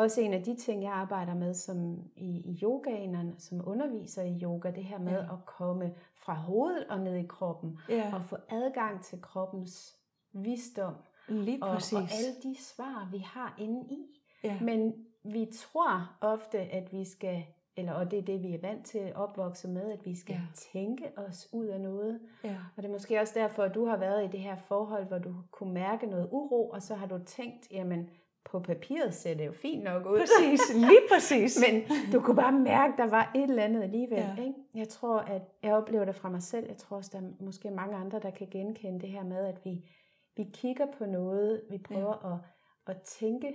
også 0.00 0.20
en 0.20 0.34
af 0.34 0.42
de 0.42 0.56
ting, 0.56 0.82
jeg 0.82 0.92
arbejder 0.92 1.34
med 1.34 1.54
som 1.54 2.02
i, 2.16 2.40
i 2.50 2.58
yogaen, 2.62 3.34
som 3.38 3.68
underviser 3.68 4.22
i 4.22 4.40
yoga, 4.42 4.70
det 4.70 4.84
her 4.84 4.98
med 4.98 5.12
ja. 5.12 5.22
at 5.22 5.46
komme 5.46 5.94
fra 6.14 6.34
hovedet 6.34 6.86
og 6.88 7.00
ned 7.00 7.16
i 7.16 7.26
kroppen, 7.26 7.78
ja. 7.88 8.14
og 8.14 8.24
få 8.24 8.36
adgang 8.48 9.04
til 9.04 9.22
kroppens 9.22 9.96
visdom, 10.32 10.94
Lige 11.28 11.62
og, 11.62 11.70
og 11.70 11.98
alle 11.98 12.34
de 12.42 12.56
svar, 12.58 13.08
vi 13.12 13.18
har 13.18 13.54
inde 13.58 13.80
i. 13.90 14.20
Ja. 14.44 14.60
Men 14.60 14.94
vi 15.24 15.48
tror 15.52 16.16
ofte, 16.20 16.58
at 16.58 16.92
vi 16.92 17.04
skal 17.04 17.44
eller, 17.76 17.92
og 17.92 18.10
det 18.10 18.18
er 18.18 18.22
det, 18.22 18.42
vi 18.42 18.54
er 18.54 18.60
vant 18.60 18.86
til 18.86 18.98
at 18.98 19.14
opvokse 19.14 19.68
med, 19.68 19.92
at 19.92 20.06
vi 20.06 20.14
skal 20.14 20.34
ja. 20.34 20.40
tænke 20.72 21.18
os 21.18 21.48
ud 21.52 21.66
af 21.66 21.80
noget. 21.80 22.20
Ja. 22.44 22.56
Og 22.76 22.82
det 22.82 22.88
er 22.88 22.92
måske 22.92 23.20
også 23.20 23.32
derfor, 23.36 23.62
at 23.62 23.74
du 23.74 23.86
har 23.86 23.96
været 23.96 24.24
i 24.24 24.28
det 24.28 24.40
her 24.40 24.56
forhold, 24.56 25.04
hvor 25.04 25.18
du 25.18 25.34
kunne 25.50 25.74
mærke 25.74 26.06
noget 26.06 26.28
uro, 26.30 26.70
og 26.70 26.82
så 26.82 26.94
har 26.94 27.06
du 27.06 27.18
tænkt, 27.26 27.70
jamen, 27.70 28.10
på 28.44 28.60
papiret 28.60 29.14
ser 29.14 29.34
det 29.34 29.46
jo 29.46 29.52
fint 29.52 29.84
nok 29.84 30.06
ud. 30.06 30.18
Præcis, 30.18 30.74
lige 30.74 31.02
præcis. 31.12 31.58
Men 31.64 31.82
du 32.12 32.20
kunne 32.20 32.36
bare 32.36 32.52
mærke, 32.52 32.92
at 32.92 32.98
der 32.98 33.10
var 33.10 33.32
et 33.34 33.42
eller 33.42 33.62
andet 33.62 33.82
alligevel. 33.82 34.18
Ja. 34.18 34.42
Ikke? 34.42 34.54
Jeg 34.74 34.88
tror, 34.88 35.18
at 35.18 35.42
jeg 35.62 35.74
oplever 35.74 36.04
det 36.04 36.14
fra 36.14 36.28
mig 36.28 36.42
selv. 36.42 36.66
Jeg 36.68 36.76
tror 36.76 36.96
også, 36.96 37.10
der 37.12 37.18
er 37.18 37.44
måske 37.44 37.70
mange 37.70 37.96
andre, 37.96 38.20
der 38.20 38.30
kan 38.30 38.48
genkende 38.50 39.00
det 39.00 39.08
her 39.08 39.24
med, 39.24 39.46
at 39.46 39.64
vi, 39.64 39.90
vi 40.36 40.44
kigger 40.52 40.86
på 40.98 41.06
noget, 41.06 41.62
vi 41.70 41.78
prøver 41.78 42.14
ja. 42.24 42.32
at, 42.32 42.96
at 42.96 43.02
tænke, 43.02 43.54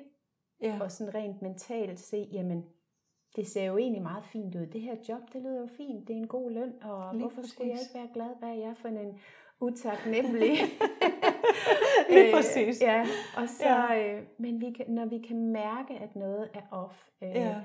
ja. 0.61 0.77
og 0.81 0.91
sådan 0.91 1.15
rent 1.15 1.41
mentalt 1.41 1.99
se, 1.99 2.29
jamen, 2.31 2.65
det 3.35 3.47
ser 3.47 3.63
jo 3.63 3.77
egentlig 3.77 4.01
meget 4.01 4.25
fint 4.25 4.55
ud. 4.55 4.65
Det 4.65 4.81
her 4.81 4.95
job, 5.09 5.21
det 5.33 5.41
lyder 5.41 5.61
jo 5.61 5.67
fint. 5.77 6.07
Det 6.07 6.13
er 6.13 6.17
en 6.17 6.27
god 6.27 6.51
løn, 6.51 6.73
og 6.81 7.13
Lige 7.13 7.21
hvorfor 7.21 7.35
præcis. 7.35 7.53
skulle 7.53 7.69
jeg 7.69 7.79
ikke 7.81 7.93
være 7.95 8.09
glad? 8.13 8.39
Hvad 8.39 8.49
er 8.49 8.53
jeg 8.53 8.73
for 8.77 8.87
en 8.87 9.19
utaknemmelig? 9.59 10.57
Lige 12.09 12.33
præcis. 12.33 12.81
Øh, 12.81 12.87
ja, 12.87 13.05
og 13.37 13.49
så, 13.49 13.69
ja. 13.69 14.15
Øh, 14.15 14.23
men 14.37 14.61
vi 14.61 14.71
kan, 14.71 14.85
når 14.89 15.05
vi 15.05 15.17
kan 15.27 15.51
mærke, 15.51 15.93
at 15.93 16.15
noget 16.15 16.49
er 16.53 16.61
off, 16.71 17.09
øh, 17.23 17.29
ja. 17.29 17.61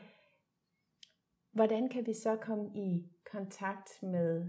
hvordan 1.53 1.89
kan 1.89 2.07
vi 2.07 2.15
så 2.15 2.37
komme 2.37 2.71
i 2.75 3.05
kontakt 3.33 4.03
med, 4.03 4.45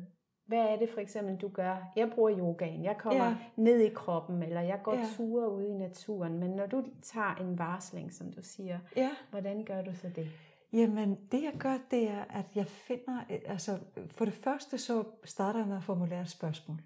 hvad 0.45 0.59
er 0.59 0.75
det 0.75 0.89
for 0.89 1.01
eksempel, 1.01 1.35
du 1.35 1.47
gør? 1.47 1.91
Jeg 1.95 2.11
bruger 2.15 2.37
yogaen, 2.39 2.83
jeg 2.83 2.97
kommer 2.97 3.25
ja. 3.25 3.35
ned 3.55 3.79
i 3.79 3.89
kroppen, 3.89 4.43
eller 4.43 4.61
jeg 4.61 4.79
går 4.83 4.93
ja. 4.93 5.05
ture 5.17 5.51
ude 5.51 5.69
i 5.69 5.73
naturen, 5.73 6.39
men 6.39 6.49
når 6.49 6.65
du 6.65 6.83
tager 7.01 7.35
en 7.35 7.59
varsling, 7.59 8.13
som 8.13 8.33
du 8.33 8.41
siger, 8.41 8.79
ja. 8.95 9.09
hvordan 9.29 9.65
gør 9.65 9.81
du 9.81 9.93
så 9.93 10.09
det? 10.15 10.27
Jamen, 10.73 11.17
det 11.31 11.43
jeg 11.43 11.53
gør, 11.59 11.77
det 11.91 12.09
er, 12.09 12.23
at 12.29 12.55
jeg 12.55 12.67
finder, 12.67 13.21
altså 13.45 13.77
for 14.07 14.25
det 14.25 14.33
første 14.33 14.77
så 14.77 15.03
starter 15.23 15.59
jeg 15.59 15.67
med 15.67 15.77
at 15.77 15.83
formulere 15.83 16.21
et 16.21 16.29
spørgsmål. 16.29 16.77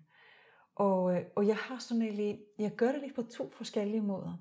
Og, 0.75 1.15
øh, 1.15 1.23
og 1.35 1.47
jeg 1.47 1.55
har 1.55 1.79
sådan 1.79 2.01
egentlig, 2.01 2.39
jeg 2.59 2.71
gør 2.71 2.91
det 2.91 3.01
lidt 3.01 3.15
på 3.15 3.23
to 3.23 3.49
forskellige 3.51 4.01
måder. 4.01 4.37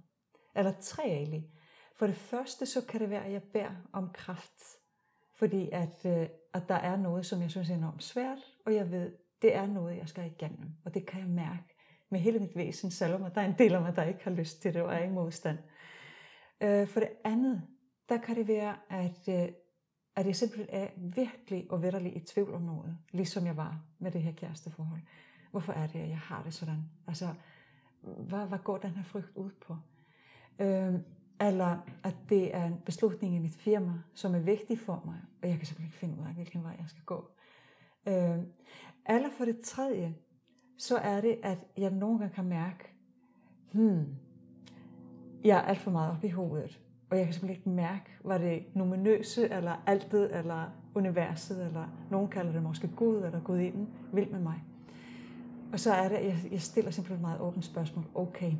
Eller 0.56 0.72
tre 0.80 1.04
egentlig. 1.04 1.50
For 1.96 2.06
det 2.06 2.16
første 2.16 2.66
så 2.66 2.86
kan 2.86 3.00
det 3.00 3.10
være, 3.10 3.24
at 3.24 3.32
jeg 3.32 3.42
bærer 3.42 3.74
om 3.92 4.10
kraft. 4.14 4.62
Fordi 5.34 5.68
at, 5.72 6.06
øh, 6.06 6.28
at 6.54 6.68
der 6.68 6.74
er 6.74 6.96
noget, 6.96 7.26
som 7.26 7.42
jeg 7.42 7.50
synes 7.50 7.70
er 7.70 7.74
enormt 7.74 8.02
svært, 8.02 8.38
og 8.66 8.74
jeg 8.74 8.90
ved, 8.90 9.12
det 9.42 9.54
er 9.54 9.66
noget, 9.66 9.96
jeg 9.96 10.08
skal 10.08 10.26
igennem, 10.26 10.70
og 10.84 10.94
det 10.94 11.06
kan 11.06 11.20
jeg 11.20 11.28
mærke 11.28 11.76
med 12.10 12.20
hele 12.20 12.38
mit 12.38 12.56
væsen, 12.56 12.90
selvom 12.90 13.30
der 13.30 13.40
er 13.40 13.46
en 13.46 13.58
del 13.58 13.74
af 13.74 13.80
mig, 13.80 13.96
der 13.96 14.04
ikke 14.04 14.24
har 14.24 14.30
lyst 14.30 14.62
til 14.62 14.74
det 14.74 14.82
og 14.82 14.94
er 14.94 15.04
i 15.04 15.10
modstand. 15.10 15.58
Øh, 16.60 16.86
for 16.86 17.00
det 17.00 17.08
andet, 17.24 17.62
der 18.08 18.18
kan 18.18 18.36
det 18.36 18.48
være, 18.48 18.76
at, 18.90 19.28
at 20.16 20.26
jeg 20.26 20.36
simpelthen 20.36 20.68
er 20.70 20.88
virkelig 20.96 21.66
og 21.70 21.82
vidderlig 21.82 22.16
i 22.16 22.20
tvivl 22.20 22.54
om 22.54 22.62
noget, 22.62 22.98
ligesom 23.10 23.46
jeg 23.46 23.56
var 23.56 23.84
med 23.98 24.10
det 24.10 24.22
her 24.22 24.32
kæresteforhold. 24.32 25.00
Hvorfor 25.54 25.72
er 25.72 25.86
det, 25.86 25.98
at 25.98 26.08
jeg 26.08 26.18
har 26.18 26.42
det 26.42 26.54
sådan? 26.54 26.84
Altså, 27.06 27.28
hvad, 28.00 28.46
hvad 28.46 28.58
går 28.58 28.78
den 28.78 28.90
her 28.90 29.02
frygt 29.02 29.32
ud 29.34 29.50
på? 29.66 29.76
Øh, 30.58 30.94
eller 31.40 31.78
at 32.04 32.14
det 32.28 32.56
er 32.56 32.64
en 32.64 32.80
beslutning 32.86 33.34
i 33.34 33.38
mit 33.38 33.54
firma, 33.54 33.92
som 34.14 34.34
er 34.34 34.38
vigtig 34.38 34.78
for 34.78 35.02
mig, 35.04 35.20
og 35.42 35.48
jeg 35.48 35.56
kan 35.56 35.66
simpelthen 35.66 35.86
ikke 35.86 35.98
finde 35.98 36.20
ud 36.20 36.26
af, 36.26 36.34
hvilken 36.34 36.62
vej 36.62 36.76
jeg 36.78 36.88
skal 36.88 37.02
gå. 37.04 37.30
Øh, 38.08 38.38
eller 39.08 39.30
for 39.38 39.44
det 39.44 39.60
tredje, 39.60 40.14
så 40.78 40.96
er 40.96 41.20
det, 41.20 41.38
at 41.42 41.58
jeg 41.76 41.90
nogle 41.90 42.18
gange 42.18 42.34
kan 42.34 42.44
mærke, 42.44 42.84
hmm, 43.72 44.16
jeg 45.44 45.58
er 45.58 45.62
alt 45.62 45.78
for 45.78 45.90
meget 45.90 46.12
oppe 46.12 46.26
i 46.26 46.30
hovedet. 46.30 46.80
Og 47.10 47.16
jeg 47.16 47.24
kan 47.26 47.34
simpelthen 47.34 47.60
ikke 47.60 47.70
mærke, 47.70 48.10
var 48.24 48.38
det 48.38 48.64
numinøse, 48.74 49.48
eller 49.48 49.82
altet, 49.86 50.36
eller 50.36 50.70
universet, 50.94 51.66
eller 51.66 51.88
nogen 52.10 52.28
kalder 52.28 52.52
det 52.52 52.62
måske 52.62 52.88
Gud, 52.96 53.16
eller 53.16 53.40
Gudinden, 53.40 53.88
vil 54.12 54.30
med 54.30 54.40
mig. 54.40 54.64
Og 55.72 55.80
så 55.80 55.92
er 55.92 56.08
det, 56.08 56.14
jeg, 56.14 56.38
jeg 56.50 56.60
stiller 56.60 56.90
simpelthen 56.90 57.16
et 57.16 57.22
meget 57.22 57.40
åbent 57.40 57.64
spørgsmål. 57.64 58.04
Okay, 58.14 58.52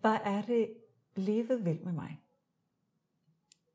hvad 0.00 0.16
er 0.24 0.42
det, 0.42 0.68
livet 1.16 1.64
vil 1.64 1.80
med 1.84 1.92
mig? 1.92 2.20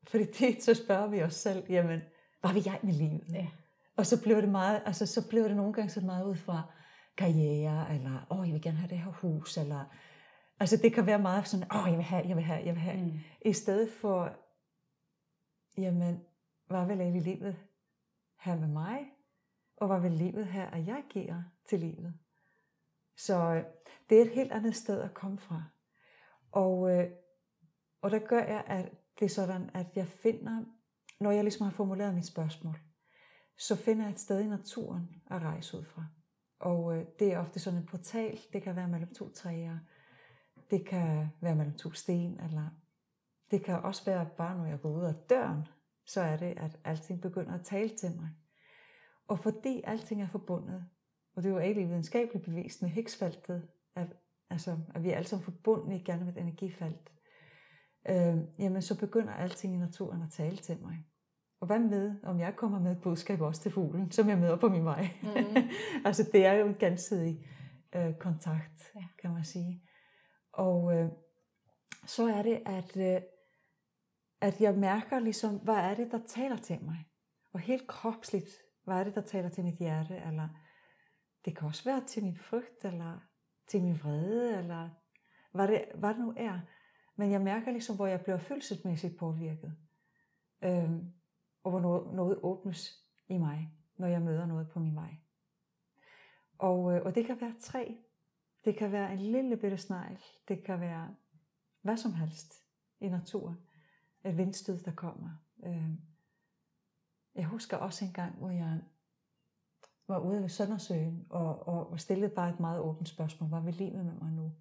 Fordi 0.06 0.24
det, 0.24 0.62
så 0.62 0.74
spørger 0.74 1.06
vi 1.06 1.22
os 1.22 1.34
selv, 1.34 1.64
jamen, 1.68 2.00
hvad 2.40 2.52
vil 2.52 2.62
jeg 2.64 2.80
med 2.82 2.92
livet? 2.92 3.24
Ja. 3.32 3.46
Og 3.96 4.06
så 4.06 4.22
bliver 4.22 4.40
det 4.40 4.50
meget, 4.50 4.82
altså 4.86 5.06
så 5.06 5.28
bliver 5.28 5.48
det 5.48 5.56
nogle 5.56 5.72
gange 5.72 5.90
så 5.90 6.00
meget 6.00 6.24
ud 6.24 6.34
fra 6.34 6.62
karriere, 7.16 7.94
eller 7.94 8.26
åh, 8.30 8.46
jeg 8.46 8.54
vil 8.54 8.62
gerne 8.62 8.76
have 8.76 8.90
det 8.90 8.98
her 8.98 9.12
hus, 9.12 9.56
eller 9.56 9.84
altså 10.60 10.76
det 10.76 10.92
kan 10.92 11.06
være 11.06 11.18
meget 11.18 11.48
sådan, 11.48 11.66
åh, 11.76 11.88
jeg 11.88 11.96
vil 11.96 12.04
have, 12.04 12.28
jeg 12.28 12.36
vil 12.36 12.44
have, 12.44 12.66
jeg 12.66 12.74
vil 12.74 12.82
have. 12.82 13.04
Mm. 13.04 13.18
I 13.44 13.52
stedet 13.52 13.90
for, 13.92 14.36
jamen, 15.78 16.20
hvad 16.66 16.86
vil 16.86 16.98
jeg 16.98 17.16
i 17.16 17.20
livet 17.20 17.56
have 18.36 18.60
med 18.60 18.68
mig? 18.68 18.98
Og 19.76 19.86
hvad 19.86 20.00
vil 20.00 20.12
livet 20.12 20.46
have, 20.46 20.66
at 20.66 20.86
jeg 20.86 21.04
giver 21.10 21.42
til 21.68 21.80
livet? 21.80 22.14
Så 23.16 23.54
øh, 23.54 23.64
det 24.10 24.18
er 24.18 24.22
et 24.22 24.30
helt 24.30 24.52
andet 24.52 24.76
sted 24.76 25.00
at 25.00 25.14
komme 25.14 25.38
fra. 25.38 25.64
Og, 26.52 26.90
øh, 26.90 27.10
og 28.02 28.10
der 28.10 28.18
gør 28.18 28.44
jeg, 28.44 28.64
at 28.66 28.92
det 29.18 29.24
er 29.24 29.28
sådan, 29.28 29.70
at 29.74 29.86
jeg 29.96 30.06
finder, 30.06 30.64
når 31.20 31.30
jeg 31.30 31.44
ligesom 31.44 31.64
har 31.64 31.72
formuleret 31.72 32.14
mit 32.14 32.26
spørgsmål, 32.26 32.78
så 33.58 33.76
finder 33.76 34.04
jeg 34.04 34.12
et 34.12 34.20
sted 34.20 34.40
i 34.40 34.46
naturen 34.46 35.22
at 35.30 35.42
rejse 35.42 35.78
ud 35.78 35.84
fra. 35.84 36.04
Og 36.58 36.96
øh, 36.96 37.04
det 37.18 37.32
er 37.32 37.38
ofte 37.38 37.60
sådan 37.60 37.78
en 37.78 37.86
portal, 37.86 38.40
det 38.52 38.62
kan 38.62 38.76
være 38.76 38.88
mellem 38.88 39.14
to 39.14 39.30
træer, 39.30 39.78
det 40.70 40.86
kan 40.86 41.28
være 41.40 41.54
mellem 41.54 41.74
to 41.74 41.92
sten, 41.92 42.40
eller 42.40 42.70
det 43.50 43.64
kan 43.64 43.80
også 43.80 44.04
være 44.04 44.28
bare, 44.36 44.58
når 44.58 44.66
jeg 44.66 44.80
går 44.80 44.90
ud 44.90 45.04
af 45.04 45.14
døren, 45.14 45.66
så 46.04 46.20
er 46.20 46.36
det, 46.36 46.54
at 46.58 46.78
alting 46.84 47.20
begynder 47.20 47.54
at 47.54 47.64
tale 47.64 47.96
til 47.96 48.16
mig. 48.16 48.30
Og 49.28 49.38
fordi 49.38 49.82
alting 49.84 50.22
er 50.22 50.28
forbundet, 50.28 50.84
og 51.36 51.42
det 51.42 51.48
er 51.48 51.52
jo 51.52 51.60
egentlig 51.60 51.88
videnskabeligt 51.88 52.44
bevist 52.44 52.82
med 52.82 52.90
Higgsfeltet, 52.90 53.68
at, 53.96 54.08
altså, 54.50 54.78
at 54.94 55.02
vi 55.02 55.10
er 55.10 55.16
alle 55.16 55.28
sammen 55.28 55.44
forbundet 55.44 56.00
igen 56.00 56.24
med 56.24 56.32
et 56.32 56.40
energifelt, 56.40 57.12
øh, 58.08 58.36
jamen 58.58 58.82
så 58.82 58.98
begynder 58.98 59.32
alting 59.32 59.74
i 59.74 59.78
naturen 59.78 60.22
at 60.22 60.30
tale 60.30 60.56
til 60.56 60.78
mig. 60.82 61.06
Og 61.60 61.66
hvad 61.66 61.78
med, 61.78 62.14
om 62.22 62.40
jeg 62.40 62.56
kommer 62.56 62.80
med 62.80 62.92
et 62.92 63.02
budskab 63.02 63.40
også 63.40 63.62
til 63.62 63.72
fuglen, 63.72 64.10
som 64.10 64.28
jeg 64.28 64.38
møder 64.38 64.56
på 64.56 64.68
min 64.68 64.84
vej? 64.84 65.08
Mm. 65.22 65.28
altså 66.06 66.30
det 66.32 66.46
er 66.46 66.52
jo 66.52 66.66
en 66.66 66.74
gensidig 66.74 67.46
øh, 67.94 68.14
kontakt, 68.14 68.92
ja. 68.94 69.04
kan 69.18 69.32
man 69.32 69.44
sige. 69.44 69.82
Og 70.52 70.96
øh, 70.96 71.08
så 72.06 72.26
er 72.26 72.42
det, 72.42 72.62
at, 72.66 72.96
øh, 72.96 73.20
at 74.40 74.60
jeg 74.60 74.74
mærker 74.74 75.20
ligesom, 75.20 75.56
hvad 75.56 75.74
er 75.74 75.94
det, 75.94 76.12
der 76.12 76.20
taler 76.26 76.56
til 76.56 76.78
mig? 76.84 77.08
Og 77.52 77.60
helt 77.60 77.86
kropsligt, 77.86 78.48
hvad 78.84 78.96
er 78.96 79.04
det, 79.04 79.14
der 79.14 79.20
taler 79.20 79.48
til 79.48 79.64
mit 79.64 79.78
hjerte? 79.78 80.16
Eller 80.16 80.48
det 81.46 81.56
kan 81.56 81.66
også 81.66 81.84
være 81.84 82.04
til 82.06 82.24
min 82.24 82.36
frygt, 82.36 82.84
eller 82.84 83.18
til 83.66 83.82
min 83.82 83.98
vrede, 84.02 84.58
eller 84.58 84.90
hvad 85.52 85.68
det, 85.68 85.84
hvad 85.94 86.10
det 86.10 86.18
nu 86.18 86.34
er. 86.36 86.60
Men 87.16 87.30
jeg 87.30 87.40
mærker 87.40 87.70
ligesom, 87.70 87.96
hvor 87.96 88.06
jeg 88.06 88.20
bliver 88.20 88.38
følelsesmæssigt 88.38 89.18
påvirket. 89.18 89.76
Øhm, 90.64 91.12
og 91.62 91.70
hvor 91.70 91.80
noget, 91.80 92.14
noget 92.14 92.38
åbnes 92.42 93.06
i 93.28 93.38
mig, 93.38 93.72
når 93.96 94.06
jeg 94.06 94.22
møder 94.22 94.46
noget 94.46 94.68
på 94.68 94.80
min 94.80 94.96
vej. 94.96 95.16
Og, 96.58 96.94
øh, 96.94 97.02
og 97.04 97.14
det 97.14 97.26
kan 97.26 97.40
være 97.40 97.54
træ. 97.60 97.94
Det 98.64 98.76
kan 98.76 98.92
være 98.92 99.12
en 99.12 99.18
lille 99.18 99.56
bitte 99.56 99.78
snegl. 99.78 100.18
Det 100.48 100.64
kan 100.64 100.80
være 100.80 101.14
hvad 101.82 101.96
som 101.96 102.14
helst 102.14 102.54
i 103.00 103.08
naturen. 103.08 103.56
Et 104.24 104.36
vindstød, 104.36 104.78
der 104.78 104.94
kommer. 104.94 105.30
Øhm, 105.64 106.00
jeg 107.34 107.44
husker 107.44 107.76
også 107.76 108.04
en 108.04 108.12
gang, 108.12 108.38
hvor 108.38 108.50
jeg 108.50 108.80
var 110.08 110.18
ude 110.18 110.42
ved 110.42 110.48
Søndersøen 110.48 111.26
og, 111.30 111.68
og, 111.68 111.90
og 111.90 112.00
stillede 112.00 112.34
bare 112.34 112.50
et 112.50 112.60
meget 112.60 112.80
åbent 112.80 113.08
spørgsmål. 113.08 113.48
Hvad 113.48 113.60
vil 113.60 113.74
livet 113.74 114.04
med 114.04 114.14
mig 114.14 114.32
nu? 114.32 114.52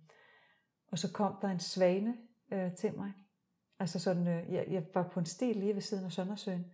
Og 0.87 0.99
så 0.99 1.13
kom 1.13 1.37
der 1.41 1.47
en 1.47 1.59
svane 1.59 2.17
øh, 2.51 2.75
til 2.75 2.97
mig. 2.97 3.13
Altså 3.79 3.99
sådan, 3.99 4.27
øh, 4.27 4.53
jeg, 4.53 4.65
jeg 4.69 4.85
var 4.93 5.09
på 5.09 5.19
en 5.19 5.25
sti 5.25 5.53
lige 5.53 5.73
ved 5.73 5.81
siden 5.81 6.05
af 6.05 6.11
Søndersøen. 6.11 6.65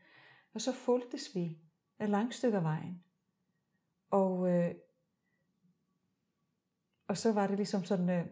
Og 0.53 0.61
så 0.61 0.73
fulgtes 0.73 1.35
vi 1.35 1.57
et 2.01 2.09
langt 2.09 2.35
stykke 2.35 2.57
af 2.57 2.63
vejen. 2.63 3.03
Og, 4.09 4.49
øh, 4.49 4.75
og 7.07 7.17
så 7.17 7.33
var 7.33 7.47
det 7.47 7.57
ligesom 7.57 7.83
sådan, 7.83 8.09
øh, 8.09 8.25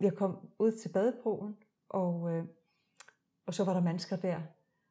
jeg 0.00 0.14
kom 0.14 0.50
ud 0.58 0.72
til 0.72 0.88
badebroen, 0.88 1.56
og, 1.88 2.32
øh, 2.32 2.44
og 3.46 3.54
så 3.54 3.64
var 3.64 3.74
der 3.74 3.80
mennesker 3.80 4.16
der. 4.16 4.40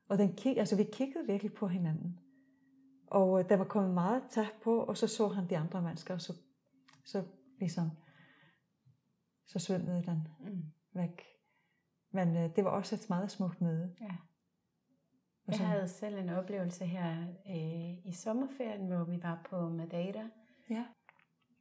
Og 0.09 0.17
den 0.17 0.37
altså 0.57 0.75
vi 0.75 0.83
kiggede 0.83 1.25
virkelig 1.25 1.53
på 1.53 1.67
hinanden. 1.67 2.19
Og 3.13 3.39
øh, 3.39 3.49
der 3.49 3.57
var 3.57 3.65
kommet 3.65 3.93
meget 3.93 4.23
tæt 4.29 4.53
på, 4.63 4.83
og 4.83 4.97
så 4.97 5.07
så 5.07 5.27
han 5.27 5.49
de 5.49 5.57
andre 5.57 5.81
mennesker, 5.81 6.13
og 6.13 6.21
så, 6.21 6.33
så 7.05 7.23
ligesom, 7.59 7.89
så 9.45 9.59
svømmede 9.59 10.03
den 10.03 10.27
mm. 10.39 10.63
væk. 10.93 11.21
Men 12.11 12.37
øh, 12.37 12.55
det 12.55 12.63
var 12.63 12.69
også 12.69 12.95
et 12.95 13.09
meget 13.09 13.31
smukt 13.31 13.61
møde. 13.61 13.95
Ja. 14.01 14.15
Jeg 15.47 15.67
havde 15.67 15.87
selv 15.87 16.17
en 16.17 16.29
oplevelse 16.29 16.85
her 16.85 17.21
øh, 17.49 18.05
i 18.05 18.11
sommerferien, 18.13 18.87
hvor 18.87 19.03
vi 19.03 19.23
var 19.23 19.47
på 19.49 19.69
Madeira. 19.69 20.29
Ja. 20.69 20.85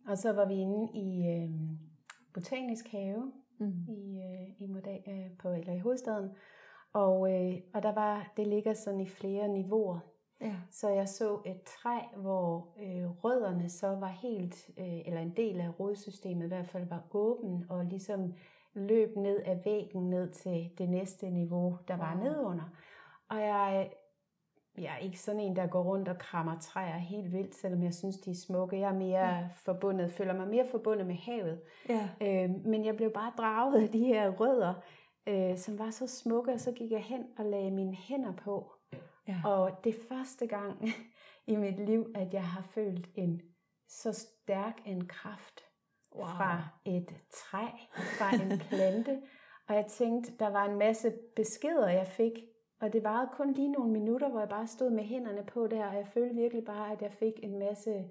Og 0.09 0.19
så 0.19 0.33
var 0.33 0.49
vi 0.49 0.55
inde 0.55 0.93
i 0.95 1.27
øh, 1.29 1.51
Botanisk 2.35 2.89
Have 2.89 3.33
mm. 3.61 3.87
i, 3.89 4.19
øh, 4.19 4.61
i 4.61 4.67
Moda- 4.67 5.11
øh, 5.11 5.37
på, 5.39 5.49
eller 5.49 5.73
i 5.73 5.79
hovedstaden. 5.79 6.31
Og, 6.93 7.33
øh, 7.33 7.61
og 7.75 7.83
der 7.83 7.95
var, 7.95 8.33
det 8.37 8.47
ligger 8.47 8.75
sådan 8.75 9.01
i 9.01 9.09
flere 9.09 9.49
niveauer. 9.49 10.12
Ja. 10.43 10.55
Så 10.71 10.89
jeg 10.89 11.09
så 11.09 11.39
et 11.47 11.63
træ, 11.63 11.99
hvor 12.17 12.69
øh, 12.83 13.25
rødderne 13.25 13.69
så 13.69 13.89
var 13.89 14.09
helt, 14.23 14.71
øh, 14.79 15.07
eller 15.07 15.21
en 15.21 15.37
del 15.37 15.61
af 15.61 15.81
rodsystemet 15.81 16.45
i 16.45 16.49
hvert 16.49 16.67
fald 16.67 16.89
var 16.89 17.03
åben, 17.11 17.67
og 17.69 17.85
ligesom 17.85 18.35
løb 18.75 19.17
ned 19.17 19.43
ad 19.45 19.59
væggen 19.65 20.11
ned 20.11 20.31
til 20.31 20.71
det 20.79 20.89
næste 20.89 21.31
niveau, 21.31 21.79
der 21.89 21.97
var 21.97 22.15
wow. 22.15 22.25
nedunder. 22.25 22.71
Og 23.29 23.41
jeg, 23.41 23.91
jeg 24.79 24.95
er 24.95 24.99
ikke 24.99 25.21
sådan 25.21 25.41
en, 25.41 25.57
der 25.57 25.67
går 25.67 25.83
rundt 25.83 26.09
og 26.09 26.19
krammer 26.19 26.59
træer 26.61 26.97
helt 26.97 27.33
vildt, 27.33 27.55
selvom 27.55 27.83
jeg 27.83 27.95
synes, 27.95 28.17
de 28.17 28.31
er 28.31 28.35
smukke. 28.35 28.81
Jeg 28.81 28.91
er 28.91 28.99
mere 28.99 29.29
ja. 29.29 29.49
forbundet, 29.53 30.13
føler 30.13 30.35
mig 30.35 30.49
mere 30.49 30.67
forbundet 30.71 31.07
med 31.07 31.15
havet. 31.15 31.61
Ja. 31.89 32.09
Øh, 32.21 32.51
men 32.65 32.85
jeg 32.85 32.97
blev 32.97 33.11
bare 33.11 33.33
draget 33.39 33.83
af 33.83 33.89
de 33.89 34.05
her 34.05 34.31
rødder, 34.31 34.75
øh, 35.27 35.57
som 35.57 35.79
var 35.79 35.91
så 35.91 36.07
smukke, 36.07 36.53
og 36.53 36.61
så 36.61 36.73
gik 36.73 36.91
jeg 36.91 37.03
hen 37.03 37.25
og 37.39 37.45
lagde 37.45 37.71
mine 37.71 37.95
hænder 37.95 38.33
på. 38.33 38.73
Ja. 39.29 39.41
Og 39.45 39.85
det 39.85 39.95
er 39.95 40.15
første 40.15 40.47
gang 40.47 40.89
i 41.53 41.57
mit 41.57 41.87
liv, 41.87 42.13
at 42.15 42.35
jeg 42.35 42.45
har 42.45 42.63
følt 42.63 43.09
en 43.15 43.43
så 43.89 44.13
stærk 44.13 44.81
en 44.85 45.09
kraft 45.09 45.61
wow. 46.15 46.25
fra 46.25 46.69
et 46.85 47.15
træ, 47.31 47.67
fra 48.19 48.35
en 48.35 48.59
plante. 48.69 49.23
og 49.69 49.75
jeg 49.75 49.87
tænkte, 49.87 50.33
der 50.39 50.51
var 50.51 50.65
en 50.65 50.79
masse 50.79 51.13
beskeder, 51.37 51.89
jeg 51.89 52.07
fik 52.07 52.33
og 52.83 52.93
det 52.93 53.05
varede 53.05 53.31
kun 53.33 53.53
lige 53.53 53.73
nogle 53.73 53.93
minutter, 53.93 54.29
hvor 54.29 54.41
jeg 54.41 54.49
bare 54.49 54.67
stod 54.67 54.91
med 54.91 55.05
hænderne 55.05 55.45
på 55.45 55.67
der, 55.67 55.87
og 55.87 55.97
jeg 55.97 56.07
følte 56.07 56.35
virkelig 56.35 56.65
bare, 56.65 56.93
at 56.93 57.03
jeg 57.03 57.13
fik 57.13 57.33
en 57.43 57.59
masse 57.59 58.05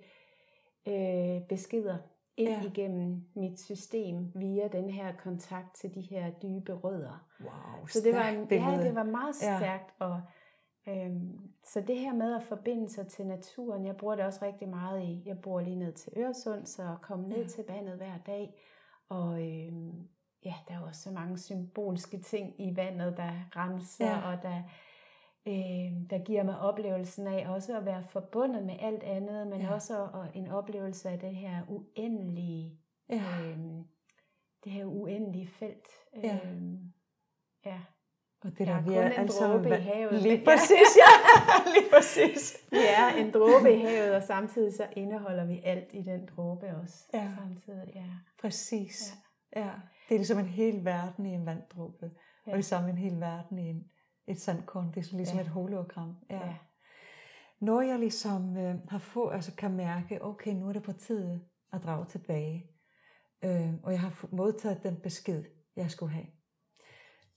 øh, 0.87 1.41
beskeder 1.49 1.97
ind 2.37 2.49
ja. 2.49 2.69
igennem 2.69 3.23
mit 3.35 3.59
system 3.59 4.31
via 4.35 4.67
den 4.67 4.89
her 4.89 5.13
kontakt 5.23 5.75
til 5.75 5.95
de 5.95 6.01
her 6.01 6.29
dybe 6.29 6.73
rødder. 6.73 7.27
Wow, 7.39 7.87
så 7.87 7.99
det 8.03 8.15
var 8.15 8.27
en, 8.27 8.47
ja, 8.51 8.83
det 8.83 8.95
var 8.95 9.03
meget 9.03 9.35
stærkt. 9.35 9.93
Ja. 9.99 10.05
Og, 10.05 10.21
øhm, 10.87 11.39
så 11.63 11.81
det 11.81 11.99
her 11.99 12.13
med 12.13 12.35
at 12.35 12.43
forbinde 12.43 12.89
sig 12.89 13.07
til 13.07 13.25
naturen, 13.27 13.85
jeg 13.85 13.97
bruger 13.97 14.15
det 14.15 14.25
også 14.25 14.45
rigtig 14.45 14.69
meget 14.69 15.03
i, 15.03 15.23
jeg 15.25 15.41
bor 15.41 15.61
lige 15.61 15.75
ned 15.75 15.93
til 15.93 16.13
Øresund, 16.17 16.65
så 16.65 16.95
komme 17.01 17.27
ned 17.27 17.41
ja. 17.41 17.47
til 17.47 17.63
vandet 17.67 17.97
hver 17.97 18.17
dag, 18.17 18.61
og 19.09 19.41
øhm, 19.41 20.07
ja, 20.45 20.53
der 20.67 20.73
er 20.73 20.79
også 20.79 21.01
så 21.01 21.11
mange 21.11 21.37
symbolske 21.37 22.19
ting 22.19 22.61
i 22.61 22.75
vandet, 22.75 23.17
der 23.17 23.31
renser, 23.55 24.05
ja. 24.05 24.31
og 24.31 24.43
der, 24.43 24.63
øh, 25.47 26.09
der 26.09 26.23
giver 26.23 26.43
mig 26.43 26.59
oplevelsen 26.59 27.27
af 27.27 27.49
også 27.49 27.77
at 27.77 27.85
være 27.85 28.03
forbundet 28.03 28.63
med 28.63 28.75
alt 28.79 29.03
andet, 29.03 29.47
men 29.47 29.61
ja. 29.61 29.73
også 29.73 29.97
og 30.13 30.27
en 30.33 30.47
oplevelse 30.47 31.09
af 31.09 31.19
det 31.19 31.35
her 31.35 31.61
uendelige, 31.67 32.79
ja. 33.09 33.41
øh, 33.41 33.57
det 34.63 34.71
her 34.71 34.85
uendelige 34.85 35.47
felt. 35.47 35.87
Ja. 36.23 36.39
Øh, 36.45 36.73
ja. 37.65 37.79
Og 38.43 38.57
det 38.57 38.67
der, 38.67 38.73
er 38.73 38.81
vi 38.81 38.87
kun 38.87 38.97
er 38.97 39.05
en 39.05 39.11
alle 39.11 39.27
dråbe 39.27 39.69
i 39.69 39.71
havet, 39.71 40.21
Lige 40.21 40.45
præcis, 40.45 40.97
ja. 41.03 41.11
lige 41.75 41.89
præcis. 41.93 42.57
Vi 42.71 42.77
er 42.77 43.07
en 43.07 43.31
dråbe 43.33 43.73
i 43.73 43.79
havet, 43.79 44.15
og 44.15 44.23
samtidig 44.23 44.73
så 44.73 44.87
indeholder 44.95 45.45
vi 45.45 45.61
alt 45.63 45.93
i 45.93 46.01
den 46.01 46.25
dråbe 46.25 46.65
også. 46.81 46.95
Ja. 47.13 47.31
Samtidig, 47.37 47.91
ja. 47.95 48.05
Præcis. 48.41 49.13
Ja. 49.55 49.61
ja. 49.61 49.71
Det 50.09 50.15
er 50.15 50.19
ligesom 50.19 50.39
en 50.39 50.45
hel 50.45 50.85
verden 50.85 51.25
i 51.25 51.33
en 51.33 51.45
vanddråbe. 51.45 52.11
Ja. 52.47 52.51
Og 52.51 52.57
det 52.57 52.65
samme 52.65 52.89
en 52.89 52.97
hel 52.97 53.19
verden 53.19 53.59
i 53.59 53.69
en, 53.69 53.83
et 54.27 54.41
sandkorn. 54.41 54.91
Det 54.95 54.97
er 55.11 55.17
ligesom 55.17 55.37
Ja. 55.37 55.43
et 55.43 55.49
hologram. 55.49 56.15
Ja. 56.29 56.35
Ja. 56.35 56.55
Når 57.59 57.81
jeg 57.81 57.99
ligesom 57.99 58.57
øh, 58.57 58.75
har 58.89 58.97
få, 58.97 59.29
altså 59.29 59.55
kan 59.55 59.71
mærke, 59.71 60.23
okay, 60.23 60.53
nu 60.53 60.69
er 60.69 60.73
det 60.73 60.83
på 60.83 60.91
tide 60.93 61.41
at 61.73 61.83
drage 61.83 62.05
tilbage. 62.05 62.65
Øh, 63.43 63.73
og 63.83 63.91
jeg 63.91 63.99
har 63.99 64.25
modtaget 64.31 64.83
den 64.83 64.95
besked, 65.03 65.43
jeg 65.75 65.91
skulle 65.91 66.13
have. 66.13 66.27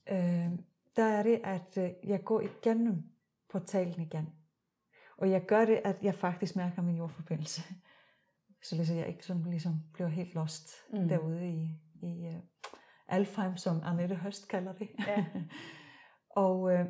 Øh, 0.08 0.58
der 0.96 1.04
er 1.04 1.22
det, 1.22 1.40
at 1.44 1.78
øh, 1.78 1.90
jeg 2.08 2.24
går 2.24 2.40
igennem 2.40 3.02
portalen 3.50 4.00
igen. 4.02 4.28
Og 5.16 5.30
jeg 5.30 5.44
gør 5.46 5.64
det, 5.64 5.80
at 5.84 6.02
jeg 6.02 6.14
faktisk 6.14 6.56
mærker 6.56 6.82
min 6.82 6.96
jordforbindelse. 6.96 7.62
Så 8.62 8.92
jeg 8.94 9.08
ikke 9.08 9.26
sådan 9.26 9.42
ligesom 9.50 9.74
bliver 9.92 10.08
helt 10.08 10.34
lost 10.34 10.70
Mm. 10.92 11.08
derude 11.08 11.48
i, 11.48 11.80
i 12.02 12.28
uh, 12.28 12.42
Alfheim, 13.08 13.56
som 13.56 13.80
Annette 13.82 14.14
Høst 14.16 14.48
kalder 14.48 14.72
det. 14.72 14.88
Ja. 15.06 15.26
og 16.44 16.72
øh, 16.72 16.86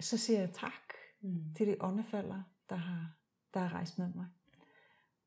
så 0.00 0.18
siger 0.18 0.40
jeg 0.40 0.52
tak 0.52 0.72
Mm. 1.20 1.54
til 1.54 1.66
de 1.66 1.76
åndefalder, 1.80 2.42
der 2.70 2.76
har, 2.76 3.16
der 3.54 3.60
har 3.60 3.74
rejst 3.74 3.98
med 3.98 4.08
mig. 4.14 4.26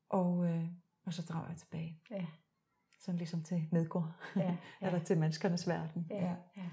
Og, 0.08 0.44
øh, 0.46 0.64
og 1.06 1.12
så 1.14 1.22
drager 1.22 1.48
jeg 1.48 1.56
tilbage. 1.56 2.02
Ja. 2.10 2.26
Sådan 3.00 3.18
ligesom 3.18 3.42
til 3.42 3.68
Midgård. 3.72 4.12
Ja. 4.36 4.40
Ja. 4.80 4.86
Eller 4.86 5.04
til 5.04 5.18
menneskernes 5.18 5.68
verden. 5.68 6.06
Ja. 6.10 6.34
Ja. 6.56 6.68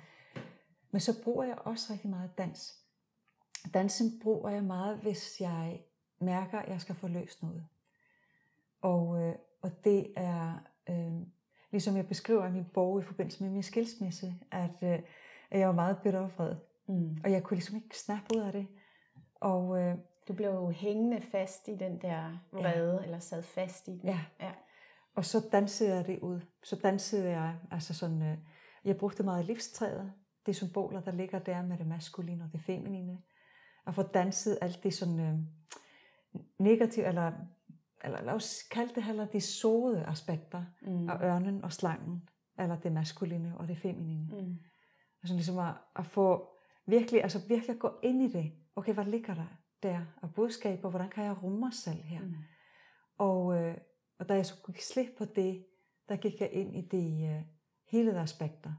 Men 0.91 1.01
så 1.01 1.23
bruger 1.23 1.43
jeg 1.43 1.57
også 1.57 1.93
rigtig 1.93 2.09
meget 2.09 2.37
dans. 2.37 2.79
Dansen 3.73 4.19
bruger 4.23 4.49
jeg 4.49 4.63
meget, 4.63 4.97
hvis 4.97 5.41
jeg 5.41 5.81
mærker, 6.19 6.59
at 6.59 6.69
jeg 6.69 6.81
skal 6.81 6.95
få 6.95 7.07
løst 7.07 7.43
noget. 7.43 7.65
Og, 8.81 9.21
øh, 9.21 9.35
og 9.61 9.83
det 9.83 10.13
er, 10.15 10.53
øh, 10.89 11.27
ligesom 11.71 11.95
jeg 11.95 12.07
beskriver 12.07 12.47
i 12.47 12.51
min 12.51 12.65
bog 12.73 12.99
i 12.99 13.03
forbindelse 13.03 13.43
med 13.43 13.51
min 13.51 13.63
skilsmisse, 13.63 14.35
at, 14.51 14.83
øh, 14.83 14.99
at 15.51 15.59
jeg 15.59 15.67
var 15.67 15.73
meget 15.73 15.97
bitter 16.03 16.19
og 16.19 16.31
vred. 16.37 16.55
Mm. 16.87 17.17
Og 17.23 17.31
jeg 17.31 17.43
kunne 17.43 17.55
ligesom 17.55 17.75
ikke 17.75 17.97
snappe 17.97 18.25
ud 18.35 18.41
af 18.41 18.51
det. 18.51 18.67
Og 19.35 19.81
øh, 19.81 19.97
Du 20.27 20.33
blev 20.33 20.49
jo 20.49 20.69
hængende 20.69 21.21
fast 21.21 21.67
i 21.67 21.75
den 21.75 22.01
der 22.01 22.37
vrede, 22.51 22.97
ja. 22.97 23.03
eller 23.03 23.19
sad 23.19 23.43
fast 23.43 23.87
i 23.87 23.91
den. 23.91 24.09
Ja. 24.09 24.19
ja. 24.39 24.51
Og 25.15 25.25
så 25.25 25.49
dansede 25.51 25.95
jeg 25.95 26.07
det 26.07 26.19
ud. 26.19 26.39
Så 26.63 26.75
dansede 26.75 27.29
jeg, 27.29 27.55
altså 27.71 27.93
sådan, 27.93 28.21
øh, 28.21 28.37
jeg 28.85 28.97
brugte 28.97 29.23
meget 29.23 29.45
livstræet, 29.45 30.13
de 30.47 30.53
symboler, 30.53 31.01
der 31.01 31.11
ligger 31.11 31.39
der 31.39 31.61
med 31.61 31.77
det 31.77 31.87
maskuline 31.87 32.43
og 32.43 32.51
det 32.51 32.61
feminine. 32.61 33.21
Og 33.85 33.95
få 33.95 34.01
danset 34.03 34.57
alt 34.61 34.83
det 34.83 34.93
sådan 34.93 35.19
øh, 35.19 35.39
negative, 36.59 37.05
eller, 37.05 37.31
eller 38.03 38.21
lad 38.23 38.33
os 38.33 38.63
kalde 38.71 38.95
det 38.95 39.03
heller 39.03 39.25
de 39.25 39.41
sårede 39.41 40.05
aspekter 40.05 40.63
Mm. 40.81 41.09
af 41.09 41.21
ørnen 41.21 41.63
og 41.63 41.73
slangen, 41.73 42.29
eller 42.59 42.79
det 42.79 42.91
maskuline 42.91 43.57
og 43.57 43.67
det 43.67 43.77
feminine. 43.77 44.41
Mm. 44.41 44.57
Altså 45.23 45.35
ligesom 45.35 45.59
at, 45.59 45.73
at 45.95 46.05
få 46.05 46.49
virkelig, 46.85 47.23
altså 47.23 47.39
virkelig 47.47 47.73
at 47.73 47.79
gå 47.79 47.91
ind 48.03 48.21
i 48.23 48.27
det. 48.27 48.53
Okay, 48.75 48.93
hvad 48.93 49.05
ligger 49.05 49.33
der 49.33 49.47
der 49.83 50.05
af 50.21 50.33
budskaber? 50.33 50.89
Hvordan 50.89 51.09
kan 51.09 51.23
jeg 51.23 51.43
rumme 51.43 51.59
mig 51.59 51.73
selv 51.73 52.01
her? 52.01 52.21
Mm. 52.21 52.33
Og, 53.17 53.57
øh, 53.61 53.77
og 54.19 54.29
da 54.29 54.33
jeg 54.33 54.45
så 54.45 54.55
gik 54.65 54.81
slip 54.81 55.07
på 55.17 55.25
det, 55.25 55.65
der 56.09 56.15
gik 56.15 56.41
jeg 56.41 56.51
ind 56.51 56.75
i 56.75 56.81
de 56.81 57.25
øh, 57.25 57.41
hele 57.91 58.19
aspekter 58.19 58.73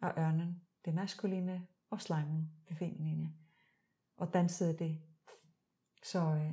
af 0.00 0.12
ørnen, 0.18 0.62
det 0.84 0.94
maskuline 0.94 1.66
og 1.90 2.00
slangen, 2.00 2.50
det 2.68 2.76
feminine, 2.76 3.32
og 4.16 4.34
dansede 4.34 4.78
det. 4.78 4.98
Så, 6.02 6.18
øh, 6.18 6.52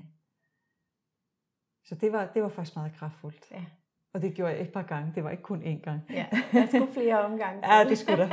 så 1.83 1.95
det, 1.95 2.11
var, 2.11 2.31
det 2.33 2.43
var 2.43 2.49
faktisk 2.49 2.75
meget 2.75 2.93
kraftfuldt. 2.93 3.51
Ja. 3.51 3.65
Og 4.13 4.21
det 4.21 4.33
gjorde 4.33 4.53
jeg 4.53 4.61
et 4.61 4.71
par 4.71 4.81
gange, 4.81 5.11
det 5.15 5.23
var 5.23 5.29
ikke 5.29 5.43
kun 5.43 5.61
én 5.63 5.81
gang. 5.81 6.01
ja, 6.09 6.25
der 6.53 6.65
skulle 6.65 6.93
flere 6.93 7.25
omgange 7.25 7.61
til. 7.61 7.69
Ja, 7.69 7.89
det 7.89 7.97
skulle 7.97 8.17
der. 8.17 8.29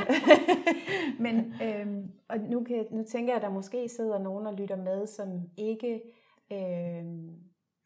Men 1.23 1.53
øhm, 1.63 2.11
og 2.27 2.37
nu, 2.37 2.63
kan, 2.63 2.85
nu 2.91 3.03
tænker 3.03 3.33
jeg, 3.33 3.35
at 3.35 3.41
der 3.41 3.49
måske 3.49 3.89
sidder 3.89 4.19
nogen 4.19 4.47
og 4.47 4.53
lytter 4.53 4.75
med, 4.75 5.07
som 5.07 5.49
ikke 5.57 6.01
øhm, 6.51 7.35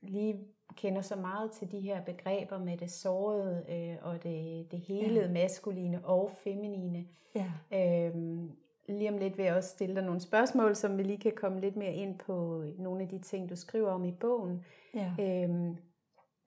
lige 0.01 0.39
kender 0.75 1.01
så 1.01 1.15
meget 1.15 1.51
til 1.51 1.71
de 1.71 1.79
her 1.79 2.01
begreber 2.01 2.57
med 2.59 2.77
det 2.77 2.91
sårede 2.91 3.65
øh, 3.69 3.95
og 4.01 4.23
det, 4.23 4.67
det 4.71 4.79
helede 4.79 5.25
ja. 5.25 5.31
maskuline 5.31 6.05
og 6.05 6.31
feminine. 6.43 7.05
ja. 7.35 7.51
Øhm, 7.73 8.51
lige 8.87 9.09
om 9.11 9.17
lidt 9.17 9.37
vil 9.37 9.45
jeg 9.45 9.55
også 9.55 9.69
stille 9.69 9.95
dig 9.95 10.03
nogle 10.03 10.19
spørgsmål, 10.21 10.75
som 10.75 10.97
vi 10.97 11.03
lige 11.03 11.17
kan 11.19 11.31
komme 11.35 11.59
lidt 11.61 11.75
mere 11.75 11.93
ind 11.93 12.19
på 12.19 12.63
nogle 12.77 13.01
af 13.01 13.07
de 13.07 13.19
ting, 13.19 13.49
du 13.49 13.55
skriver 13.55 13.89
om 13.91 14.05
i 14.05 14.11
bogen. 14.11 14.65
Ja. 14.93 15.11
Øhm, 15.19 15.77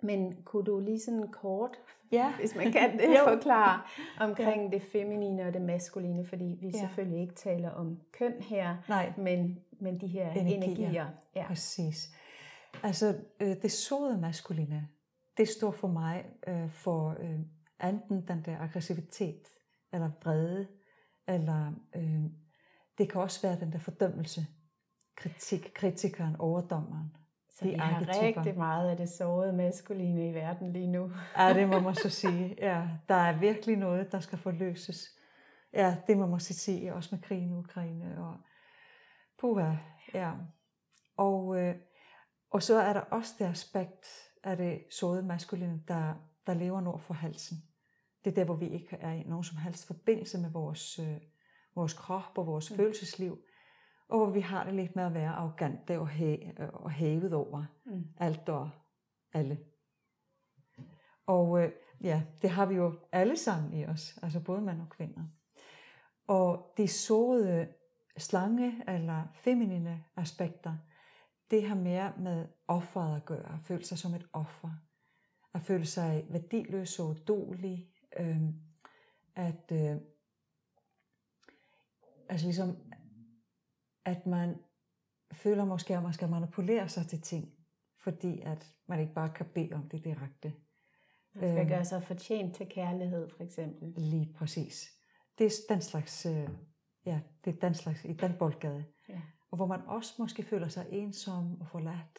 men 0.02 0.36
kunne 0.44 0.64
du 0.64 0.78
lige 0.80 1.00
sådan 1.00 1.28
kort, 1.32 1.78
ja. 2.12 2.32
hvis 2.40 2.54
man 2.56 2.72
kan 2.72 2.98
det, 2.98 3.16
forklare 3.28 3.80
omkring 4.20 4.72
det 4.72 4.82
feminine 4.82 5.42
og 5.46 5.52
det 5.54 5.62
maskuline, 5.62 6.24
fordi 6.26 6.58
vi 6.60 6.66
Ja. 6.66 6.78
selvfølgelig 6.78 7.20
ikke 7.20 7.34
taler 7.34 7.70
om 7.70 8.00
køn 8.12 8.32
her, 8.40 8.76
Nej, 8.88 9.12
men, 9.16 9.58
men 9.80 10.00
de 10.00 10.06
her 10.06 10.30
Energier. 10.30 10.56
energier. 10.56 10.74
energier. 10.76 11.06
Ja. 11.36 11.44
Præcis. 11.46 12.14
Altså, 12.82 13.18
øh, 13.40 13.56
det 13.62 13.72
sårede 13.72 14.20
maskuline, 14.20 14.88
det 15.36 15.48
står 15.48 15.70
for 15.70 15.88
mig 15.88 16.24
øh, 16.46 16.70
for 16.70 17.16
øh, 17.20 17.40
enten 17.88 18.28
den 18.28 18.42
der 18.44 18.58
aggressivitet, 18.58 19.48
eller 19.92 20.10
vrede, 20.22 20.66
eller 21.28 21.72
øh, 21.96 22.22
det 22.98 23.12
kan 23.12 23.20
også 23.20 23.48
være 23.48 23.60
den 23.60 23.72
der 23.72 23.78
fordømmelse, 23.78 24.46
kritik, 25.16 25.70
kritikeren, 25.74 26.36
overdommeren. 26.36 27.16
Så 27.50 27.64
vi 27.64 27.72
har 27.72 28.22
rigtig 28.22 28.56
meget 28.58 28.90
af 28.90 28.96
det 28.96 29.08
sårede 29.08 29.52
maskuline 29.52 30.28
i 30.28 30.34
verden 30.34 30.72
lige 30.72 30.86
nu. 30.86 31.12
Ja, 31.38 31.54
det 31.54 31.68
må 31.68 31.80
man 31.80 31.94
så 31.94 32.10
sige. 32.10 32.54
Ja, 32.58 32.88
der 33.08 33.14
er 33.14 33.38
virkelig 33.38 33.76
noget, 33.76 34.12
der 34.12 34.20
skal 34.20 34.38
forløses. 34.38 35.18
Ja, 35.72 35.96
det 36.06 36.18
må 36.18 36.26
man 36.26 36.40
så 36.40 36.54
sige, 36.54 36.94
også 36.94 37.14
med 37.14 37.22
krigen 37.22 37.50
i 37.50 37.54
Ukraine. 37.54 38.24
Og, 38.24 38.36
puha, 39.38 39.74
ja. 40.14 40.32
Og, 41.16 41.60
øh, 41.60 41.74
og 42.54 42.62
så 42.62 42.78
er 42.78 42.92
der 42.92 43.00
også 43.00 43.34
det 43.38 43.44
aspekt 43.44 44.06
af 44.44 44.56
det 44.56 44.84
sårede 44.90 45.22
maskuline, 45.22 45.82
der, 45.88 46.14
der 46.46 46.54
lever 46.54 46.80
nord 46.80 47.00
for 47.00 47.14
halsen. 47.14 47.56
Det 48.24 48.30
er 48.30 48.34
der, 48.34 48.44
hvor 48.44 48.54
vi 48.54 48.68
ikke 48.68 48.96
er 48.96 49.12
i 49.12 49.22
nogen 49.22 49.44
som 49.44 49.56
helst 49.56 49.86
forbindelse 49.86 50.38
med 50.38 50.50
vores, 50.50 50.98
øh, 50.98 51.20
vores 51.74 51.92
krop 51.92 52.38
og 52.38 52.46
vores 52.46 52.70
mm. 52.70 52.76
følelsesliv. 52.76 53.38
Og 54.08 54.18
hvor 54.18 54.30
vi 54.30 54.40
har 54.40 54.64
det 54.64 54.74
lidt 54.74 54.96
med 54.96 55.04
at 55.04 55.14
være 55.14 55.30
arrogante 55.30 55.98
og, 55.98 56.08
hæ, 56.08 56.36
og 56.72 56.90
hævet 56.90 57.32
over 57.32 57.64
Mm. 57.84 58.04
alt 58.18 58.48
og 58.48 58.70
alle. 59.32 59.58
Og 61.26 61.62
øh, 61.62 61.72
ja, 62.02 62.22
det 62.42 62.50
har 62.50 62.66
vi 62.66 62.74
jo 62.74 62.98
alle 63.12 63.36
sammen 63.36 63.74
i 63.74 63.86
os, 63.86 64.18
altså 64.22 64.40
både 64.40 64.60
mænd 64.60 64.80
og 64.80 64.88
kvinder. 64.88 65.22
Og 66.26 66.74
de 66.76 66.88
sårede 66.88 67.68
slange 68.16 68.82
eller 68.88 69.22
feminine 69.34 70.04
aspekter, 70.16 70.76
det 71.54 71.68
har 71.68 71.74
mere 71.74 72.12
med 72.18 72.46
offeret 72.68 73.16
at 73.16 73.24
gøre, 73.24 73.52
at 73.54 73.60
føle 73.64 73.84
sig 73.84 73.98
som 73.98 74.14
et 74.14 74.26
offer, 74.32 74.70
at 75.54 75.60
føle 75.62 75.86
sig 75.86 76.26
værdiløs 76.30 76.98
og 76.98 77.08
udulig, 77.08 77.88
øh, 78.20 78.42
at 79.36 79.72
øh, 79.72 79.96
altså 82.28 82.46
ligesom, 82.46 82.76
at 84.04 84.26
man 84.26 84.56
føler 85.32 85.64
måske, 85.64 85.96
at 85.96 86.02
man 86.02 86.12
skal 86.12 86.28
manipulere 86.28 86.88
sig 86.88 87.06
til 87.06 87.20
ting, 87.22 87.54
fordi 88.00 88.40
at 88.40 88.72
man 88.86 89.00
ikke 89.00 89.14
bare 89.14 89.30
kan 89.34 89.46
bede 89.54 89.72
om 89.72 89.88
det 89.88 90.04
direkte. 90.04 90.54
Man 91.34 91.42
skal 91.48 91.58
Øhm. 91.58 91.68
gøre 91.68 91.84
sig 91.84 92.02
fortjent 92.02 92.54
til 92.56 92.68
kærlighed, 92.68 93.30
for 93.36 93.42
eksempel. 93.44 93.92
Lige 93.96 94.32
præcis. 94.36 94.90
Det 95.38 95.46
er 95.46 95.50
den 95.68 95.80
slags, 95.80 96.26
øh, 96.26 96.48
ja, 97.06 97.20
det 97.44 97.54
er 97.56 97.60
den 97.60 97.74
slags, 97.74 98.04
i 98.04 98.12
den 98.12 98.32
boldgade. 98.38 98.84
Ja. 99.08 99.20
Og 99.54 99.56
hvor 99.56 99.66
man 99.66 99.80
også 99.86 100.14
måske 100.18 100.42
føler 100.42 100.68
sig 100.68 100.86
ensom 100.90 101.60
og 101.60 101.68
forladt, 101.68 102.18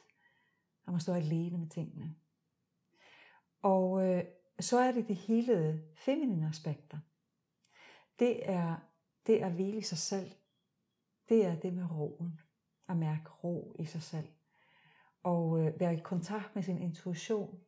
og 0.86 0.92
man 0.92 1.02
står 1.02 1.14
alene 1.14 1.58
med 1.58 1.70
tingene. 1.70 2.16
Og 3.62 4.08
øh, 4.08 4.24
så 4.60 4.80
er 4.80 4.92
det 4.92 5.08
de 5.08 5.14
hele 5.14 5.84
feminine 5.96 6.48
aspekter. 6.48 6.98
Det 8.20 8.50
er, 8.50 8.76
det 9.28 9.42
er 9.42 9.46
at 9.46 9.52
hvile 9.52 9.78
i 9.78 9.82
sig 9.82 9.98
selv. 9.98 10.32
Det 11.30 11.46
er 11.46 11.56
det 11.60 11.74
med 11.74 11.92
roen. 11.92 12.40
At 12.90 12.98
mærke 12.98 13.30
ro 13.30 13.76
i 13.80 13.86
sig 13.86 14.02
selv. 14.02 14.28
Og 15.24 15.60
øh, 15.60 15.80
være 15.80 15.94
i 15.94 16.00
kontakt 16.00 16.56
med 16.56 16.64
sin 16.64 16.82
intuition. 16.82 17.60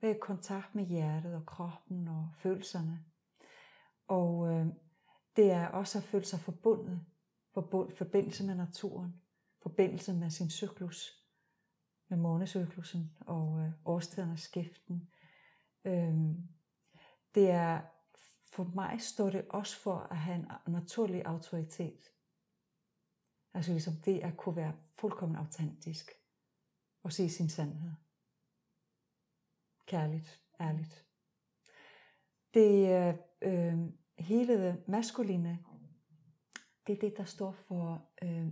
Være 0.00 0.16
i 0.16 0.20
kontakt 0.20 0.74
med 0.74 0.84
hjertet 0.84 1.34
og 1.34 1.46
kroppen 1.46 2.08
og 2.08 2.28
følelserne. 2.38 3.04
Og 4.06 4.48
øh, 4.48 4.66
det 5.36 5.50
er 5.50 5.68
også 5.68 5.98
at 5.98 6.04
føle 6.04 6.24
sig 6.24 6.40
forbundet 6.40 7.00
forbindelse 7.94 8.46
med 8.46 8.54
naturen, 8.54 9.22
forbindelse 9.62 10.14
med 10.14 10.30
sin 10.30 10.50
cyklus, 10.50 11.24
med 12.08 12.18
månecyklusen 12.18 13.16
og 13.20 13.60
øh, 13.60 13.70
årstidernes 13.84 14.40
skiften. 14.40 15.10
Øhm, 15.84 16.48
det 17.34 17.50
er, 17.50 17.80
for 18.52 18.64
mig 18.64 19.00
står 19.00 19.30
det 19.30 19.46
også 19.48 19.76
for 19.76 19.98
at 19.98 20.16
have 20.16 20.36
en 20.36 20.72
naturlig 20.72 21.26
autoritet. 21.26 22.00
Altså 23.54 23.72
ligesom 23.72 23.94
det 24.04 24.20
at 24.20 24.36
kunne 24.36 24.56
være 24.56 24.76
fuldkommen 24.94 25.36
autentisk 25.36 26.10
og 27.02 27.12
se 27.12 27.30
sin 27.30 27.48
sandhed. 27.48 27.92
Kærligt, 29.86 30.42
ærligt. 30.60 31.06
Det 32.54 32.88
øh, 32.88 33.14
øh 33.42 33.90
hele 34.18 34.66
det 34.66 34.88
maskuline, 34.88 35.64
det 36.88 36.96
er 36.96 37.00
det, 37.00 37.16
der 37.16 37.24
står 37.24 37.52
for, 37.52 38.08
øh, 38.22 38.46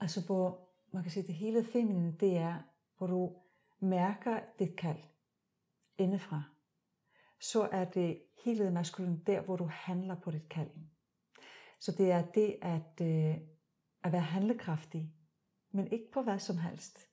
altså 0.00 0.26
hvor 0.26 0.68
man 0.92 1.02
kan 1.02 1.12
sige, 1.12 1.26
det 1.26 1.34
hele 1.34 1.64
feminine, 1.64 2.16
det 2.20 2.36
er, 2.36 2.58
hvor 2.98 3.06
du 3.06 3.36
mærker 3.80 4.40
dit 4.58 4.76
kald 4.76 4.98
indefra. 5.98 6.42
Så 7.40 7.68
er 7.72 7.84
det 7.84 8.22
hele 8.44 8.70
maskulin 8.70 9.22
der, 9.26 9.40
hvor 9.40 9.56
du 9.56 9.64
handler 9.64 10.20
på 10.20 10.30
dit 10.30 10.48
kald. 10.48 10.70
Så 11.80 11.92
det 11.92 12.10
er 12.10 12.26
det 12.26 12.58
at, 12.62 13.00
øh, 13.00 13.36
at 14.02 14.12
være 14.12 14.20
handlekraftig, 14.20 15.14
men 15.70 15.92
ikke 15.92 16.10
på 16.12 16.22
hvad 16.22 16.38
som 16.38 16.58
helst. 16.58 17.08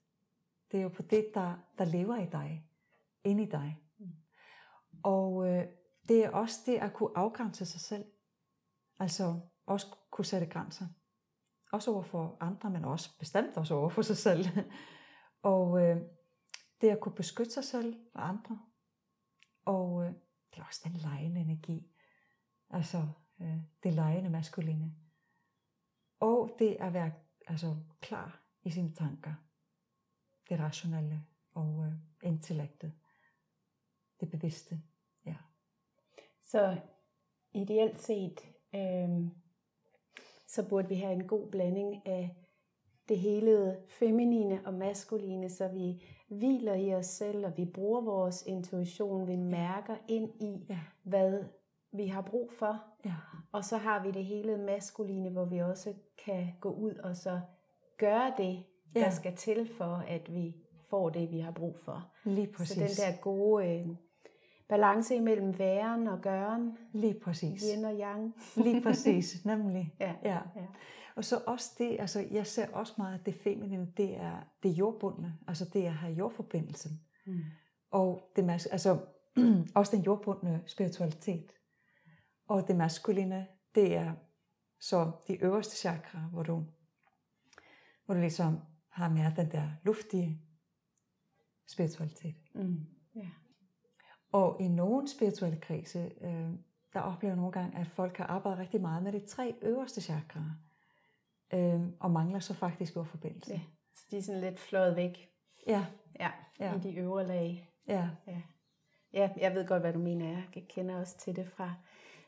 Det 0.72 0.78
er 0.78 0.82
jo 0.82 0.88
på 0.88 1.02
det, 1.02 1.30
der, 1.34 1.56
der 1.78 1.84
lever 1.84 2.16
i 2.16 2.26
dig, 2.32 2.66
inde 3.24 3.42
i 3.42 3.50
dig. 3.50 3.78
Og 5.02 5.48
øh, 5.48 5.66
det 6.08 6.24
er 6.24 6.30
også 6.30 6.60
det 6.66 6.76
at 6.76 6.92
kunne 6.92 7.18
afgrænse 7.18 7.66
sig 7.66 7.80
selv. 7.80 8.04
Altså 8.98 9.40
også 9.66 9.86
kunne 10.10 10.24
sætte 10.24 10.46
grænser. 10.46 10.86
Også 11.72 11.90
over 11.90 12.02
for 12.02 12.36
andre, 12.40 12.70
men 12.70 12.84
også 12.84 13.18
bestemt 13.18 13.56
også 13.56 13.74
over 13.74 13.88
for 13.88 14.02
sig 14.02 14.16
selv. 14.16 14.44
og 15.52 15.82
øh, 15.82 15.96
det 16.80 16.88
at 16.88 17.00
kunne 17.00 17.14
beskytte 17.14 17.52
sig 17.52 17.64
selv 17.64 17.96
og 18.14 18.28
andre. 18.28 18.60
Og 19.64 20.04
øh, 20.04 20.12
det 20.50 20.60
er 20.60 20.64
også 20.64 20.80
den 20.84 20.96
lejende 20.96 21.40
energi. 21.40 21.92
Altså 22.70 23.08
øh, 23.40 23.56
det 23.82 23.94
lejende 23.94 24.30
maskuline. 24.30 24.94
Og 26.20 26.56
det 26.58 26.76
at 26.80 26.92
være 26.92 27.12
altså, 27.46 27.76
klar 28.00 28.42
i 28.62 28.70
sine 28.70 28.94
tanker. 28.94 29.34
Det 30.48 30.60
rationelle 30.60 31.26
og 31.54 31.86
øh, 31.86 31.92
intellektet. 32.22 32.92
Det 34.20 34.30
bevidste. 34.30 34.82
Ja. 35.26 35.36
Så 36.44 36.80
ideelt 37.52 38.00
set, 38.00 38.40
øh, 38.74 39.30
så 40.50 40.68
burde 40.68 40.88
vi 40.88 40.94
have 40.94 41.12
en 41.12 41.26
god 41.26 41.46
blanding 41.50 42.06
af 42.06 42.36
det 43.08 43.18
hele 43.18 43.76
feminine 43.88 44.60
og 44.66 44.74
maskuline, 44.74 45.50
så 45.50 45.68
vi 45.68 46.02
hviler 46.28 46.74
i 46.74 46.94
os 46.94 47.06
selv, 47.06 47.46
og 47.46 47.56
vi 47.56 47.64
bruger 47.64 48.00
vores 48.00 48.46
intuition, 48.46 49.28
vi 49.28 49.36
mærker 49.36 49.96
ind 50.08 50.42
i, 50.42 50.66
ja. 50.68 50.78
hvad 51.02 51.44
vi 51.92 52.06
har 52.06 52.22
brug 52.22 52.52
for. 52.52 52.82
Ja. 53.04 53.14
Og 53.52 53.64
så 53.64 53.76
har 53.76 54.02
vi 54.02 54.10
det 54.10 54.24
hele 54.24 54.56
maskuline, 54.56 55.30
hvor 55.30 55.44
vi 55.44 55.58
også 55.58 55.94
kan 56.24 56.46
gå 56.60 56.72
ud 56.72 56.94
og 56.94 57.16
så 57.16 57.40
gøre 57.98 58.32
det, 58.36 58.64
der 58.94 59.00
ja. 59.00 59.10
skal 59.10 59.36
til 59.36 59.68
for, 59.68 60.04
at 60.08 60.34
vi 60.34 60.56
får 60.90 61.10
det, 61.10 61.30
vi 61.30 61.38
har 61.38 61.52
brug 61.52 61.78
for. 61.78 62.12
Lige 62.24 62.52
præcis. 62.52 62.76
Så 62.76 62.80
den 62.80 63.12
der 63.12 63.20
gode 63.20 63.66
øh, 63.68 63.88
balance 64.70 65.16
imellem 65.16 65.58
væren 65.58 66.06
og 66.06 66.20
gøren. 66.20 66.78
Lige 66.92 67.20
præcis. 67.20 67.64
Yin 67.74 67.84
og 67.84 67.94
yang. 67.94 68.34
Lige 68.56 68.82
præcis, 68.82 69.44
nemlig. 69.44 69.94
Ja. 70.00 70.14
ja. 70.24 70.38
ja. 70.56 70.66
Og 71.16 71.24
så 71.24 71.42
også 71.46 71.70
det, 71.78 71.96
altså 72.00 72.26
jeg 72.30 72.46
ser 72.46 72.66
også 72.72 72.94
meget, 72.98 73.18
at 73.18 73.26
det 73.26 73.34
feminine, 73.34 73.92
det 73.96 74.16
er 74.16 74.40
det 74.62 74.68
jordbundne, 74.70 75.38
altså 75.48 75.64
det 75.64 75.84
at 75.84 75.92
have 75.92 76.12
jordforbindelsen. 76.12 77.00
Mm. 77.26 77.40
Og 77.90 78.32
det, 78.36 78.50
altså 78.50 78.98
også 79.74 79.96
den 79.96 80.04
jordbundne 80.04 80.62
spiritualitet. 80.66 81.52
Og 82.48 82.68
det 82.68 82.76
maskuline, 82.76 83.46
det 83.74 83.96
er 83.96 84.12
så 84.80 85.10
de 85.28 85.42
øverste 85.42 85.76
chakra, 85.76 86.18
hvor 86.18 86.42
du, 86.42 86.64
hvor 88.04 88.14
du 88.14 88.20
ligesom 88.20 88.58
har 88.88 89.08
mere 89.08 89.32
den 89.36 89.50
der 89.50 89.68
luftige 89.84 90.42
spiritualitet. 91.66 92.36
Mm. 92.54 92.86
Yeah. 93.16 93.39
Og 94.32 94.56
i 94.60 94.68
nogle 94.68 95.08
spirituelle 95.08 95.60
krise, 95.60 96.12
øh, 96.20 96.50
der 96.92 97.00
oplever 97.00 97.32
jeg 97.32 97.36
nogle 97.36 97.52
gange, 97.52 97.78
at 97.78 97.86
folk 97.86 98.16
har 98.16 98.26
arbejdet 98.26 98.58
rigtig 98.58 98.80
meget 98.80 99.02
med 99.02 99.12
de 99.12 99.26
tre 99.26 99.54
øverste 99.62 100.00
chakraer, 100.00 100.60
øh, 101.54 101.80
og 102.00 102.10
mangler 102.10 102.40
så 102.40 102.54
faktisk 102.54 102.94
forbindelse. 102.94 103.52
Ja, 103.52 103.60
så 103.94 104.06
de 104.10 104.18
er 104.18 104.22
sådan 104.22 104.40
lidt 104.40 104.58
fløjet 104.58 104.96
væk. 104.96 105.30
Ja. 105.66 105.86
Ja, 106.20 106.30
ja. 106.60 106.74
i 106.74 106.78
de 106.78 106.96
øvre 106.96 107.26
lag. 107.26 107.70
Ja. 107.88 108.08
ja. 108.26 108.42
Ja, 109.12 109.30
jeg 109.36 109.54
ved 109.54 109.66
godt, 109.66 109.82
hvad 109.82 109.92
du 109.92 109.98
mener. 109.98 110.28
Jeg 110.28 110.64
kender 110.68 111.00
også 111.00 111.18
til 111.18 111.36
det 111.36 111.48
fra, 111.48 111.74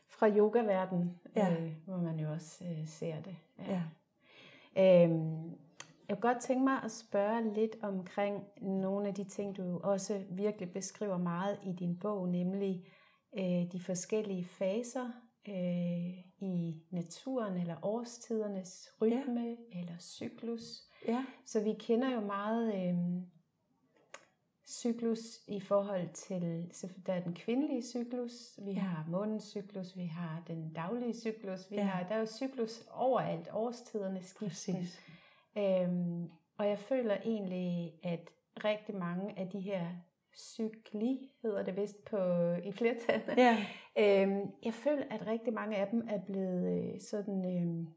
fra 0.09 0.29
yogaverden, 0.29 1.19
ja. 1.35 1.51
øh, 1.51 1.71
hvor 1.85 1.97
man 1.97 2.19
jo 2.19 2.31
også 2.31 2.65
øh, 2.65 2.87
ser 2.87 3.21
det. 3.21 3.35
Ja. 3.59 3.81
ja. 4.75 5.03
Øhm, 5.03 5.55
jeg 6.09 6.17
kunne 6.17 6.33
godt 6.33 6.43
tænke 6.43 6.63
mig 6.63 6.83
at 6.83 6.91
spørge 6.91 7.53
lidt 7.53 7.75
omkring 7.81 8.43
nogle 8.61 9.07
af 9.07 9.13
de 9.13 9.23
ting, 9.23 9.57
du 9.57 9.79
også 9.83 10.23
virkelig 10.29 10.73
beskriver 10.73 11.17
meget 11.17 11.59
i 11.63 11.71
din 11.71 11.99
bog, 11.99 12.29
nemlig 12.29 12.85
øh, 13.37 13.71
de 13.71 13.79
forskellige 13.79 14.45
faser 14.45 15.11
øh, 15.47 16.19
i 16.39 16.81
naturen, 16.89 17.57
eller 17.57 17.75
årstidernes 17.81 18.89
rytme, 19.01 19.41
ja. 19.41 19.79
eller 19.79 19.97
cyklus. 19.99 20.61
Ja. 21.07 21.25
Så 21.45 21.63
vi 21.63 21.73
kender 21.79 22.13
jo 22.13 22.19
meget 22.19 22.73
øh, 22.75 23.23
cyklus 24.67 25.19
i 25.47 25.59
forhold 25.59 26.09
til, 26.13 26.69
så 26.71 26.87
der 27.05 27.13
er 27.13 27.23
den 27.23 27.33
kvindelige 27.33 27.83
cyklus, 27.83 28.59
vi 28.65 28.71
ja. 28.71 28.79
har 28.79 29.05
månens 29.09 29.43
cyklus, 29.43 29.97
vi 29.97 30.05
har 30.05 30.43
den 30.47 30.73
daglige 30.73 31.13
cyklus, 31.13 31.71
vi 31.71 31.75
ja. 31.75 31.83
har, 31.83 32.07
der 32.07 32.15
er 32.15 32.19
jo 32.19 32.25
cyklus 32.25 32.83
overalt, 32.91 33.49
årstiderne 33.51 34.23
skiften. 34.23 34.87
Øhm, 35.57 36.29
og 36.57 36.67
jeg 36.67 36.79
føler 36.79 37.17
egentlig, 37.25 37.93
at 38.03 38.29
rigtig 38.63 38.95
mange 38.95 39.39
af 39.39 39.49
de 39.49 39.59
her 39.59 39.87
cykli, 40.37 41.31
hedder 41.41 41.63
det 41.63 41.77
vist 41.77 42.05
på, 42.05 42.17
i 42.63 42.71
flertal. 42.71 43.21
Ja. 43.37 43.57
øhm, 43.97 44.51
jeg 44.63 44.73
føler, 44.73 45.03
at 45.09 45.27
rigtig 45.27 45.53
mange 45.53 45.77
af 45.77 45.87
dem 45.87 46.07
er 46.09 46.19
blevet 46.19 46.93
øh, 46.93 46.99
sådan 46.99 47.45
øh, 47.45 47.87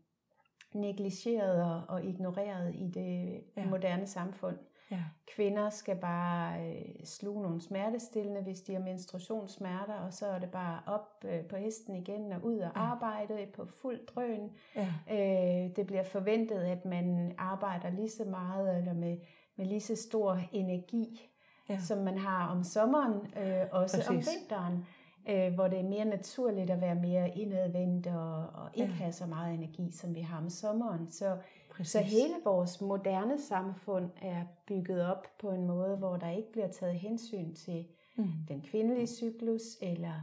negligeret 0.80 1.62
og, 1.64 1.82
og 1.88 2.04
ignoreret 2.04 2.74
i 2.74 2.90
det 2.94 3.44
ja. 3.56 3.66
moderne 3.66 4.06
samfund. 4.06 4.58
Ja. 4.90 5.04
Kvinder 5.34 5.70
skal 5.70 5.96
bare 5.96 6.60
øh, 6.60 7.04
sluge 7.04 7.42
nogle 7.42 7.60
smertestillende, 7.60 8.40
hvis 8.42 8.60
de 8.60 8.72
har 8.72 8.80
menstruationssmerter, 8.80 9.94
og 9.94 10.12
så 10.12 10.26
er 10.26 10.38
det 10.38 10.50
bare 10.50 10.80
op 10.86 11.24
øh, 11.24 11.44
på 11.44 11.56
hesten 11.56 11.96
igen 11.96 12.32
og 12.32 12.44
ud 12.44 12.58
og 12.58 12.72
ja. 12.76 12.80
arbejde 12.80 13.46
på 13.54 13.66
fuld 13.66 14.06
drøn. 14.06 14.50
Ja. 14.76 14.88
Øh, 15.10 15.76
det 15.76 15.86
bliver 15.86 16.04
forventet, 16.04 16.60
at 16.60 16.84
man 16.84 17.34
arbejder 17.38 17.90
lige 17.90 18.10
så 18.10 18.24
meget 18.24 18.78
eller 18.78 18.92
med, 18.92 19.16
med 19.56 19.66
lige 19.66 19.80
så 19.80 19.96
stor 19.96 20.40
energi, 20.52 21.30
ja. 21.68 21.78
som 21.78 21.98
man 21.98 22.18
har 22.18 22.48
om 22.48 22.64
sommeren, 22.64 23.14
øh, 23.14 23.66
også 23.72 23.96
Præcis. 23.96 24.08
om 24.08 24.16
vinteren 24.16 24.84
øh, 25.28 25.54
hvor 25.54 25.68
det 25.68 25.78
er 25.78 25.82
mere 25.82 26.04
naturligt 26.04 26.70
at 26.70 26.80
være 26.80 26.94
mere 26.94 27.28
indadvendt 27.38 28.06
og, 28.06 28.36
og 28.36 28.70
ikke 28.74 28.92
ja. 28.92 28.96
have 28.96 29.12
så 29.12 29.26
meget 29.26 29.54
energi, 29.54 29.90
som 29.92 30.14
vi 30.14 30.20
har 30.20 30.38
om 30.38 30.50
sommeren. 30.50 31.08
Så 31.08 31.36
Præcis. 31.76 31.92
Så 31.92 31.98
hele 31.98 32.34
vores 32.44 32.80
moderne 32.80 33.40
samfund 33.40 34.10
er 34.22 34.44
bygget 34.66 35.06
op 35.06 35.26
på 35.38 35.50
en 35.50 35.66
måde, 35.66 35.96
hvor 35.96 36.16
der 36.16 36.30
ikke 36.30 36.52
bliver 36.52 36.68
taget 36.68 36.94
hensyn 36.94 37.54
til 37.54 37.86
mm. 38.16 38.32
den 38.48 38.62
kvindelige 38.62 39.06
cyklus 39.06 39.62
eller 39.82 40.14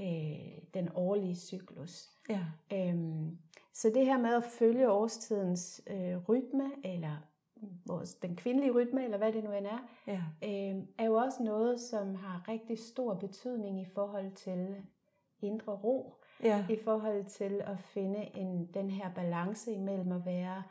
øh, 0.00 0.62
den 0.74 0.88
årlige 0.94 1.36
cyklus. 1.36 2.08
Ja. 2.28 2.40
Øhm, 2.72 3.38
så 3.74 3.90
det 3.94 4.06
her 4.06 4.18
med 4.18 4.34
at 4.34 4.44
følge 4.44 4.90
årstidens 4.90 5.82
øh, 5.86 6.28
rytme, 6.28 6.70
eller 6.84 7.16
vores, 7.86 8.14
den 8.14 8.36
kvindelige 8.36 8.72
rytme, 8.72 9.04
eller 9.04 9.18
hvad 9.18 9.32
det 9.32 9.44
nu 9.44 9.52
end 9.52 9.66
er, 9.66 9.88
ja. 10.06 10.22
øh, 10.44 10.82
er 10.98 11.04
jo 11.04 11.14
også 11.14 11.42
noget, 11.42 11.80
som 11.80 12.14
har 12.14 12.44
rigtig 12.48 12.78
stor 12.78 13.14
betydning 13.14 13.80
i 13.80 13.86
forhold 13.94 14.32
til 14.32 14.76
indre 15.40 15.72
ro, 15.72 16.14
ja. 16.42 16.66
i 16.70 16.76
forhold 16.84 17.24
til 17.24 17.60
at 17.64 17.80
finde 17.80 18.30
en, 18.36 18.66
den 18.74 18.90
her 18.90 19.14
balance 19.14 19.72
imellem 19.72 20.12
at 20.12 20.26
være 20.26 20.62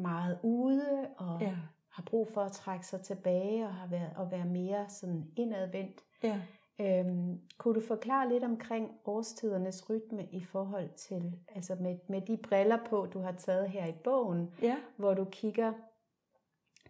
meget 0.00 0.38
ude 0.42 1.08
og 1.16 1.40
ja. 1.40 1.56
har 1.90 2.02
brug 2.02 2.28
for 2.34 2.40
at 2.40 2.52
trække 2.52 2.86
sig 2.86 3.00
tilbage 3.00 3.66
og 3.66 3.74
har 3.74 3.86
været 3.86 4.12
og 4.16 4.30
være 4.30 4.44
mere 4.44 4.88
sådan 4.88 5.24
indadvendt. 5.36 6.00
Ja. 6.22 6.40
Øhm, 6.80 7.40
kunne 7.58 7.74
du 7.74 7.86
forklare 7.86 8.28
lidt 8.28 8.44
omkring 8.44 8.90
årstidernes 9.04 9.90
rytme 9.90 10.26
i 10.32 10.44
forhold 10.44 10.88
til, 10.88 11.38
altså 11.54 11.76
med, 11.80 11.98
med 12.08 12.20
de 12.20 12.36
briller 12.36 12.78
på, 12.88 13.06
du 13.12 13.20
har 13.20 13.32
taget 13.32 13.70
her 13.70 13.86
i 13.86 13.92
bogen, 14.04 14.54
ja. 14.62 14.76
hvor 14.96 15.14
du 15.14 15.24
kigger, 15.24 15.72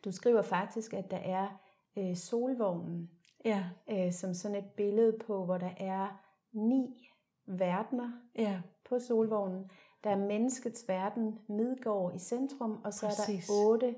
du 0.04 0.12
skriver 0.12 0.42
faktisk, 0.42 0.94
at 0.94 1.10
der 1.10 1.16
er 1.16 1.48
øh, 1.96 2.16
solvognen, 2.16 3.10
ja. 3.44 3.64
øh, 3.90 4.12
som 4.12 4.34
sådan 4.34 4.56
et 4.56 4.70
billede 4.76 5.18
på, 5.26 5.44
hvor 5.44 5.58
der 5.58 5.70
er 5.76 6.22
ni 6.52 7.10
verdener 7.46 8.10
ja. 8.38 8.60
på 8.88 8.98
solvognen, 8.98 9.70
Der 10.04 10.10
er 10.10 10.16
menneskets 10.16 10.84
verden, 10.88 11.38
Midgård 11.48 12.14
i 12.14 12.18
centrum, 12.18 12.80
og 12.84 12.94
så 12.94 13.06
Præcis. 13.06 13.48
er 13.48 13.52
der 13.54 13.60
otte 13.68 13.94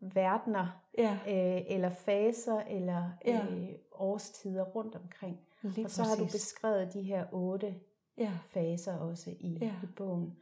verdener, 0.00 0.80
Ja, 0.98 1.18
øh, 1.28 1.62
eller 1.68 1.90
faser, 1.90 2.60
eller 2.60 3.10
Ja. 3.24 3.40
øh, 3.50 3.68
årstider 3.92 4.64
rundt 4.64 4.94
omkring. 4.94 5.40
lige 5.62 5.84
og 5.86 5.90
så 5.90 6.02
har 6.02 6.16
du 6.16 6.24
beskrevet 6.24 6.92
de 6.94 7.02
her 7.02 7.26
otte 7.32 7.74
Ja, 8.18 8.30
faser 8.46 8.98
også 8.98 9.30
i, 9.40 9.58
Ja. 9.60 9.72
i 9.82 9.86
bogen. 9.96 10.36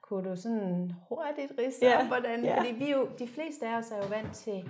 Kunne 0.00 0.30
du 0.30 0.36
sådan 0.36 0.92
hurtigt 1.08 1.52
ridse 1.58 1.86
Ja, 1.86 2.00
op, 2.00 2.06
hvordan, 2.06 2.44
ja. 2.44 2.58
fordi 2.60 2.72
vi 2.74 2.90
jo, 2.92 3.08
de 3.18 3.28
fleste 3.28 3.66
af 3.68 3.78
os 3.78 3.90
er 3.90 3.96
jo 3.96 4.08
vant 4.08 4.34
til 4.34 4.68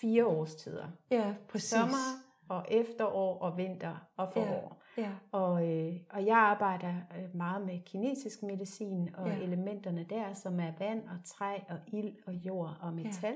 fire 0.00 0.26
årstider. 0.26 0.86
ja, 1.10 1.34
præcis. 1.48 1.70
Sommer 1.70 2.22
og 2.52 2.64
efterår 2.70 3.38
og 3.38 3.56
vinter 3.56 4.08
og 4.16 4.32
forår. 4.32 4.82
Ja, 4.98 5.10
Og, 5.32 5.68
øh, 5.68 5.94
og 6.10 6.26
jeg 6.26 6.36
arbejder 6.36 6.94
øh, 7.18 7.36
meget 7.36 7.66
med 7.66 7.80
kinesisk 7.86 8.42
medicin 8.42 9.14
og 9.14 9.26
Ja. 9.28 9.34
ja. 9.34 9.40
elementerne 9.42 10.06
der, 10.10 10.32
som 10.32 10.60
er 10.60 10.72
vand 10.78 11.02
og 11.08 11.16
træ 11.24 11.58
og 11.68 11.78
ild 11.86 12.14
og 12.26 12.32
jord 12.34 12.76
og 12.80 12.92
metal. 12.94 13.34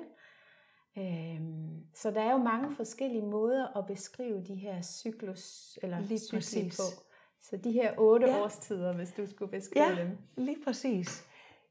Ja. 0.97 1.35
Øhm, 1.35 1.85
så 1.95 2.11
der 2.11 2.21
er 2.21 2.33
jo 2.33 2.39
mange 2.39 2.73
forskellige 2.77 3.27
måder 3.27 3.77
at 3.79 3.87
beskrive 3.87 4.45
de 4.45 4.55
her 4.55 4.83
cyklus 4.83 5.79
eller 5.83 6.01
Lige 6.01 6.19
cykli 6.19 6.37
præcis. 6.37 6.77
på. 6.77 7.03
Så 7.43 7.57
de 7.57 7.73
her 7.73 7.95
otte 7.99 8.27
Ja. 8.27 8.37
ja. 8.37 8.43
årstider, 8.45 8.93
hvis 8.95 9.12
du 9.12 9.27
skulle 9.27 9.51
beskrive 9.51 9.85
Ja. 9.87 10.03
dem. 10.03 10.19
lige 10.37 10.57
præcis. 10.64 11.25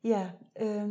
Ja, 0.03 0.31
øh, 0.61 0.89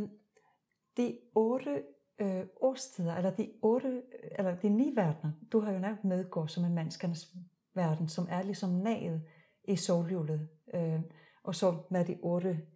de 0.97 1.17
otte 1.35 1.83
øh, 2.19 2.45
årstider, 2.61 3.15
eller 3.15 3.35
de 3.35 3.51
otte, 3.61 4.03
eller 4.31 4.55
de 4.55 4.69
ni 4.69 4.95
verdener, 4.95 5.31
du 5.51 5.59
har 5.59 5.71
jo 5.71 5.79
nævnt 5.79 6.03
medgår 6.03 6.45
som 6.45 6.65
en 6.65 6.73
menneskernes 6.73 7.35
verden, 7.73 8.07
som 8.07 8.27
er 8.29 8.43
ligesom 8.43 8.69
naget 8.69 9.21
i 9.63 9.75
solhjulet, 9.75 10.49
øh, 10.73 10.99
og 11.43 11.55
så 11.55 11.77
med 11.89 12.05
de 12.05 12.17
otte 12.21 12.67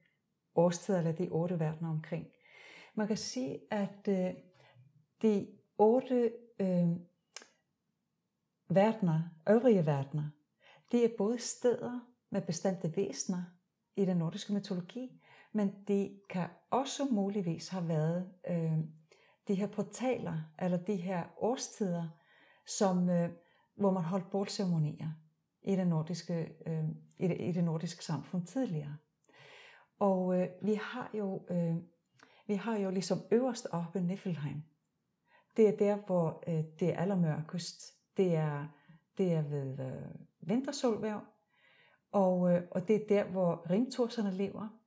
årstider, 0.55 0.97
eller 0.97 1.11
de 1.11 1.29
otte 1.31 1.59
verdener 1.59 1.89
omkring. 1.89 2.27
Man 2.95 3.07
kan 3.07 3.17
sige, 3.17 3.59
at 3.71 4.07
øh, 4.07 4.33
de 5.21 5.47
otte 5.77 6.33
øh, 6.59 6.89
verdener, 8.69 9.23
øvrige 9.49 9.85
verdener, 9.85 10.29
det 10.91 11.05
er 11.05 11.09
både 11.17 11.39
steder 11.39 11.99
med 12.29 12.41
bestemte 12.41 12.95
væsener 12.95 13.43
i 13.95 14.05
den 14.05 14.17
nordiske 14.17 14.53
mytologi, 14.53 15.21
men 15.51 15.75
det 15.87 16.21
kan 16.29 16.47
også 16.69 17.05
muligvis 17.11 17.69
have 17.69 17.87
været 17.87 18.29
øh, 18.49 18.77
de 19.49 19.55
her 19.55 19.67
portaler, 19.67 20.37
eller 20.59 20.77
de 20.77 20.95
her 20.95 21.23
årstider, 21.37 22.07
som, 22.65 23.09
øh, 23.09 23.29
hvor 23.75 23.91
man 23.91 24.03
holdt 24.03 24.31
bålceremonier 24.31 25.09
i 25.61 25.75
det 25.75 25.87
nordiske, 25.87 26.55
øh, 26.65 26.83
i, 27.17 27.27
det, 27.27 27.37
i 27.39 27.51
det 27.51 27.63
nordiske 27.63 28.03
samfund 28.03 28.45
tidligere. 28.45 28.97
Og 29.99 30.41
øh, 30.41 30.47
vi 30.61 30.73
har 30.73 31.09
jo 31.13 31.45
øh, 31.49 31.75
vi 32.49 32.55
har 32.55 32.77
jo 32.77 32.89
ligesom 32.89 33.17
øverst 33.31 33.67
oppe 33.71 34.01
Niflheim. 34.01 34.63
Det 35.57 35.67
er 35.67 35.77
der, 35.77 35.95
hvor 35.95 36.43
øh, 36.47 36.63
det 36.79 36.89
er 36.89 36.97
allermørkest. 36.97 37.93
Det 38.17 38.35
er, 38.35 38.67
det 39.17 39.33
er 39.33 39.41
ved 39.41 39.79
øh, 39.79 40.15
vintersolværv, 40.41 41.21
og, 42.11 42.51
øh, 42.51 42.61
og 42.71 42.87
det 42.87 42.95
er 42.95 43.07
der, 43.09 43.23
hvor 43.23 43.69
ringtorserne 43.69 44.31
lever. 44.31 44.78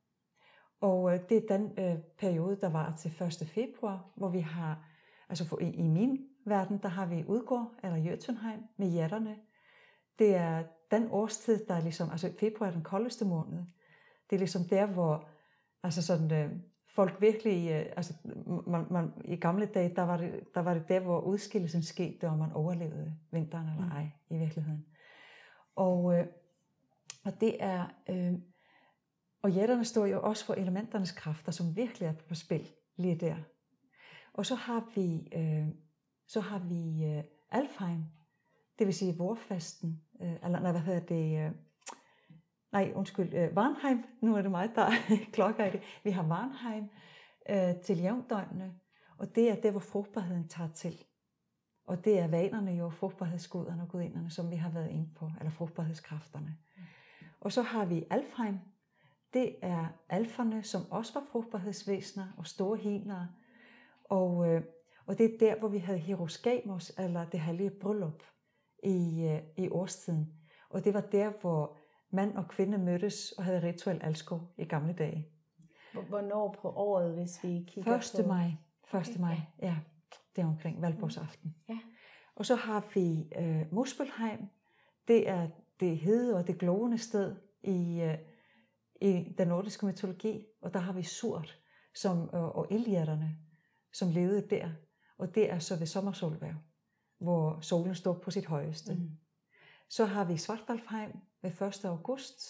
Og 0.83 1.13
øh, 1.13 1.19
det 1.29 1.37
er 1.37 1.57
den 1.57 1.71
øh, 1.79 1.97
periode, 2.17 2.57
der 2.61 2.69
var 2.69 2.95
til 2.99 3.23
1. 3.41 3.47
februar, 3.47 4.05
hvor 4.15 4.29
vi 4.29 4.39
har, 4.39 4.87
altså 5.29 5.45
for, 5.45 5.59
i, 5.59 5.69
i 5.69 5.81
min 5.81 6.25
verden, 6.45 6.77
der 6.77 6.87
har 6.87 7.05
vi 7.05 7.23
Udgård 7.27 7.71
eller 7.83 7.97
Jøtunheim 7.97 8.59
med 8.77 8.87
jætterne. 8.87 9.35
Det 10.19 10.35
er 10.35 10.63
den 10.91 11.07
årstid, 11.11 11.65
der 11.65 11.73
er 11.73 11.81
ligesom, 11.81 12.09
altså 12.11 12.33
februar 12.39 12.67
er 12.67 12.71
den 12.71 12.83
koldeste 12.83 13.25
måned. 13.25 13.63
Det 14.29 14.35
er 14.35 14.39
ligesom 14.39 14.61
der, 14.63 14.85
hvor 14.85 15.27
altså 15.83 16.01
sådan, 16.01 16.31
øh, 16.31 16.51
folk 16.95 17.21
virkelig, 17.21 17.71
øh, 17.71 17.85
altså 17.97 18.13
man, 18.67 18.85
man, 18.91 19.11
i 19.25 19.35
gamle 19.35 19.65
dage, 19.65 19.95
der 19.95 20.01
var, 20.03 20.17
det, 20.17 20.43
der 20.55 20.61
var 20.61 20.73
det 20.73 20.87
der, 20.87 20.99
hvor 20.99 21.19
udskillelsen 21.19 21.83
skete, 21.83 22.29
og 22.29 22.37
man 22.37 22.51
overlevede 22.51 23.15
vinteren 23.31 23.69
eller 23.69 23.85
Mm. 23.85 23.91
ej 23.91 24.09
i 24.29 24.37
virkeligheden. 24.37 24.85
Og, 25.75 26.17
øh, 26.17 26.25
og 27.25 27.41
det 27.41 27.63
er, 27.63 27.85
øh, 28.09 28.33
og 29.43 29.51
jætterne 29.51 29.85
står 29.85 30.05
jo 30.05 30.21
også 30.21 30.45
for 30.45 30.53
elementernes 30.53 31.11
kræfter, 31.11 31.51
som 31.51 31.75
virkelig 31.75 32.07
er 32.07 32.13
på 32.13 32.35
spil 32.35 32.69
lige 32.95 33.15
der. 33.15 33.35
Og 34.33 34.45
så 34.45 34.55
har 34.55 34.91
vi, 34.95 35.27
øh, 35.33 35.67
så 36.27 36.39
har 36.39 36.59
vi 36.59 37.05
øh, 37.05 37.23
Alfheim, 37.51 38.03
det 38.79 38.87
vil 38.87 38.93
sige 38.93 39.17
vorfasten, 39.17 40.01
øh, 40.21 40.33
eller 40.43 40.59
nej, 40.59 40.71
hvad 40.71 40.81
hedder 40.81 40.99
det, 40.99 41.45
øh, 41.45 41.51
nej, 42.71 42.91
undskyld, 42.95 43.33
øh, 43.33 43.55
Varnheim, 43.55 44.03
nu 44.21 44.35
er 44.35 44.41
det 44.41 44.51
mig, 44.51 44.69
der 44.75 44.89
klokker 45.33 45.65
i 45.65 45.71
det. 45.71 45.81
Vi 46.03 46.11
har 46.11 46.23
Varnheim 46.27 46.89
øh, 47.49 47.81
til 47.81 47.97
jævndøgnene, 47.97 48.73
og 49.17 49.35
det 49.35 49.49
er 49.49 49.55
der, 49.55 49.71
hvor 49.71 49.79
frugtbarheden 49.79 50.47
tager 50.47 50.71
til. 50.71 51.03
Og 51.85 52.05
det 52.05 52.19
er 52.19 52.27
vanerne 52.27 52.71
jo, 52.71 52.89
frugtbarhedsguderne 52.89 53.81
og 53.81 53.89
gudinderne, 53.89 54.29
som 54.29 54.51
vi 54.51 54.55
har 54.55 54.69
været 54.69 54.89
inde 54.89 55.09
på, 55.15 55.31
eller 55.39 55.51
frugtbarhedskræfterne. 55.51 56.57
Og 57.41 57.51
så 57.51 57.61
har 57.61 57.85
vi 57.85 58.05
Alfheim, 58.09 58.59
det 59.33 59.55
er 59.61 59.87
alferne, 60.09 60.63
som 60.63 60.81
også 60.91 61.13
var 61.13 61.25
frugtbarhedsvæsener 61.31 62.27
og 62.37 62.47
store 62.47 62.77
helere. 62.77 63.27
Og, 64.03 64.47
øh, 64.47 64.63
og 65.05 65.17
det 65.17 65.33
er 65.33 65.37
der, 65.39 65.59
hvor 65.59 65.67
vi 65.67 65.77
havde 65.77 65.99
Hieroskamos, 65.99 66.91
eller 66.97 67.25
det 67.25 67.39
hellige 67.39 67.69
bryllup, 67.69 68.23
i, 68.83 69.27
øh, 69.31 69.65
i 69.65 69.69
årstiden. 69.69 70.33
Og 70.69 70.83
det 70.83 70.93
var 70.93 71.01
der, 71.01 71.31
hvor 71.41 71.77
mand 72.09 72.37
og 72.37 72.47
kvinde 72.47 72.77
mødtes 72.77 73.31
og 73.31 73.43
havde 73.43 73.63
rituel 73.63 73.99
alsko 74.01 74.39
i 74.57 74.65
gamle 74.65 74.93
dage. 74.93 75.27
Hvornår 76.09 76.55
på 76.61 76.69
året, 76.69 77.13
hvis 77.13 77.43
vi 77.43 77.65
kigger 77.67 77.97
1. 77.97 78.13
på... 78.21 78.27
maj. 78.27 78.45
1. 78.45 78.55
Okay, 78.93 79.19
maj, 79.19 79.37
ja. 79.61 79.75
Det 80.35 80.41
er 80.41 80.45
omkring 80.45 80.81
valgborgsaften. 80.81 81.55
Ja. 81.69 81.79
Og 82.35 82.45
så 82.45 82.55
har 82.55 82.85
vi 82.93 83.31
øh, 83.39 83.73
Muspelheim. 83.73 84.39
Det 85.07 85.29
er 85.29 85.47
det 85.79 85.97
hede 85.97 86.37
og 86.37 86.47
det 86.47 86.57
glående 86.57 86.97
sted 86.97 87.35
i, 87.63 88.01
øh, 88.01 88.17
i 89.03 89.35
den 89.37 89.47
nordiske 89.47 89.85
mytologi. 89.85 90.45
Og 90.61 90.73
der 90.73 90.79
har 90.79 90.93
vi 90.93 91.03
Surt 91.03 91.59
som, 91.95 92.29
øh, 92.33 92.43
og 92.43 92.67
Iliaderne, 92.71 93.37
som 93.93 94.09
levede 94.09 94.47
der. 94.49 94.69
Og 95.17 95.35
det 95.35 95.51
er 95.51 95.59
så 95.59 95.75
ved 95.75 95.87
sommersolværv, 95.87 96.55
hvor 97.19 97.59
solen 97.61 97.95
står 97.95 98.13
på 98.13 98.31
sit 98.31 98.45
højeste. 98.45 98.93
Mm. 98.93 99.09
Så 99.89 100.05
har 100.05 100.25
vi 100.25 100.37
Svartalfheim 100.37 101.11
ved 101.41 101.61
1. 101.61 101.85
august. 101.85 102.41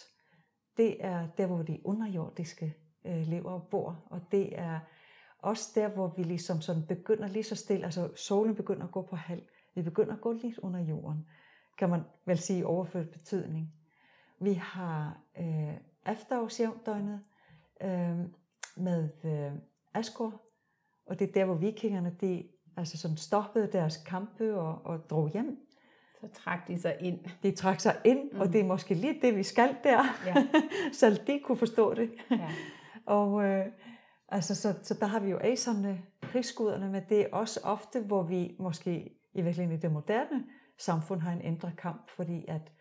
Det 0.78 1.06
er 1.06 1.28
der, 1.38 1.48
hvor 1.48 1.62
de 1.62 1.80
underjordiske 1.84 2.76
øh, 3.06 3.28
lever 3.28 3.52
og 3.52 3.68
bor. 3.72 4.04
Og 4.10 4.22
det 4.32 4.60
er 4.60 4.80
også 5.40 5.72
der, 5.76 5.88
hvor 5.88 6.14
vi 6.18 6.24
ligesom 6.24 6.62
sådan 6.62 6.86
begynder 6.86 7.28
lige 7.28 7.44
så 7.44 7.56
stille, 7.56 7.86
altså 7.86 8.12
solen 8.16 8.56
begynder 8.56 8.86
at 8.86 8.92
gå 8.92 9.02
på 9.02 9.16
halv. 9.16 9.44
Vi 9.76 9.82
begynder 9.82 10.14
at 10.14 10.22
gå 10.22 10.32
lidt 10.32 10.58
under 10.58 10.80
jorden, 10.80 11.28
kan 11.78 11.90
man 11.90 12.02
vel 12.26 12.38
sige 12.38 12.68
overført 12.68 13.10
betydning. 13.10 13.74
Vi 14.40 14.54
har 14.54 15.22
øh, 15.40 15.78
efterårsjævndøgnet 16.12 17.22
øh, 17.84 18.20
med 18.78 19.10
øh, 19.24 19.52
Asgård, 19.94 20.34
og 21.06 21.20
det 21.20 21.30
er 21.30 21.34
der, 21.34 21.46
hvor 21.46 21.56
vikingerne 21.56 22.16
de, 22.22 22.44
altså 22.78 22.98
sådan 22.98 23.18
stoppede 23.18 23.72
deres 23.72 23.98
kampe 23.98 24.56
og, 24.60 24.82
og 24.86 25.10
drog 25.10 25.30
hjem. 25.30 25.68
Så 26.22 26.28
trak 26.34 26.68
de 26.68 26.82
sig 26.82 26.98
ind. 27.02 27.20
De 27.44 27.52
trak 27.52 27.80
sig 27.80 27.96
ind, 28.06 28.32
mm. 28.32 28.40
og 28.40 28.54
det 28.54 28.62
er 28.62 28.66
måske 28.66 28.94
lige 28.94 29.22
det, 29.22 29.36
vi 29.36 29.44
skal 29.44 29.76
der, 29.84 30.04
Ja. 30.26 30.36
så 31.00 31.22
de 31.28 31.40
kunne 31.44 31.58
forstå 31.58 31.94
det. 31.94 32.12
Ja. 32.32 32.50
Og 33.06 33.44
øh, 33.44 33.66
altså, 34.30 34.56
så, 34.56 34.74
så 34.84 34.94
der 35.00 35.06
har 35.06 35.20
vi 35.20 35.30
jo 35.30 35.40
aserne, 35.42 36.02
krigsguderne, 36.22 36.90
men 36.90 37.04
det 37.10 37.22
er 37.22 37.28
også 37.32 37.60
ofte, 37.64 38.02
hvor 38.02 38.24
vi 38.24 38.56
måske 38.60 39.20
i 39.34 39.42
virkeligheden 39.42 39.78
i 39.80 39.82
det 39.82 39.92
moderne 39.92 40.44
samfund 40.78 41.22
har 41.22 41.32
en 41.32 41.42
indre 41.42 41.72
kamp, 41.78 42.10
fordi 42.10 42.46
at 42.48 42.72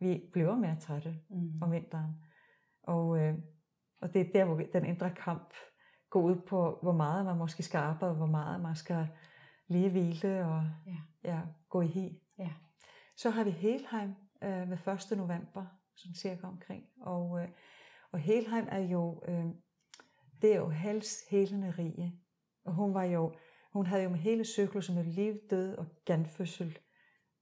vi 0.00 0.22
bliver 0.32 0.56
mere 0.56 0.76
trætte 0.80 1.14
Mm. 1.30 1.62
om 1.62 1.72
vinteren. 1.72 2.10
Og, 2.88 3.18
øh, 3.18 3.34
og 4.00 4.14
det 4.14 4.20
er 4.20 4.32
der, 4.32 4.44
hvor 4.44 4.56
den 4.72 4.84
indre 4.84 5.10
kamp 5.10 5.54
går 6.10 6.20
ud 6.20 6.36
på, 6.36 6.78
hvor 6.82 6.92
meget 6.92 7.24
man 7.24 7.36
måske 7.36 7.62
skal 7.62 7.78
arbejde, 7.78 8.14
hvor 8.14 8.26
meget 8.26 8.60
man 8.60 8.76
skal 8.76 9.08
lige 9.68 9.90
hvile 9.90 10.46
og 10.46 10.64
Ja. 10.86 10.96
ja, 11.24 11.40
gå 11.68 11.80
i 11.80 11.86
hi. 11.86 12.22
Ja. 12.38 12.50
Så 13.16 13.30
har 13.30 13.44
vi 13.44 13.50
Helheim 13.50 14.14
øh, 14.42 14.70
ved 14.70 14.78
1. 15.10 15.18
november, 15.18 15.66
sådan 15.96 16.14
cirka 16.14 16.46
omkring. 16.46 16.84
Og, 17.00 17.42
øh, 17.42 17.48
og 18.12 18.18
Helheim 18.18 18.66
er 18.70 18.78
jo, 18.80 19.22
øh, 19.28 19.46
det 20.42 20.52
er 20.52 20.56
jo 20.56 20.68
Hels 20.68 21.28
helende 21.30 21.70
rige. 21.70 22.20
Og 22.64 22.74
hun 22.74 22.94
var 22.94 23.04
jo, 23.04 23.34
hun 23.72 23.86
havde 23.86 24.02
jo 24.02 24.08
med 24.08 24.18
hele 24.18 24.44
cyklusen 24.44 24.94
med 24.94 25.04
liv, 25.04 25.34
død 25.50 25.76
og 25.76 25.86
genfødsel 26.06 26.78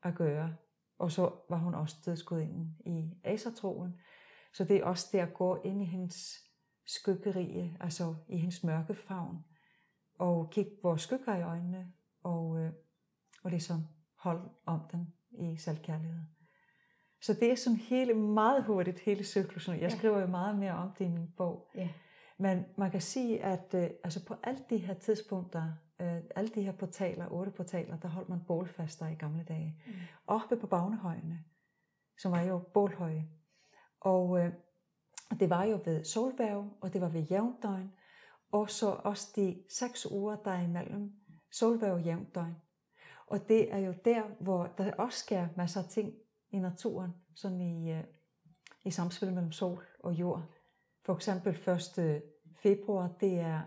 at 0.02 0.14
gøre. 0.14 0.56
Og 0.98 1.10
så 1.10 1.32
var 1.48 1.56
hun 1.58 1.74
også 1.74 1.96
dødsgudinden 2.06 2.76
i 2.86 3.10
asertroen. 3.24 4.00
Så 4.56 4.64
det 4.64 4.76
er 4.76 4.84
også 4.84 5.08
der 5.12 5.22
at 5.22 5.34
gå 5.34 5.60
ind 5.64 5.82
i 5.82 5.84
hendes 5.84 6.36
skyggerige, 6.86 7.76
altså 7.80 8.14
i 8.28 8.36
hendes 8.38 8.64
mørke 8.64 8.94
favn, 8.94 9.44
og 10.18 10.50
kigge 10.50 10.70
vores 10.82 11.02
skygger 11.02 11.36
i 11.36 11.42
øjnene, 11.42 11.92
og, 12.22 12.58
øh, 12.58 12.72
og 13.44 13.50
ligesom 13.50 13.86
holde 14.18 14.48
om 14.66 14.80
dem 14.92 15.06
i 15.30 15.56
selvkærlighed. 15.56 16.20
Så 17.22 17.34
det 17.34 17.50
er 17.52 17.56
sådan 17.56 17.76
hele, 17.76 18.14
meget 18.14 18.64
hurtigt 18.64 19.00
hele 19.00 19.24
cyklusen. 19.24 19.74
Jeg 19.74 19.80
Ja. 19.82 19.88
skriver 19.88 20.20
jo 20.20 20.26
meget 20.26 20.58
mere 20.58 20.72
om 20.72 20.90
det 20.98 21.04
i 21.04 21.08
min 21.08 21.32
bog. 21.36 21.70
Ja. 21.74 21.88
Men 22.38 22.64
man 22.78 22.90
kan 22.90 23.00
sige, 23.00 23.44
at 23.44 23.74
øh, 23.74 23.90
altså 24.04 24.24
på 24.26 24.34
alle 24.42 24.60
de 24.70 24.76
her 24.78 24.94
tidspunkter, 24.94 25.72
øh, 26.00 26.16
alle 26.36 26.50
de 26.54 26.62
her 26.62 26.72
portaler, 26.72 27.28
otte 27.30 27.52
portaler, 27.52 27.96
der 27.98 28.08
holdt 28.08 28.28
man 28.28 28.40
bålfaster 28.46 29.08
i 29.08 29.14
gamle 29.14 29.44
dage. 29.44 29.82
Mm. 29.86 29.92
Oppe 30.26 30.56
på 30.56 30.66
Bagnehøjene, 30.66 31.44
som 32.18 32.32
var 32.32 32.42
jo 32.42 32.58
bålhøje. 32.58 33.28
Og 34.00 34.38
øh, 34.38 34.52
det 35.40 35.50
var 35.50 35.64
jo 35.64 35.80
ved 35.84 36.04
solværv, 36.04 36.70
og 36.80 36.92
det 36.92 37.00
var 37.00 37.08
ved 37.08 37.22
jævndøgn, 37.22 37.92
og 38.52 38.70
så 38.70 38.90
også 39.04 39.32
de 39.36 39.62
seks 39.70 40.10
uger, 40.10 40.36
der 40.36 40.50
er 40.50 40.62
imellem 40.62 41.12
solværv 41.50 41.94
og 41.94 42.02
jævndøgn. 42.02 42.56
Og 43.26 43.48
det 43.48 43.72
er 43.72 43.78
jo 43.78 43.94
der, 44.04 44.22
hvor 44.40 44.66
der 44.78 44.94
også 44.94 45.18
sker 45.18 45.48
masser 45.56 45.82
af 45.82 45.88
ting 45.88 46.14
i 46.50 46.58
naturen, 46.58 47.10
sådan 47.34 47.60
i, 47.60 47.92
øh, 47.92 48.04
i 48.84 48.90
samspil 48.90 49.32
mellem 49.32 49.52
sol 49.52 49.84
og 50.00 50.12
jord. 50.12 50.42
For 51.04 51.14
eksempel 51.14 51.58
1. 51.98 52.22
februar, 52.62 53.14
det 53.20 53.38
er, 53.38 53.60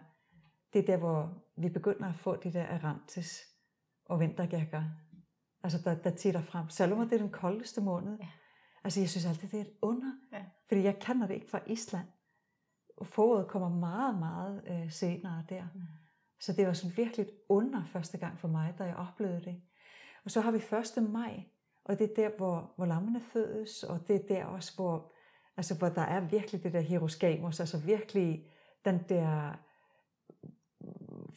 det 0.73 0.79
er 0.79 0.85
der, 0.85 0.97
hvor 0.97 1.43
vi 1.55 1.69
begynder 1.69 2.09
at 2.09 2.15
få 2.15 2.35
det 2.35 2.53
der 2.53 2.65
arantes 2.67 3.39
og 4.05 4.19
vintergækker. 4.19 4.83
Altså, 5.63 5.79
der, 5.83 5.95
der 5.95 6.15
titter 6.15 6.41
frem. 6.41 6.69
Selvom 6.69 7.09
det 7.09 7.13
er 7.13 7.21
den 7.21 7.31
koldeste 7.31 7.81
måned. 7.81 8.17
Ja. 8.19 8.27
Altså, 8.83 8.99
jeg 8.99 9.09
synes 9.09 9.25
altid, 9.25 9.49
det 9.49 9.57
er 9.57 9.61
et 9.61 9.73
under. 9.81 10.11
Ja. 10.33 10.45
Fordi 10.67 10.83
jeg 10.83 10.99
kender 10.99 11.27
det 11.27 11.33
ikke 11.33 11.49
fra 11.49 11.59
Island. 11.67 12.07
Og 12.97 13.07
foråret 13.07 13.47
kommer 13.47 13.69
meget, 13.69 14.19
meget 14.19 14.63
øh, 14.67 14.91
senere 14.91 15.43
der. 15.49 15.67
Mm. 15.75 15.81
Så 16.39 16.53
det 16.53 16.67
var 16.67 16.73
sådan 16.73 16.97
virkelig 16.97 17.23
et 17.23 17.31
under 17.49 17.85
første 17.85 18.17
gang 18.17 18.39
for 18.39 18.47
mig, 18.47 18.75
da 18.77 18.83
jeg 18.83 18.95
oplevede 18.95 19.41
det. 19.41 19.61
Og 20.25 20.31
så 20.31 20.41
har 20.41 20.51
vi 20.51 20.57
1. 20.97 21.09
maj, 21.09 21.43
og 21.85 21.99
det 21.99 22.09
er 22.09 22.15
der, 22.15 22.37
hvor, 22.37 22.73
hvor 22.75 22.85
lammene 22.85 23.21
fødes, 23.21 23.83
og 23.83 24.07
det 24.07 24.15
er 24.15 24.35
der 24.35 24.45
også, 24.45 24.75
hvor, 24.75 25.13
altså, 25.57 25.77
hvor 25.77 25.89
der 25.89 26.01
er 26.01 26.19
virkelig 26.19 26.63
det 26.63 26.73
der 26.73 26.79
hieroskamos, 26.79 27.59
altså 27.59 27.77
virkelig 27.77 28.45
den 28.85 28.99
der 29.09 29.53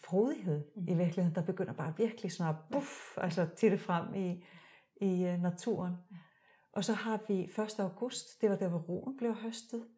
frodighed 0.04 0.64
mm. 0.76 0.88
i 0.88 0.94
virkeligheden, 0.94 1.34
der 1.34 1.42
begynder 1.42 1.72
bare 1.72 1.94
virkelig 1.96 2.32
sådan 2.32 2.54
at 2.54 2.60
buff, 2.72 3.18
altså 3.18 3.48
titte 3.56 3.78
frem 3.78 4.14
i, 4.14 4.44
i 4.96 5.24
uh, 5.24 5.42
naturen. 5.42 5.96
Og 6.72 6.84
så 6.84 6.92
har 6.92 7.20
vi 7.28 7.44
1. 7.44 7.80
august, 7.80 8.40
det 8.40 8.50
var 8.50 8.56
der, 8.56 8.68
hvor 8.68 8.78
roen 8.78 9.16
blev 9.16 9.34
høstet, 9.34 9.88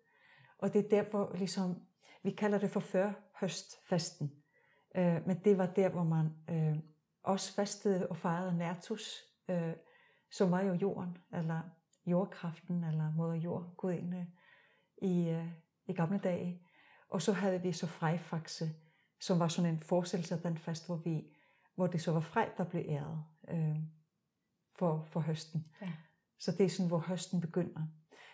og 0.59 0.73
det 0.73 0.85
er 0.85 0.89
der, 0.89 1.11
hvor 1.11 1.33
ligesom, 1.35 1.83
vi 2.23 2.31
kalder 2.31 2.59
det 2.59 2.71
for 2.71 2.81
før 2.81 3.13
høstfesten. 3.41 4.33
Øh, 4.97 5.27
men 5.27 5.45
det 5.45 5.59
var 5.59 5.67
der, 5.67 5.89
hvor 5.89 6.05
man 6.05 6.27
øh, 6.51 6.79
også 7.23 7.55
fastede 7.55 8.09
og 8.09 8.17
fejrede 8.17 8.59
Nertus, 8.59 9.25
øh, 9.49 9.73
som 10.31 10.51
var 10.51 10.63
jo 10.63 10.73
jorden, 10.73 11.19
eller 11.33 11.61
jordkraften, 12.07 12.85
eller 12.85 13.13
moder 13.13 13.35
jord, 13.35 13.75
gudinde, 13.77 14.27
i, 15.03 15.29
øh, 15.29 15.49
i 15.87 15.93
gamle 15.93 16.19
dage. 16.19 16.63
Og 17.09 17.23
så 17.23 17.33
havde 17.33 17.63
vi 17.63 17.73
så 17.73 17.87
frejfaxe, 17.87 18.71
som 19.21 19.39
var 19.39 19.49
sådan 19.49 19.75
en 19.75 19.81
forestillelse 19.81 20.35
af 20.35 20.41
den 20.41 20.59
fast, 20.59 20.87
hvor, 20.87 20.97
vi, 20.97 21.23
hvor 21.75 21.87
det 21.87 22.03
så 22.03 22.13
var 22.13 22.21
frej, 22.21 22.51
der 22.57 22.65
blev 22.65 22.85
æret 22.89 23.25
øh, 23.49 23.77
for, 24.79 25.05
for 25.05 25.21
høsten. 25.21 25.67
Ja. 25.81 25.93
Så 26.39 26.53
det 26.53 26.67
er 26.67 26.69
sådan, 26.69 26.89
hvor 26.89 26.99
høsten 26.99 27.41
begynder. 27.41 27.81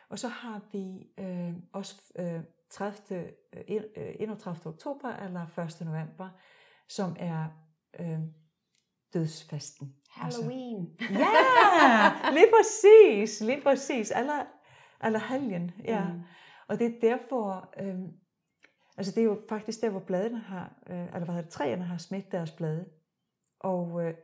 Og 0.09 0.19
så 0.19 0.29
har 0.29 0.61
vi 0.73 1.07
øh, 1.19 1.55
også 1.73 2.13
øh, 2.19 2.41
30, 2.71 3.31
øh, 3.69 4.15
31. 4.21 4.73
oktober 4.73 5.09
eller 5.09 5.59
1. 5.59 5.87
november, 5.87 6.29
som 6.89 7.17
er 7.19 7.47
øh, 8.01 8.19
dødsfasten. 9.15 9.95
Halloween. 10.11 10.97
Altså, 11.01 11.15
ja, 11.15 12.31
lige 12.33 12.49
præcis, 12.57 13.41
lige 13.41 13.63
præcis. 13.63 14.13
Eller, 14.17 14.45
eller 15.05 15.19
helgen, 15.19 15.71
ja. 15.85 16.05
Mm. 16.05 16.21
Og 16.69 16.79
det 16.79 16.87
er 16.87 17.01
derfor, 17.01 17.75
øh, 17.81 17.99
Altså 19.01 19.13
det 19.15 19.21
er 19.21 19.25
jo 19.25 19.39
faktisk 19.49 19.81
der, 19.81 19.91
hvor 19.91 20.01
bladene 20.01 20.39
har, 20.39 20.73
øh, 20.91 21.05
eller 21.05 21.19
hvad 21.19 21.27
hedder 21.27 21.43
det, 21.43 21.51
træerne 21.51 21.85
har 21.85 21.99
smidt 21.99 22.33
deres 22.33 22.51
blade. 22.51 22.89
Og, 23.61 24.05
øh, 24.05 24.15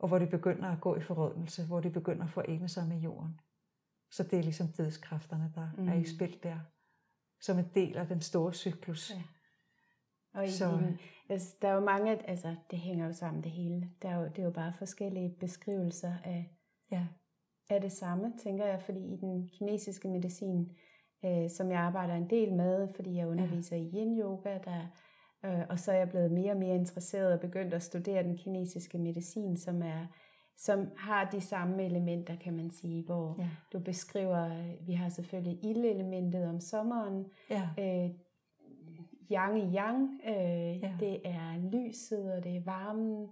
og 0.00 0.08
hvor 0.08 0.18
de 0.18 0.26
begynder 0.26 0.68
at 0.68 0.80
gå 0.80 0.96
i 0.96 1.00
forrådnelse, 1.00 1.66
hvor 1.66 1.80
de 1.80 1.90
begynder 1.90 2.24
at 2.24 2.30
forene 2.30 2.68
sig 2.68 2.88
med 2.88 2.96
jorden. 2.96 3.40
Så 4.10 4.22
det 4.22 4.38
er 4.38 4.42
ligesom 4.42 4.68
dødskræfterne, 4.68 5.52
der 5.54 5.68
mm. 5.78 5.88
er 5.88 5.94
i 5.94 5.98
mm. 5.98 6.04
spil 6.04 6.38
der, 6.42 6.58
som 7.40 7.58
en 7.58 7.70
del 7.74 7.96
af 7.96 8.06
den 8.06 8.20
store 8.20 8.52
cyklus. 8.52 9.10
Ja. 9.10 9.22
Og 10.34 10.44
i, 10.44 10.50
så, 10.50 10.78
i, 10.78 11.32
altså, 11.32 11.56
der 11.62 11.68
er 11.68 11.72
jo 11.72 11.80
mange, 11.80 12.28
altså 12.30 12.56
det 12.70 12.78
hænger 12.78 13.06
jo 13.06 13.12
sammen 13.12 13.42
det 13.42 13.50
hele. 13.50 13.90
Der 14.02 14.08
er 14.08 14.16
jo, 14.20 14.24
det 14.24 14.38
er 14.38 14.44
jo 14.44 14.50
bare 14.50 14.72
forskellige 14.72 15.36
beskrivelser 15.40 16.14
af, 16.24 16.50
ja. 16.90 17.06
af 17.70 17.80
det 17.80 17.92
samme, 17.92 18.32
tænker 18.42 18.66
jeg, 18.66 18.82
fordi 18.82 19.14
i 19.14 19.16
den 19.16 19.48
kinesiske 19.48 20.08
medicin, 20.08 20.76
øh, 21.24 21.50
som 21.50 21.70
jeg 21.70 21.80
arbejder 21.80 22.14
en 22.14 22.30
del 22.30 22.52
med, 22.52 22.88
fordi 22.94 23.14
jeg 23.14 23.28
underviser 23.28 23.76
ja. 23.76 23.82
i 23.82 23.90
yin-yoga, 23.90 24.58
der, 24.64 24.86
og 25.68 25.78
så 25.78 25.92
er 25.92 25.96
jeg 25.96 26.08
blevet 26.08 26.32
mere 26.32 26.52
og 26.52 26.58
mere 26.58 26.74
interesseret 26.74 27.32
og 27.32 27.40
begyndt 27.40 27.74
at 27.74 27.82
studere 27.82 28.22
den 28.22 28.36
kinesiske 28.36 28.98
medicin, 28.98 29.56
som 29.56 29.82
er 29.82 30.06
som 30.56 30.90
har 30.96 31.30
de 31.30 31.40
samme 31.40 31.84
elementer, 31.84 32.36
kan 32.36 32.56
man 32.56 32.70
sige, 32.70 33.02
hvor 33.02 33.36
ja. 33.38 33.48
du 33.72 33.78
beskriver, 33.78 34.50
vi 34.86 34.92
har 34.92 35.08
selvfølgelig 35.08 35.64
ildelementet 35.64 36.48
om 36.48 36.60
sommeren, 36.60 37.26
ja. 37.50 37.68
øh, 37.78 38.10
yang 39.30 39.58
i 39.58 39.76
yang, 39.76 40.20
øh, 40.26 40.82
ja. 40.82 40.92
det 41.00 41.20
er 41.24 41.70
lyset, 41.72 42.32
og 42.32 42.44
det 42.44 42.56
er 42.56 42.60
varmen, 42.64 43.28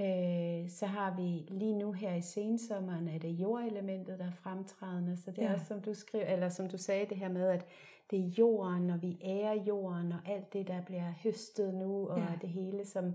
Øh, 0.00 0.70
så 0.70 0.86
har 0.86 1.16
vi 1.16 1.44
lige 1.48 1.78
nu 1.78 1.92
her 1.92 2.14
i 2.14 2.20
sensommeren, 2.20 3.08
er 3.08 3.18
det 3.18 3.28
jordelementet, 3.28 4.18
der 4.18 4.24
er 4.24 4.30
fremtrædende. 4.30 5.16
Så 5.16 5.30
det 5.30 5.44
er 5.44 5.48
ja. 5.48 5.54
også, 5.54 5.66
som 5.66 5.80
du, 5.80 5.94
skriver, 5.94 6.24
eller 6.24 6.48
som 6.48 6.68
du 6.68 6.78
sagde, 6.78 7.06
det 7.06 7.16
her 7.16 7.28
med, 7.28 7.48
at 7.48 7.66
det 8.12 8.20
er 8.20 8.30
jorden, 8.38 8.90
og 8.90 9.02
vi 9.02 9.18
ærer 9.24 9.54
jorden, 9.54 10.12
og 10.12 10.32
alt 10.32 10.52
det, 10.52 10.68
der 10.68 10.82
bliver 10.82 11.12
høstet 11.24 11.74
nu, 11.74 12.08
og 12.08 12.18
ja. 12.18 12.24
det 12.42 12.48
hele, 12.48 12.84
som 12.84 13.14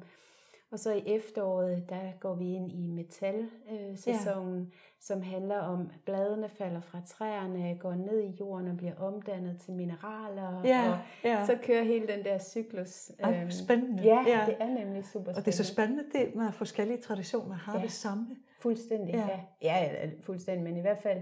og 0.71 0.79
så 0.79 0.93
i 0.93 1.03
efteråret, 1.05 1.89
der 1.89 2.11
går 2.19 2.35
vi 2.35 2.53
ind 2.53 2.71
i 2.71 2.87
metalsæsonen, 2.87 4.63
ja. 4.63 4.77
som 4.99 5.21
handler 5.21 5.57
om, 5.57 5.81
at 5.81 5.99
bladene 6.05 6.49
falder 6.49 6.81
fra 6.81 7.01
træerne, 7.05 7.77
går 7.79 7.93
ned 7.93 8.23
i 8.23 8.35
jorden 8.39 8.67
og 8.67 8.77
bliver 8.77 8.95
omdannet 8.95 9.57
til 9.57 9.73
mineraler. 9.73 10.61
Ja, 10.65 10.91
og 10.91 10.99
ja. 11.23 11.45
så 11.45 11.57
kører 11.63 11.83
hele 11.83 12.07
den 12.07 12.25
der 12.25 12.39
cyklus. 12.39 13.11
Ej, 13.19 13.41
øhm, 13.41 13.51
spændende. 13.51 14.03
Ja, 14.03 14.23
ja, 14.27 14.45
det 14.45 14.55
er 14.59 14.67
nemlig 14.67 15.05
super 15.05 15.09
spændende. 15.09 15.37
Og 15.37 15.45
det 15.45 15.51
er 15.51 15.55
så 15.55 15.63
spændende, 15.63 16.03
det 16.13 16.35
med 16.35 16.51
forskellige 16.51 17.01
traditioner 17.01 17.55
har 17.55 17.77
ja. 17.77 17.83
det 17.83 17.91
samme. 17.91 18.27
Fuldstændig, 18.59 19.13
ja. 19.13 19.29
ja. 19.61 19.89
Ja, 19.91 20.09
fuldstændig, 20.21 20.63
men 20.63 20.77
i 20.77 20.81
hvert 20.81 20.99
fald, 20.99 21.21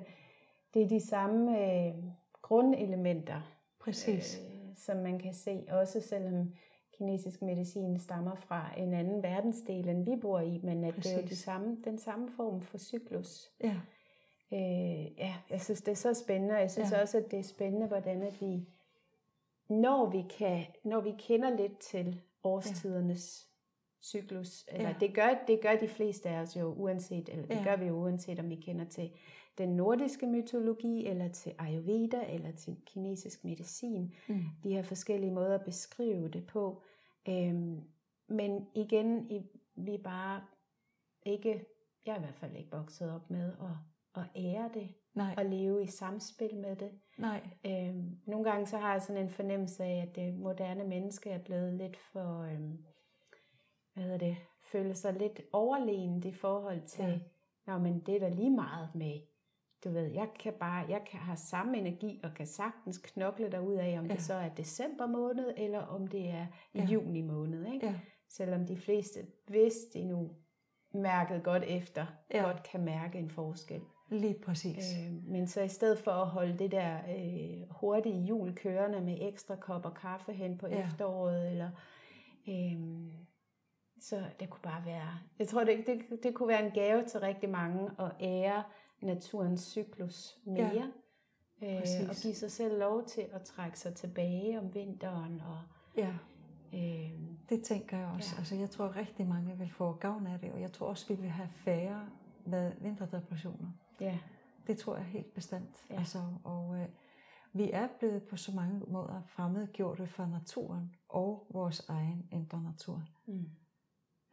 det 0.73 0.81
er 0.81 0.87
de 0.87 1.07
samme 1.07 1.61
øh, 1.61 1.93
grundelementer. 2.41 3.54
Præcis. 3.85 4.39
Øh, 4.39 4.55
som 4.75 4.97
man 4.97 5.19
kan 5.19 5.33
se, 5.33 5.63
også 5.69 6.01
selvom 6.01 6.53
kinesisk 6.97 7.41
medicin 7.41 7.99
stammer 7.99 8.35
fra 8.35 8.69
en 8.77 8.93
anden 8.93 9.23
verdensdel, 9.23 9.89
end 9.89 10.05
vi 10.05 10.15
bor 10.21 10.39
i, 10.39 10.59
men 10.63 10.83
at 10.83 10.93
Præcis. 10.93 11.11
det 11.11 11.17
er 11.17 11.21
jo 11.21 11.27
de 11.27 11.35
samme, 11.35 11.77
den 11.83 11.97
samme 11.97 12.31
form 12.35 12.61
for 12.61 12.77
cyklus. 12.77 13.51
Ja. 13.63 13.75
Øh, 14.53 15.17
ja, 15.17 15.35
jeg 15.49 15.61
synes, 15.61 15.81
det 15.81 15.91
er 15.91 15.95
så 15.95 16.13
spændende, 16.13 16.55
og 16.55 16.61
jeg 16.61 16.71
synes 16.71 16.91
ja. 16.91 17.01
også, 17.01 17.17
at 17.17 17.31
det 17.31 17.39
er 17.39 17.43
spændende, 17.43 17.87
hvordan 17.87 18.21
at 18.21 18.41
vi, 18.41 18.67
når 19.69 20.09
vi, 20.09 20.23
kan, 20.37 20.65
når 20.83 21.01
vi 21.01 21.13
kender 21.17 21.57
lidt 21.57 21.79
til 21.79 22.21
årstidernes 22.43 23.47
ja. 23.47 24.03
cyklus, 24.03 24.65
eller 24.67 24.89
ja. 24.89 24.95
det, 24.99 25.15
gør, 25.15 25.29
det 25.47 25.61
gør 25.61 25.75
de 25.75 25.87
fleste 25.87 26.29
af 26.29 26.41
os 26.41 26.57
jo 26.57 26.73
uanset, 26.73 27.29
eller 27.29 27.45
det 27.47 27.55
ja. 27.55 27.63
gør 27.63 27.75
vi 27.75 27.85
jo 27.85 27.93
uanset, 27.93 28.39
om 28.39 28.49
vi 28.49 28.55
kender 28.55 28.85
til 28.85 29.11
den 29.57 29.69
nordiske 29.69 30.27
mytologi, 30.27 31.05
eller 31.05 31.27
til 31.27 31.55
Ayurveda, 31.57 32.33
eller 32.33 32.51
til 32.51 32.77
kinesisk 32.85 33.43
medicin. 33.43 34.13
Mm. 34.29 34.43
De 34.63 34.73
her 34.73 34.83
forskellige 34.83 35.31
måder 35.31 35.55
at 35.55 35.65
beskrive 35.65 36.29
det 36.29 36.47
på. 36.47 36.83
Øhm, 37.29 37.81
men 38.27 38.67
igen, 38.75 39.29
vi 39.75 39.93
er 39.93 40.03
bare 40.03 40.41
ikke, 41.25 41.65
jeg 42.05 42.11
er 42.13 42.17
i 42.17 42.19
hvert 42.19 42.35
fald 42.35 42.55
ikke 42.55 42.71
vokset 42.71 43.11
op 43.11 43.29
med 43.29 43.53
at, 43.53 44.21
at 44.21 44.29
ære 44.35 44.69
det, 44.73 44.89
Nej. 45.13 45.35
og 45.37 45.45
leve 45.45 45.83
i 45.83 45.87
samspil 45.87 46.55
med 46.55 46.75
det. 46.75 46.91
Nej. 47.17 47.49
Øhm, 47.65 48.19
nogle 48.25 48.51
gange 48.51 48.65
så 48.65 48.77
har 48.77 48.91
jeg 48.91 49.01
sådan 49.01 49.21
en 49.23 49.29
fornemmelse 49.29 49.83
af, 49.83 50.05
at 50.09 50.15
det 50.15 50.33
moderne 50.33 50.83
menneske 50.83 51.29
er 51.29 51.43
blevet 51.43 51.73
lidt 51.73 51.97
for, 51.97 52.41
øhm, 52.41 52.85
hvad 53.93 54.03
hedder 54.03 54.17
det, 54.17 54.37
føler 54.71 54.93
sig 54.93 55.13
lidt 55.13 55.41
overlegent 55.53 56.25
i 56.25 56.33
forhold 56.33 56.81
til, 56.87 57.05
ja. 57.05 57.19
Nå, 57.67 57.77
men 57.77 57.99
det 57.99 58.15
er 58.15 58.19
da 58.19 58.29
lige 58.29 58.49
meget 58.49 58.95
med 58.95 59.21
du 59.85 59.89
ved, 59.89 60.11
jeg 60.11 60.27
kan 60.39 60.53
bare, 60.59 60.85
jeg 60.89 61.01
kan 61.11 61.19
have 61.19 61.37
samme 61.37 61.77
energi 61.77 62.19
og 62.23 62.29
kan 62.35 62.47
sagtens 62.47 62.97
knokle 62.97 63.51
derud 63.51 63.73
af, 63.73 63.99
om 63.99 64.05
ja. 64.05 64.13
det 64.13 64.21
så 64.21 64.33
er 64.33 64.49
december 64.49 65.07
måned, 65.07 65.53
eller 65.57 65.79
om 65.79 66.07
det 66.07 66.29
er 66.29 66.47
ja. 66.75 66.85
juni 66.85 67.21
måned. 67.21 67.73
Ikke? 67.73 67.85
Ja. 67.85 67.99
Selvom 68.29 68.65
de 68.65 68.77
fleste, 68.77 69.19
hvis 69.47 69.73
de 69.93 70.03
nu 70.03 70.31
mærket 70.93 71.43
godt 71.43 71.63
efter, 71.63 72.05
ja. 72.33 72.43
godt 72.43 72.63
kan 72.63 72.85
mærke 72.85 73.19
en 73.19 73.29
forskel. 73.29 73.81
Lige 74.09 74.39
præcis. 74.45 74.93
Øh, 74.97 75.13
men 75.31 75.47
så 75.47 75.61
i 75.61 75.67
stedet 75.67 75.99
for 75.99 76.11
at 76.11 76.27
holde 76.27 76.59
det 76.59 76.71
der 76.71 76.97
øh, 76.97 77.67
hurtige 77.69 78.21
jul 78.21 78.55
kørende 78.55 79.01
med 79.01 79.17
ekstra 79.21 79.55
kopper 79.55 79.89
kaffe 79.89 80.33
hen 80.33 80.57
på 80.57 80.67
ja. 80.67 80.85
efteråret, 80.85 81.51
eller 81.51 81.69
øh, 82.47 82.77
så 83.99 84.23
det 84.39 84.49
kunne 84.49 84.61
bare 84.61 84.85
være, 84.85 85.19
jeg 85.39 85.47
tror 85.47 85.63
det, 85.63 85.87
det, 85.87 86.23
det 86.23 86.33
kunne 86.33 86.49
være 86.49 86.65
en 86.65 86.71
gave 86.71 87.03
til 87.03 87.19
rigtig 87.19 87.49
mange 87.49 87.89
at 87.99 88.11
ære 88.21 88.63
naturens 89.05 89.61
cyklus 89.61 90.37
mere. 90.45 90.91
Ja, 91.61 91.75
øh, 91.75 92.09
og 92.09 92.15
give 92.15 92.35
sig 92.35 92.51
selv 92.51 92.79
lov 92.79 93.05
til 93.05 93.25
at 93.31 93.41
trække 93.41 93.79
sig 93.79 93.95
tilbage 93.95 94.59
om 94.59 94.73
vinteren 94.73 95.41
og 95.41 95.59
Ja. 95.97 96.13
Øh, 96.73 97.11
det 97.49 97.63
tænker 97.63 97.97
jeg 97.97 98.07
også. 98.07 98.29
Ja. 98.35 98.39
Altså, 98.39 98.55
jeg 98.55 98.69
tror, 98.69 98.95
rigtig 98.95 99.27
mange 99.27 99.57
vil 99.57 99.69
få 99.69 99.93
gavn 99.93 100.27
af 100.27 100.39
det, 100.39 100.51
og 100.51 100.61
jeg 100.61 100.71
tror 100.71 100.87
også, 100.87 101.07
vi 101.07 101.21
vil 101.21 101.29
have 101.29 101.49
færre 101.49 102.09
med 102.45 102.71
vinterdepressioner. 102.81 103.71
Ja. 104.01 104.17
Det 104.67 104.77
tror 104.77 104.95
jeg 104.95 105.05
helt 105.05 105.33
bestemt. 105.33 105.85
Ja. 105.89 105.97
Altså, 105.97 106.23
og 106.43 106.77
øh, 106.77 106.87
vi 107.53 107.71
er 107.71 107.87
blevet 107.99 108.23
på 108.23 108.37
så 108.37 108.51
mange 108.51 108.81
måder 108.87 109.21
fremmedgjorte 109.27 110.07
for 110.07 110.25
naturen 110.25 110.95
og 111.09 111.47
vores 111.49 111.79
egen 111.89 112.27
indre 112.31 112.63
natur. 112.63 113.03
Mm. 113.27 113.49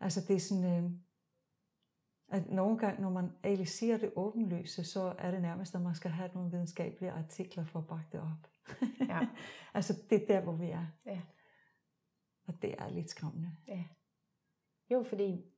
Altså 0.00 0.20
det 0.28 0.36
er 0.36 0.40
sådan, 0.40 0.84
øh, 0.84 0.90
at 2.32 2.50
nogle 2.50 2.78
gange, 2.78 3.02
når 3.02 3.10
man 3.10 3.30
egentlig 3.44 3.68
siger 3.68 3.96
det 3.96 4.12
åbenlyse, 4.16 4.84
så 4.84 5.14
er 5.18 5.30
det 5.30 5.42
nærmest, 5.42 5.74
at 5.74 5.82
man 5.82 5.94
skal 5.94 6.10
have 6.10 6.30
nogle 6.34 6.50
videnskabelige 6.50 7.10
artikler 7.10 7.64
for 7.64 7.78
at 7.78 7.86
bakke 7.86 8.06
det 8.12 8.20
op. 8.20 8.50
Ja. 9.08 9.18
altså 9.74 10.02
det 10.10 10.22
er 10.22 10.26
der, 10.26 10.40
hvor 10.40 10.52
vi 10.52 10.70
er. 10.70 10.86
Ja. 11.06 11.20
Og 12.46 12.62
det 12.62 12.74
er 12.78 12.88
lidt 12.88 13.10
skræmmende. 13.10 13.50
Ja. 13.68 13.84
Jo, 14.90 15.02
fordi 15.02 15.52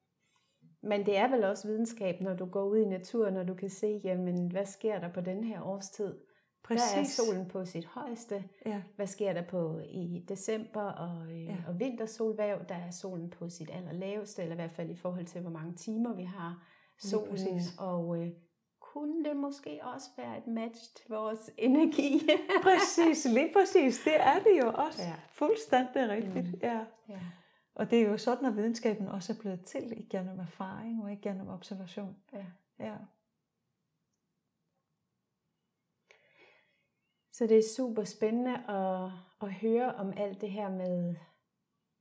men 0.84 1.06
det 1.06 1.16
er 1.16 1.30
vel 1.30 1.44
også 1.44 1.68
videnskab, 1.68 2.20
når 2.20 2.34
du 2.34 2.46
går 2.46 2.64
ud 2.64 2.78
i 2.78 2.84
naturen, 2.84 3.36
og 3.36 3.48
du 3.48 3.54
kan 3.54 3.70
se, 3.70 4.00
jamen, 4.04 4.50
hvad 4.50 4.66
sker 4.66 4.98
der 4.98 5.12
på 5.12 5.20
den 5.20 5.44
her 5.44 5.62
årstid? 5.62 6.18
Præcis. 6.64 6.92
Der 6.94 7.00
er 7.00 7.04
solen 7.04 7.48
på 7.48 7.64
sit 7.64 7.84
højeste. 7.84 8.44
Ja. 8.66 8.82
Hvad 8.96 9.06
sker 9.06 9.32
der 9.32 9.42
på 9.42 9.80
i 9.90 10.24
december 10.28 10.82
og, 10.82 11.32
øh, 11.32 11.44
ja. 11.44 11.56
og 11.68 11.80
vintersolvæv? 11.80 12.58
Der 12.68 12.74
er 12.74 12.90
solen 12.90 13.30
på 13.30 13.48
sit 13.48 13.70
allerlaveste, 13.70 14.42
eller 14.42 14.54
i 14.54 14.56
hvert 14.56 14.72
fald 14.72 14.90
i 14.90 14.96
forhold 14.96 15.26
til, 15.26 15.40
hvor 15.40 15.50
mange 15.50 15.74
timer 15.74 16.14
vi 16.14 16.24
har 16.24 16.66
solen. 16.98 17.60
Og 17.78 18.18
øh, 18.18 18.30
kunne 18.80 19.24
det 19.24 19.36
måske 19.36 19.80
også 19.82 20.10
være 20.16 20.38
et 20.38 20.46
match 20.46 20.94
til 20.96 21.04
vores 21.08 21.50
energi? 21.58 22.28
præcis, 22.62 23.24
lige 23.24 23.52
præcis. 23.52 24.00
Det 24.04 24.16
er 24.16 24.38
det 24.38 24.58
jo 24.62 24.72
også. 24.74 25.02
Ja. 25.02 25.14
Fuldstændig 25.28 26.08
rigtigt. 26.08 26.52
Mm. 26.52 26.60
Ja. 26.62 26.80
ja. 27.08 27.20
Og 27.74 27.90
det 27.90 28.02
er 28.02 28.10
jo 28.10 28.16
sådan, 28.18 28.48
at 28.48 28.56
videnskaben 28.56 29.08
også 29.08 29.32
er 29.32 29.36
blevet 29.40 29.64
til 29.64 30.00
igennem 30.00 30.38
erfaring 30.38 31.02
og 31.02 31.12
igennem 31.12 31.48
observation. 31.48 32.16
Ja. 32.32 32.44
ja. 32.78 32.94
Så 37.34 37.46
det 37.46 37.58
er 37.58 37.72
super 37.76 38.04
spændende 38.04 38.54
at, 38.68 39.10
at 39.42 39.52
høre 39.52 39.94
om 39.94 40.12
alt 40.16 40.40
det 40.40 40.50
her 40.50 40.68
med 40.68 41.14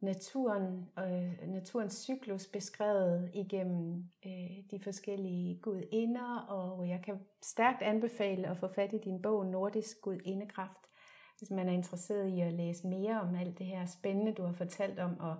naturen 0.01 0.89
og 0.95 1.11
øh, 1.11 1.47
naturens 1.47 1.93
cyklus 1.93 2.47
beskrevet 2.47 3.31
igennem 3.33 4.05
øh, 4.25 4.57
de 4.71 4.79
forskellige 4.83 5.59
gudinder, 5.61 6.37
og 6.37 6.89
jeg 6.89 7.01
kan 7.05 7.19
stærkt 7.41 7.81
anbefale 7.81 8.47
at 8.47 8.57
få 8.57 8.67
fat 8.67 8.93
i 8.93 8.97
din 8.97 9.21
bog 9.21 9.45
Nordisk 9.45 10.01
Gudindekraft, 10.01 10.89
hvis 11.37 11.51
man 11.51 11.69
er 11.69 11.73
interesseret 11.73 12.27
i 12.27 12.39
at 12.39 12.53
læse 12.53 12.87
mere 12.87 13.21
om 13.21 13.35
alt 13.35 13.57
det 13.57 13.65
her 13.65 13.85
spændende, 13.85 14.33
du 14.33 14.43
har 14.43 14.53
fortalt 14.53 14.99
om, 14.99 15.19
og 15.19 15.35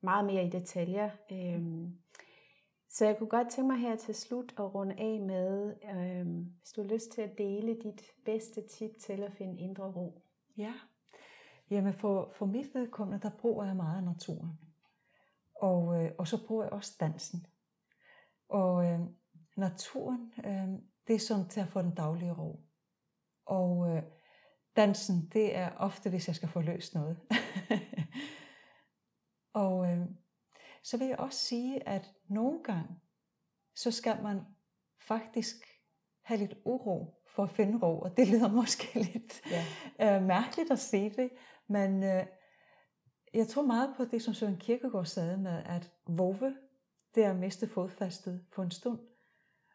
meget 0.00 0.24
mere 0.24 0.44
i 0.44 0.50
detaljer. 0.50 1.10
Øh, 1.32 1.62
så 2.94 3.06
jeg 3.06 3.18
kunne 3.18 3.28
godt 3.28 3.50
tænke 3.50 3.68
mig 3.68 3.80
her 3.80 3.96
til 3.96 4.14
slut 4.14 4.54
at 4.58 4.74
runde 4.74 4.94
af 4.98 5.20
med, 5.20 5.74
øh, 5.84 6.26
hvis 6.58 6.72
du 6.72 6.82
har 6.82 6.88
lyst 6.88 7.12
til 7.12 7.22
at 7.22 7.38
dele 7.38 7.80
dit 7.82 8.02
bedste 8.24 8.68
tip 8.68 8.90
til 9.00 9.22
at 9.22 9.32
finde 9.32 9.60
indre 9.60 9.84
ro. 9.84 10.22
Ja, 10.56 10.74
jamen 11.70 11.94
for, 11.94 12.32
for 12.36 12.46
mit 12.46 12.74
vedkommende, 12.74 13.22
der 13.22 13.30
bruger 13.38 13.64
jeg 13.64 13.76
meget 13.76 14.04
naturen. 14.04 14.58
Og, 15.60 16.02
øh, 16.02 16.12
og 16.18 16.28
så 16.28 16.46
bruger 16.46 16.64
jeg 16.64 16.72
også 16.72 16.96
dansen. 17.00 17.46
Og 18.48 18.84
øh, 18.84 19.00
naturen, 19.56 20.32
øh, 20.44 20.68
det 21.06 21.14
er 21.14 21.18
sådan 21.18 21.48
til 21.48 21.60
at 21.60 21.68
få 21.68 21.82
den 21.82 21.94
daglige 21.94 22.32
ro. 22.32 22.60
Og 23.46 23.88
øh, 23.88 24.02
dansen, 24.76 25.30
det 25.32 25.56
er 25.56 25.70
ofte, 25.76 26.10
hvis 26.10 26.26
jeg 26.26 26.36
skal 26.36 26.48
få 26.48 26.60
løst 26.60 26.94
noget. 26.94 27.18
og 29.64 29.86
øh, 29.86 30.06
så 30.84 30.96
vil 30.96 31.06
jeg 31.06 31.18
også 31.18 31.38
sige, 31.38 31.88
at 31.88 32.12
nogle 32.28 32.62
gange, 32.62 33.00
så 33.74 33.90
skal 33.90 34.22
man 34.22 34.40
faktisk 34.98 35.56
have 36.22 36.38
lidt 36.38 36.54
uro 36.64 37.22
for 37.34 37.42
at 37.42 37.50
finde 37.50 37.78
ro, 37.78 38.00
og 38.00 38.16
det 38.16 38.28
lyder 38.28 38.52
måske 38.60 38.98
lidt 38.98 39.42
ja. 39.50 40.16
øh, 40.16 40.22
mærkeligt 40.22 40.70
at 40.70 40.78
sige 40.78 41.10
det, 41.10 41.30
men 41.66 42.02
øh, 42.02 42.26
jeg 43.34 43.48
tror 43.48 43.62
meget 43.62 43.94
på 43.96 44.04
det, 44.04 44.22
som 44.22 44.34
Søren 44.34 44.56
Kierkegaard 44.56 45.04
sagde 45.04 45.36
med, 45.36 45.62
at 45.66 45.92
vove, 46.06 46.56
det 47.14 47.24
er 47.24 47.30
at 47.30 47.36
miste 47.36 47.68
fodfastet 47.68 48.46
på 48.52 48.62
en 48.62 48.70
stund, 48.70 48.98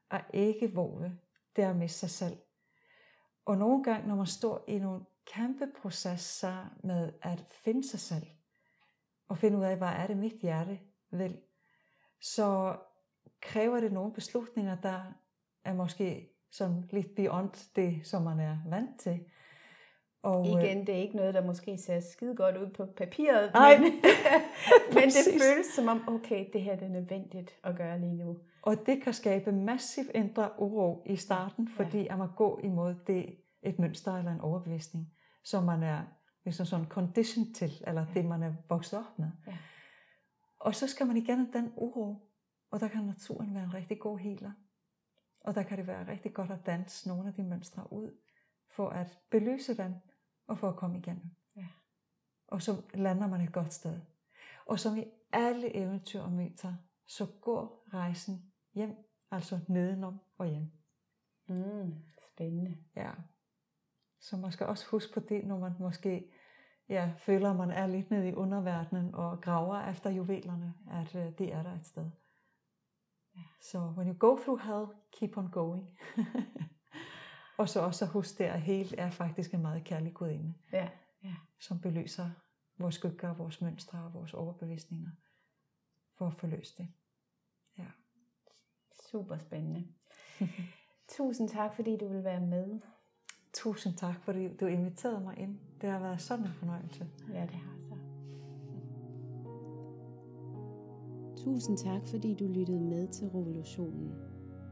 og 0.09 0.21
ikke 0.33 0.73
vove, 0.73 1.19
det 1.55 1.63
er 1.63 1.69
at 1.69 1.75
miste 1.75 1.99
sig 1.99 2.09
selv. 2.09 2.37
Og 3.45 3.57
nogle 3.57 3.83
gange, 3.83 4.07
når 4.07 4.15
man 4.15 4.25
står 4.25 4.65
i 4.67 4.79
nogle 4.79 5.05
kæmpe 5.25 5.67
processer 5.81 6.77
med 6.83 7.13
at 7.21 7.45
finde 7.49 7.89
sig 7.89 7.99
selv, 7.99 8.27
og 9.27 9.37
finde 9.37 9.57
ud 9.57 9.63
af, 9.63 9.77
hvad 9.77 9.87
er 9.87 10.07
det 10.07 10.17
mit 10.17 10.41
hjerte 10.41 10.79
vil, 11.11 11.37
så 12.21 12.75
kræver 13.41 13.79
det 13.79 13.91
nogle 13.91 14.13
beslutninger, 14.13 14.75
der 14.75 15.13
er 15.63 15.73
måske 15.73 16.29
sådan 16.51 16.89
lidt 16.91 17.15
beyond 17.15 17.71
det, 17.75 17.99
som 18.03 18.21
man 18.21 18.39
er 18.39 18.57
vant 18.69 18.99
til. 18.99 19.19
Og, 20.23 20.47
øh, 20.47 20.63
Igen, 20.63 20.87
det 20.87 20.95
er 20.95 20.99
ikke 20.99 21.15
noget, 21.15 21.33
der 21.33 21.45
måske 21.45 21.77
ser 21.77 21.99
skide 21.99 22.35
godt 22.35 22.57
ud 22.57 22.69
på 22.69 22.85
papiret, 22.85 23.53
nej, 23.53 23.77
men, 23.77 23.91
men 24.95 25.03
det 25.03 25.41
føles 25.41 25.65
som 25.75 25.87
om, 25.87 26.03
okay, 26.07 26.45
det 26.53 26.61
her 26.61 26.75
det 26.75 26.85
er 26.85 26.89
nødvendigt 26.89 27.55
at 27.63 27.75
gøre 27.75 27.99
lige 27.99 28.15
nu. 28.15 28.37
Og 28.61 28.75
det 28.85 29.03
kan 29.03 29.13
skabe 29.13 29.51
massiv 29.51 30.03
indre 30.15 30.49
uro 30.57 31.03
i 31.05 31.15
starten, 31.15 31.67
fordi 31.67 31.97
ja. 32.01 32.13
at 32.13 32.19
man 32.19 32.29
går 32.35 32.59
imod 32.63 32.95
det, 33.07 33.35
et 33.63 33.79
mønster 33.79 34.17
eller 34.17 34.31
en 34.31 34.41
overbevisning, 34.41 35.13
som 35.43 35.63
man 35.63 35.83
er 35.83 36.01
ligesom 36.43 36.65
sådan 36.65 36.85
conditioned 36.85 37.53
til, 37.53 37.83
eller 37.87 38.01
ja. 38.01 38.13
det 38.13 38.25
man 38.25 38.43
er 38.43 38.53
vokset 38.69 38.99
op 38.99 39.19
med. 39.19 39.27
Ja. 39.47 39.57
Og 40.59 40.75
så 40.75 40.87
skal 40.87 41.07
man 41.07 41.17
igennem 41.17 41.51
den 41.51 41.73
uro, 41.75 42.31
og 42.71 42.79
der 42.79 42.87
kan 42.87 43.03
naturen 43.03 43.55
være 43.55 43.63
en 43.63 43.73
rigtig 43.73 43.99
god 43.99 44.17
healer. 44.17 44.51
Og 45.41 45.55
der 45.55 45.63
kan 45.63 45.77
det 45.77 45.87
være 45.87 46.07
rigtig 46.07 46.33
godt 46.33 46.51
at 46.51 46.65
danse 46.65 47.07
nogle 47.07 47.27
af 47.27 47.33
de 47.33 47.43
mønstre 47.43 47.93
ud, 47.93 48.17
for 48.75 48.89
at 48.89 49.19
belyse 49.29 49.77
dem, 49.77 49.93
og 50.47 50.59
for 50.59 50.69
at 50.69 50.75
komme 50.75 50.97
igennem. 50.97 51.31
Ja. 51.55 51.67
Og 52.47 52.61
så 52.61 52.81
lander 52.93 53.27
man 53.27 53.41
et 53.41 53.53
godt 53.53 53.73
sted. 53.73 54.01
Og 54.65 54.79
som 54.79 54.97
i 54.97 55.03
alle 55.31 55.75
eventyr 55.75 56.21
og 56.21 56.31
myter, 56.31 56.73
så 57.07 57.27
går 57.41 57.85
rejsen 57.93 58.51
hjem, 58.73 58.95
altså 59.31 59.59
nedenom 59.67 60.19
og 60.37 60.47
hjem. 60.47 60.71
Mm, 61.47 61.95
spændende. 62.33 62.77
Ja. 62.95 63.11
Så 64.19 64.37
man 64.37 64.51
skal 64.51 64.67
også 64.67 64.87
huske 64.87 65.13
på 65.13 65.19
det, 65.19 65.45
når 65.45 65.59
man 65.59 65.71
måske 65.79 66.31
ja, 66.89 67.11
føler, 67.17 67.49
at 67.49 67.55
man 67.55 67.71
er 67.71 67.87
lidt 67.87 68.11
nede 68.11 68.29
i 68.29 68.33
underverdenen 68.33 69.15
og 69.15 69.41
graver 69.41 69.89
efter 69.89 70.09
juvelerne, 70.09 70.73
at 70.91 71.15
uh, 71.15 71.37
det 71.37 71.53
er 71.53 71.63
der 71.63 71.73
et 71.73 71.85
sted. 71.85 72.11
Så 73.61 73.79
when 73.79 74.07
you 74.07 74.15
go 74.19 74.37
through 74.37 74.61
hell, 74.61 74.85
keep 75.11 75.37
on 75.37 75.51
going. 75.51 75.99
og 77.59 77.69
så 77.69 77.79
også 77.79 78.05
husk 78.05 78.37
det, 78.37 78.43
at 78.43 78.61
helt 78.61 78.95
er 78.97 79.09
faktisk 79.09 79.53
en 79.53 79.61
meget 79.61 79.83
kærlig 79.83 80.13
gudinde, 80.13 80.53
ja. 80.71 80.89
Ja. 81.23 81.35
som 81.59 81.81
belyser 81.81 82.29
vores 82.77 82.95
skygger, 82.95 83.33
vores 83.33 83.61
mønstre 83.61 84.03
og 84.03 84.13
vores 84.13 84.33
overbevisninger, 84.33 85.09
for 86.17 86.27
at 86.27 86.33
forløse 86.33 86.77
det. 86.77 86.87
Ja. 87.77 87.85
Super 89.11 89.37
spændende. 89.37 89.87
Tusind 91.17 91.49
tak, 91.49 91.75
fordi 91.75 91.97
du 91.97 92.07
vil 92.07 92.23
være 92.23 92.41
med. 92.41 92.79
Tusind 93.53 93.93
tak, 93.93 94.23
fordi 94.23 94.47
du 94.47 94.65
inviterede 94.65 95.23
mig 95.23 95.33
ind. 95.37 95.55
Det 95.81 95.89
har 95.89 95.99
været 95.99 96.21
sådan 96.21 96.45
en 96.45 96.53
fornøjelse. 96.53 97.07
Ja, 97.33 97.41
det 97.41 97.55
har 97.55 97.77
så. 97.79 97.95
Tusind 101.43 101.77
tak, 101.77 102.07
fordi 102.07 102.33
du 102.33 102.47
lyttede 102.47 102.81
med 102.81 103.07
til 103.07 103.27
Revolutionen. 103.27 104.11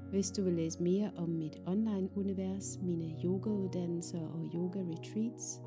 Hvis 0.10 0.32
du 0.32 0.44
vil 0.44 0.54
læse 0.54 0.84
mere 0.84 1.12
om 1.18 1.30
mit 1.30 1.62
online-univers, 1.66 2.80
mine 2.82 3.16
yogauddannelser 3.24 4.28
og 4.28 4.50
yoga-retreats 4.54 5.62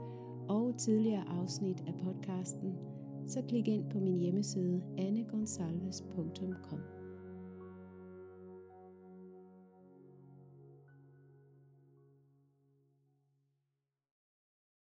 og 0.49 0.75
tidligere 0.79 1.25
afsnit 1.29 1.81
af 1.87 1.95
podcasten, 2.05 2.75
så 3.27 3.43
klik 3.49 3.69
ind 3.69 3.91
på 3.91 3.99
min 3.99 4.19
hjemmeside 4.19 4.83
annegonsalves.com. 4.99 7.00